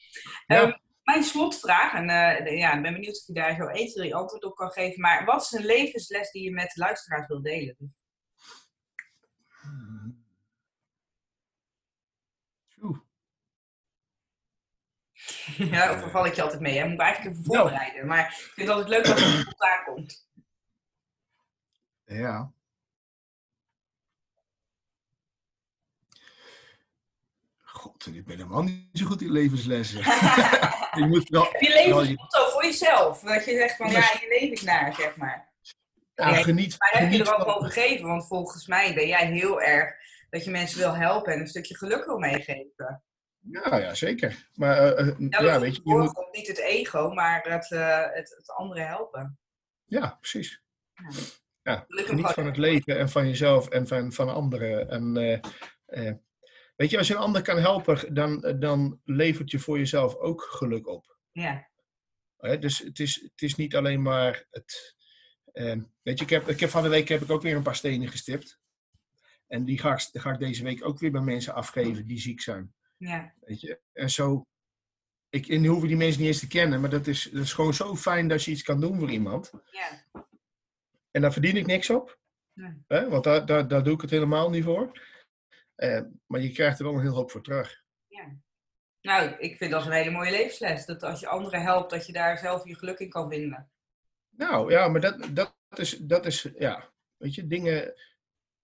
Ja. 0.47 0.63
Ehm, 0.63 0.73
mijn 1.03 1.25
slotvraag, 1.25 1.93
en 1.93 2.09
eh, 2.09 2.59
ja, 2.59 2.75
ik 2.75 2.83
ben 2.83 2.93
benieuwd 2.93 3.21
of 3.21 3.27
je 3.27 3.33
daar 3.33 3.55
zo 3.55 3.67
1, 3.67 3.89
2, 3.89 4.15
antwoord 4.15 4.45
op 4.45 4.57
kan 4.57 4.71
geven. 4.71 5.01
Maar 5.01 5.25
wat 5.25 5.43
is 5.43 5.53
een 5.53 5.65
levensles 5.65 6.31
die 6.31 6.43
je 6.43 6.53
met 6.53 6.71
de 6.75 6.81
luisteraars 6.81 7.27
wil 7.27 7.43
delen? 7.43 7.95
Oeh. 12.83 12.99
ja, 15.73 16.09
val 16.09 16.27
ik 16.27 16.35
je 16.35 16.43
altijd 16.43 16.61
mee? 16.61 16.79
Hè? 16.79 16.85
Moet 16.85 16.93
ik 16.93 17.01
eigenlijk 17.01 17.37
even 17.37 17.45
voorbereiden. 17.45 18.07
Maar 18.07 18.27
ik 18.27 18.35
vind 18.35 18.69
het 18.69 18.77
altijd 18.77 18.89
leuk 18.89 19.07
als 19.07 19.25
het 19.25 19.41
spontaan 19.41 19.85
komt. 19.85 20.29
Ja. 22.05 22.53
God, 27.81 28.07
ik 28.07 28.25
ben 28.25 28.37
helemaal 28.37 28.63
niet 28.63 28.89
zo 28.93 29.07
goed 29.07 29.23
in 29.23 29.31
levenslessen. 29.33 29.99
je 31.01 31.05
moet 31.09 31.29
wel, 31.29 31.43
Heb 31.53 31.61
je 31.61 31.73
levensmotto 31.73 32.49
voor 32.51 32.65
jezelf? 32.65 33.21
Dat 33.21 33.45
je 33.45 33.51
zegt 33.51 33.77
van 33.77 33.91
Ja. 33.91 33.99
je 34.01 34.39
leeft 34.41 34.65
naar, 34.65 34.95
zeg 34.95 35.17
maar. 35.17 35.53
ja, 36.15 36.35
geniet, 36.35 36.77
Maar 36.79 37.03
heb 37.03 37.13
je 37.13 37.25
er 37.25 37.35
ook 37.35 37.57
over 37.57 37.71
gegeven? 37.71 38.07
Want 38.07 38.27
volgens 38.27 38.67
mij 38.67 38.95
ben 38.95 39.07
jij 39.07 39.27
heel 39.27 39.63
erg 39.63 39.95
dat 40.31 40.45
je 40.45 40.51
mensen 40.51 40.79
wil 40.79 40.95
helpen 40.95 41.33
en 41.33 41.41
een 41.41 41.49
stukje 41.49 41.77
geluk 41.77 42.05
wil 42.05 42.19
meegeven. 42.19 43.03
Ja, 43.39 43.77
ja, 43.77 43.95
zeker. 43.95 44.49
Maar 44.55 44.77
eh, 44.77 45.09
eh, 45.09 45.17
Ja, 45.29 45.61
weet 45.61 45.77
je, 45.77 45.81
je 45.85 45.95
moet, 45.95 46.29
niet 46.33 46.47
het 46.47 46.59
ego, 46.59 47.13
maar 47.13 47.43
het, 47.43 47.71
eh, 47.71 48.03
het, 48.13 48.35
het 48.37 48.51
andere 48.51 48.81
helpen. 48.81 49.39
ja, 49.85 50.17
precies. 50.21 50.63
Ja. 50.95 51.09
Ja, 51.63 51.85
geniet 51.89 52.27
van 52.27 52.47
het 52.47 52.57
leven 52.57 52.99
en 52.99 53.09
van 53.09 53.27
jezelf 53.27 53.69
en 53.69 53.87
van, 53.87 54.13
van 54.13 54.29
anderen. 54.35 54.89
En, 54.89 55.15
weet 56.81 56.91
je, 56.91 56.99
als 56.99 57.07
je 57.09 57.15
een 57.15 57.21
ander 57.21 57.43
kan 57.43 57.59
helpen, 57.59 58.15
dan, 58.15 58.57
dan 58.59 59.01
levert 59.05 59.51
je 59.51 59.59
voor 59.59 59.79
jezelf 59.79 60.15
ook 60.17 60.43
geluk 60.43 60.87
op. 60.87 61.19
Ja, 61.33 61.69
dus 62.57 62.79
het 62.79 62.99
is, 62.99 63.15
het 63.15 63.43
is 63.43 63.55
niet 63.55 63.77
alleen 63.77 64.03
maar 64.03 64.47
het. 64.51 64.97
eh, 65.53 65.77
weet 66.03 66.19
je, 66.19 66.25
ik 66.25 66.31
heb, 66.31 66.49
ik 66.49 66.61
heb 66.61 66.71
van 66.71 66.83
de 66.83 66.89
week 66.89 67.09
heb 67.09 67.23
ik 67.23 67.31
ook 67.31 67.43
weer 67.43 67.57
een 67.57 67.63
paar 67.63 67.77
stenen 67.77 68.09
gestipt. 68.09 68.59
En 69.47 69.65
die 69.65 69.79
ga 69.79 69.93
ik, 69.93 70.09
die 70.13 70.21
ga 70.21 70.33
ik 70.33 70.39
deze 70.39 70.63
week 70.65 70.85
ook 70.85 70.99
weer 70.99 71.11
bij 71.11 71.21
mensen 71.21 71.55
afgeven 71.55 72.07
die 72.07 72.19
ziek 72.21 72.41
zijn. 72.41 72.75
ja, 72.97 73.35
Weet 73.41 73.61
je? 73.61 73.81
En 73.93 74.11
zo. 74.11 74.47
Ik, 75.29 75.49
en 75.49 75.61
die 75.61 75.71
hoeven 75.71 75.89
die 75.89 75.97
mensen 75.97 76.21
niet 76.21 76.29
eens 76.31 76.39
te 76.41 76.47
kennen, 76.47 76.81
maar 76.81 76.91
dat 76.91 77.07
is, 77.07 77.29
dat 77.33 77.43
is 77.43 77.53
gewoon 77.53 77.75
zo 77.75 77.97
fijn 77.97 78.29
dat 78.29 78.45
je 78.45 78.51
iets 78.51 78.63
kan 78.63 78.81
doen 78.81 78.99
voor 78.99 79.11
iemand. 79.11 79.51
ja. 79.71 80.05
En 81.11 81.21
daar 81.21 81.33
verdien 81.33 81.57
ik 81.57 81.67
niks 81.67 81.91
op. 81.91 82.19
Nee. 82.53 82.83
Hè? 82.87 83.09
Want 83.09 83.25
daar, 83.25 83.47
daar, 83.47 83.69
daar 83.69 83.85
doe 83.85 83.95
ik 83.95 84.01
het 84.01 84.11
helemaal 84.11 84.51
niet 84.51 84.65
voor. 84.65 85.01
Eh, 85.81 86.01
maar 86.27 86.41
je 86.41 86.53
krijgt 86.53 86.79
er 86.79 86.85
wel 86.85 86.95
een 86.95 87.01
heel 87.01 87.15
hoop 87.15 87.31
voor 87.31 87.43
terug. 87.43 87.83
ja. 88.07 88.39
Nou, 89.01 89.31
ik 89.39 89.57
vind 89.57 89.71
dat 89.71 89.87
een 89.87 89.93
hele 89.93 90.11
mooie 90.11 90.31
levensles. 90.31 90.87
Dat 90.87 91.03
als 91.03 91.21
je 91.21 91.27
anderen 91.27 91.63
helpt, 91.63 91.91
dat 91.91 92.07
je 92.07 92.13
daar 92.13 92.39
zelf 92.39 92.65
je 92.65 92.75
geluk 92.75 92.99
in 92.99 93.11
kan 93.11 93.31
vinden. 93.31 93.71
Nou 94.31 94.71
ja, 94.71 94.89
maar 94.89 95.01
dat, 95.01 95.29
dat, 95.31 95.55
is, 95.69 95.97
dat 95.99 96.27
is, 96.27 96.49
ja, 96.59 96.93
weet 97.17 97.35
je, 97.35 97.47
dingen. 97.47 97.95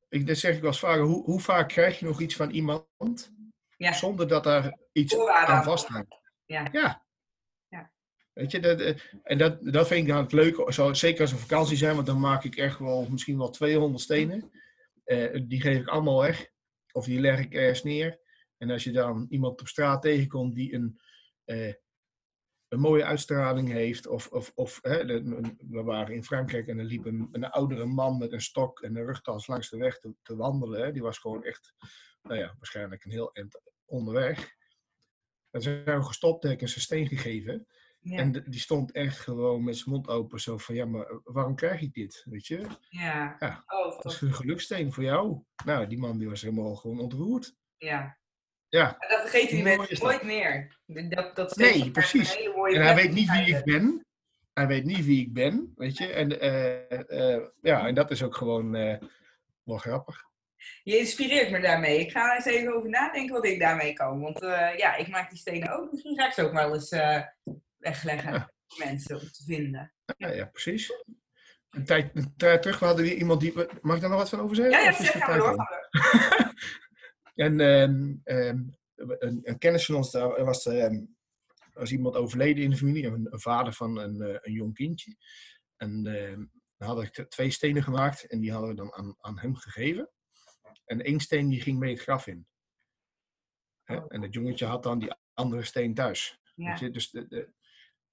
Ik, 0.08 0.26
dat 0.26 0.36
zeg 0.36 0.54
ik 0.54 0.60
wel 0.60 0.70
eens 0.70 0.78
vaker. 0.78 1.02
Hoe, 1.02 1.24
hoe 1.24 1.40
vaak 1.40 1.68
krijg 1.68 1.98
je 1.98 2.06
nog 2.06 2.20
iets 2.20 2.36
van 2.36 2.50
iemand 2.50 3.32
Ja, 3.76 3.92
zonder 3.92 4.28
dat 4.28 4.44
daar 4.44 4.78
iets 4.92 5.18
aan 5.28 5.64
vasthangt? 5.64 6.20
Ja. 6.44 6.68
Ja. 6.72 7.06
Ja. 7.68 7.92
Weet 8.32 8.50
je, 8.50 8.60
dat, 8.60 8.80
eh, 8.80 9.00
en 9.22 9.38
dat, 9.38 9.72
dat 9.72 9.86
vind 9.86 10.00
ik 10.00 10.12
dan 10.12 10.22
het 10.22 10.32
leuke. 10.32 10.72
Zo, 10.72 10.92
zeker 10.92 11.20
als 11.20 11.32
we 11.32 11.38
vakantie 11.38 11.76
zijn, 11.76 11.94
want 11.94 12.06
dan 12.06 12.20
maak 12.20 12.44
ik 12.44 12.56
echt 12.56 12.78
wel 12.78 13.08
misschien 13.10 13.38
wel 13.38 13.50
200 13.50 14.02
stenen. 14.02 14.50
Eh, 15.04 15.40
die 15.42 15.60
geef 15.60 15.80
ik 15.80 15.88
allemaal 15.88 16.20
weg. 16.20 16.54
Of 16.96 17.04
die 17.04 17.20
leg 17.20 17.40
ik 17.40 17.54
ergens 17.54 17.82
neer. 17.82 18.18
En 18.56 18.70
als 18.70 18.84
je 18.84 18.92
dan 18.92 19.26
iemand 19.28 19.60
op 19.60 19.68
straat 19.68 20.02
tegenkomt 20.02 20.54
die 20.54 20.74
een, 20.74 21.00
eh, 21.44 21.74
een 22.68 22.80
mooie 22.80 23.04
uitstraling 23.04 23.68
heeft. 23.68 24.06
Of, 24.06 24.28
of, 24.28 24.52
of 24.54 24.78
hè, 24.82 25.04
we 25.58 25.82
waren 25.82 26.14
in 26.14 26.24
Frankrijk 26.24 26.68
en 26.68 26.78
er 26.78 26.84
liep 26.84 27.04
een, 27.04 27.28
een 27.32 27.44
oudere 27.44 27.84
man 27.84 28.18
met 28.18 28.32
een 28.32 28.40
stok 28.40 28.82
en 28.82 28.96
een 28.96 29.04
rugtas 29.04 29.46
langs 29.46 29.70
de 29.70 29.76
weg 29.76 29.98
te, 30.22 30.36
wandelen. 30.36 30.92
Die 30.92 31.02
was 31.02 31.18
gewoon 31.18 31.44
echt, 31.44 31.74
nou 32.22 32.40
ja, 32.40 32.54
waarschijnlijk 32.58 33.04
een 33.04 33.10
heel 33.10 33.32
eind 33.32 33.60
onderweg. 33.84 34.54
En 35.50 35.62
zijn 35.62 35.84
we 35.84 36.02
gestopt, 36.02 36.42
heb 36.42 36.60
ik 36.60 36.68
zijn 36.68 36.80
steen 36.80 37.08
gegeven. 37.08 37.66
Ja, 38.08 38.18
En 38.18 38.32
die 38.32 38.60
stond 38.60 38.92
echt 38.92 39.18
gewoon 39.18 39.64
met 39.64 39.76
zijn 39.76 39.90
mond 39.90 40.08
open, 40.08 40.40
zo 40.40 40.58
van, 40.58 40.74
ja, 40.74 40.84
maar 40.84 41.20
waarom 41.24 41.54
krijg 41.54 41.80
ik 41.80 41.94
dit? 41.94 42.22
Weet 42.28 42.46
je, 42.46 42.66
ja. 42.88 43.36
Ja. 43.38 43.64
Oh, 43.66 44.02
dat 44.02 44.12
is 44.12 44.20
een 44.20 44.34
geluksteen 44.34 44.92
voor 44.92 45.02
jou. 45.02 45.42
Nou, 45.64 45.86
die 45.86 45.98
man 45.98 46.18
die 46.18 46.28
was 46.28 46.42
helemaal 46.42 46.74
gewoon 46.74 47.00
ontroerd. 47.00 47.54
Ja. 47.76 48.18
Ja. 48.68 48.96
En 48.98 49.08
dat 49.08 49.20
vergeten 49.20 49.54
die 49.54 49.64
mensen 49.64 50.04
nooit 50.04 50.22
meer. 50.22 50.78
Dat, 50.86 51.36
dat 51.36 51.56
Nee, 51.56 51.90
precies. 51.90 52.36
En 52.36 52.82
hij 52.82 52.94
weet 52.94 53.12
niet 53.12 53.30
wie 53.30 53.56
ik 53.56 53.64
ben. 53.64 54.06
Hij 54.52 54.66
weet 54.66 54.84
niet 54.84 55.04
wie 55.04 55.20
ik 55.20 55.32
ben, 55.32 55.72
weet 55.76 55.96
je. 55.96 56.06
En, 56.06 56.40
eh, 56.40 57.34
eh, 57.34 57.42
ja, 57.60 57.86
en 57.86 57.94
dat 57.94 58.10
is 58.10 58.22
ook 58.22 58.36
gewoon 58.36 58.74
eh, 58.74 58.98
wel 59.62 59.78
grappig. 59.78 60.24
Je 60.82 60.98
inspireert 60.98 61.50
me 61.50 61.60
daarmee. 61.60 62.00
Ik 62.00 62.10
ga 62.10 62.30
er 62.30 62.36
eens 62.36 62.44
even 62.44 62.74
over 62.74 62.88
nadenken 62.88 63.34
wat 63.34 63.46
ik 63.46 63.60
daarmee 63.60 63.92
kan. 63.92 64.20
Want 64.20 64.42
eh, 64.42 64.76
ja, 64.76 64.96
ik 64.96 65.08
maak 65.08 65.30
die 65.30 65.38
stenen 65.38 65.78
ook. 65.78 65.92
Misschien 65.92 66.16
ga 66.16 66.26
ik 66.26 66.32
ze 66.32 66.42
ook 66.42 66.52
wel 66.52 66.74
eens 66.74 66.90
eh, 66.90 67.22
wegleggen 67.78 68.32
Ja. 68.32 68.50
voor 68.66 68.86
mensen 68.86 69.20
om 69.20 69.30
te 69.30 69.42
vinden. 69.44 69.94
Ja, 70.16 70.28
ja 70.32 70.44
precies. 70.44 70.92
Een 71.70 71.84
tijd, 71.84 72.16
een 72.16 72.36
tijd 72.36 72.62
terug 72.62 72.78
hadden 72.80 73.04
we 73.04 73.16
iemand 73.16 73.40
die... 73.40 73.52
Mag 73.80 73.94
ik 73.96 74.00
daar 74.00 74.10
nog 74.10 74.18
wat 74.18 74.28
van 74.28 74.40
over 74.40 74.56
zeggen? 74.56 74.74
Ja, 74.74 74.84
ja, 74.84 74.92
zeg, 74.92 75.10
gaan 75.24 75.38
door. 75.38 75.56
En 77.34 77.60
ehm, 77.60 78.14
ehm, 78.24 78.62
een, 78.94 79.40
een 79.42 79.58
kennis 79.58 79.84
van 79.86 79.94
ons, 79.94 80.10
daar 80.10 80.44
was, 80.44 80.66
ehm, 80.66 81.04
was 81.72 81.92
iemand 81.92 82.14
overleden 82.14 82.64
in 82.64 82.70
de 82.70 82.76
familie, 82.76 83.06
een, 83.06 83.32
een 83.32 83.40
vader 83.40 83.72
van 83.72 83.96
een, 83.98 84.20
eh, 84.20 84.38
een 84.40 84.52
jong 84.52 84.74
kindje. 84.74 85.16
En 85.76 86.02
dan 86.76 86.88
had 86.88 87.02
ik 87.02 87.26
twee 87.28 87.50
stenen 87.50 87.82
gemaakt 87.82 88.26
en 88.26 88.40
die 88.40 88.52
hadden 88.52 88.70
we 88.70 88.76
dan 88.76 88.94
aan, 88.94 89.14
aan 89.20 89.38
hem 89.38 89.56
gegeven. 89.56 90.10
En 90.84 91.02
één 91.02 91.20
steen 91.20 91.48
die 91.48 91.60
ging 91.62 91.78
mee 91.78 91.92
het 91.92 92.02
graf 92.02 92.26
in. 92.26 92.46
Hè, 93.82 94.08
En 94.08 94.22
het 94.22 94.34
jongetje 94.34 94.66
had 94.66 94.82
dan 94.82 94.98
die 94.98 95.14
andere 95.34 95.64
steen 95.64 95.94
thuis. 95.94 96.38
Ja. 96.54 96.68
Weet 96.70 96.78
je? 96.78 96.90
Dus 96.90 97.10
de, 97.10 97.26
de- 97.26 97.52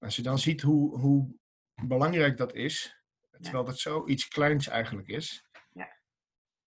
als 0.03 0.15
je 0.15 0.21
dan 0.21 0.39
ziet 0.39 0.61
hoe, 0.61 0.99
hoe 0.99 1.35
belangrijk 1.83 2.37
dat 2.37 2.53
is, 2.53 3.03
terwijl 3.41 3.63
dat 3.63 3.79
zoiets 3.79 4.27
kleins 4.27 4.67
eigenlijk 4.67 5.07
is, 5.07 5.45
Ja. 5.73 5.97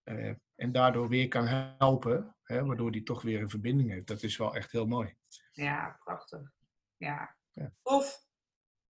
eh, 0.03 0.35
en 0.55 0.73
daardoor 0.73 1.09
weer 1.09 1.29
kan 1.29 1.47
helpen, 1.79 2.37
hè, 2.43 2.65
waardoor 2.65 2.93
die 2.93 3.03
toch 3.03 3.23
weer 3.23 3.41
een 3.41 3.51
verbinding 3.51 3.91
heeft, 3.91 4.07
dat 4.07 4.23
is 4.23 4.37
wel 4.37 4.55
echt 4.55 4.73
heel 4.73 4.87
mooi. 4.87 5.17
ja, 5.53 5.97
prachtig. 6.05 6.41
Ja. 6.97 7.37
Ja. 7.53 7.73
Tof. 7.83 8.25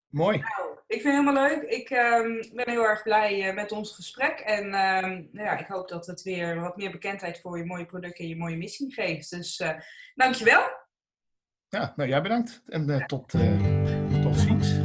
Mooi. 0.09 0.39
Nou, 0.39 0.79
ik 0.87 1.01
vind 1.01 1.17
het 1.17 1.25
helemaal 1.25 1.49
leuk. 1.49 1.63
Ik 1.63 1.91
ehm, 1.91 2.55
ben 2.55 2.71
heel 2.71 2.85
erg 2.87 3.03
blij 3.03 3.49
eh, 3.49 3.55
met 3.55 3.73
ons 3.73 3.95
gesprek. 3.95 4.39
En 4.39 4.65
ehm, 4.65 5.11
nou 5.11 5.47
ja, 5.47 5.59
ik 5.59 5.67
hoop 5.67 5.89
dat 5.89 6.07
het 6.07 6.23
weer 6.23 6.61
wat 6.61 6.77
meer 6.77 6.91
bekendheid 6.91 7.41
voor 7.41 7.59
je 7.59 7.65
mooie 7.65 7.87
product 7.87 8.19
en 8.19 8.29
je 8.29 8.37
mooie 8.37 8.57
missie 8.57 8.93
geeft. 8.93 9.31
Dus 9.31 9.59
eh 9.61 9.79
dankjewel. 10.15 10.82
Ja, 11.73 11.93
nou 11.97 12.09
jij 12.09 12.23
bedankt 12.23 12.63
en 12.69 12.91
eh, 12.91 13.07
tot, 13.07 13.35
eh, 13.35 14.23
tot 14.23 14.39
ziens. 14.39 14.82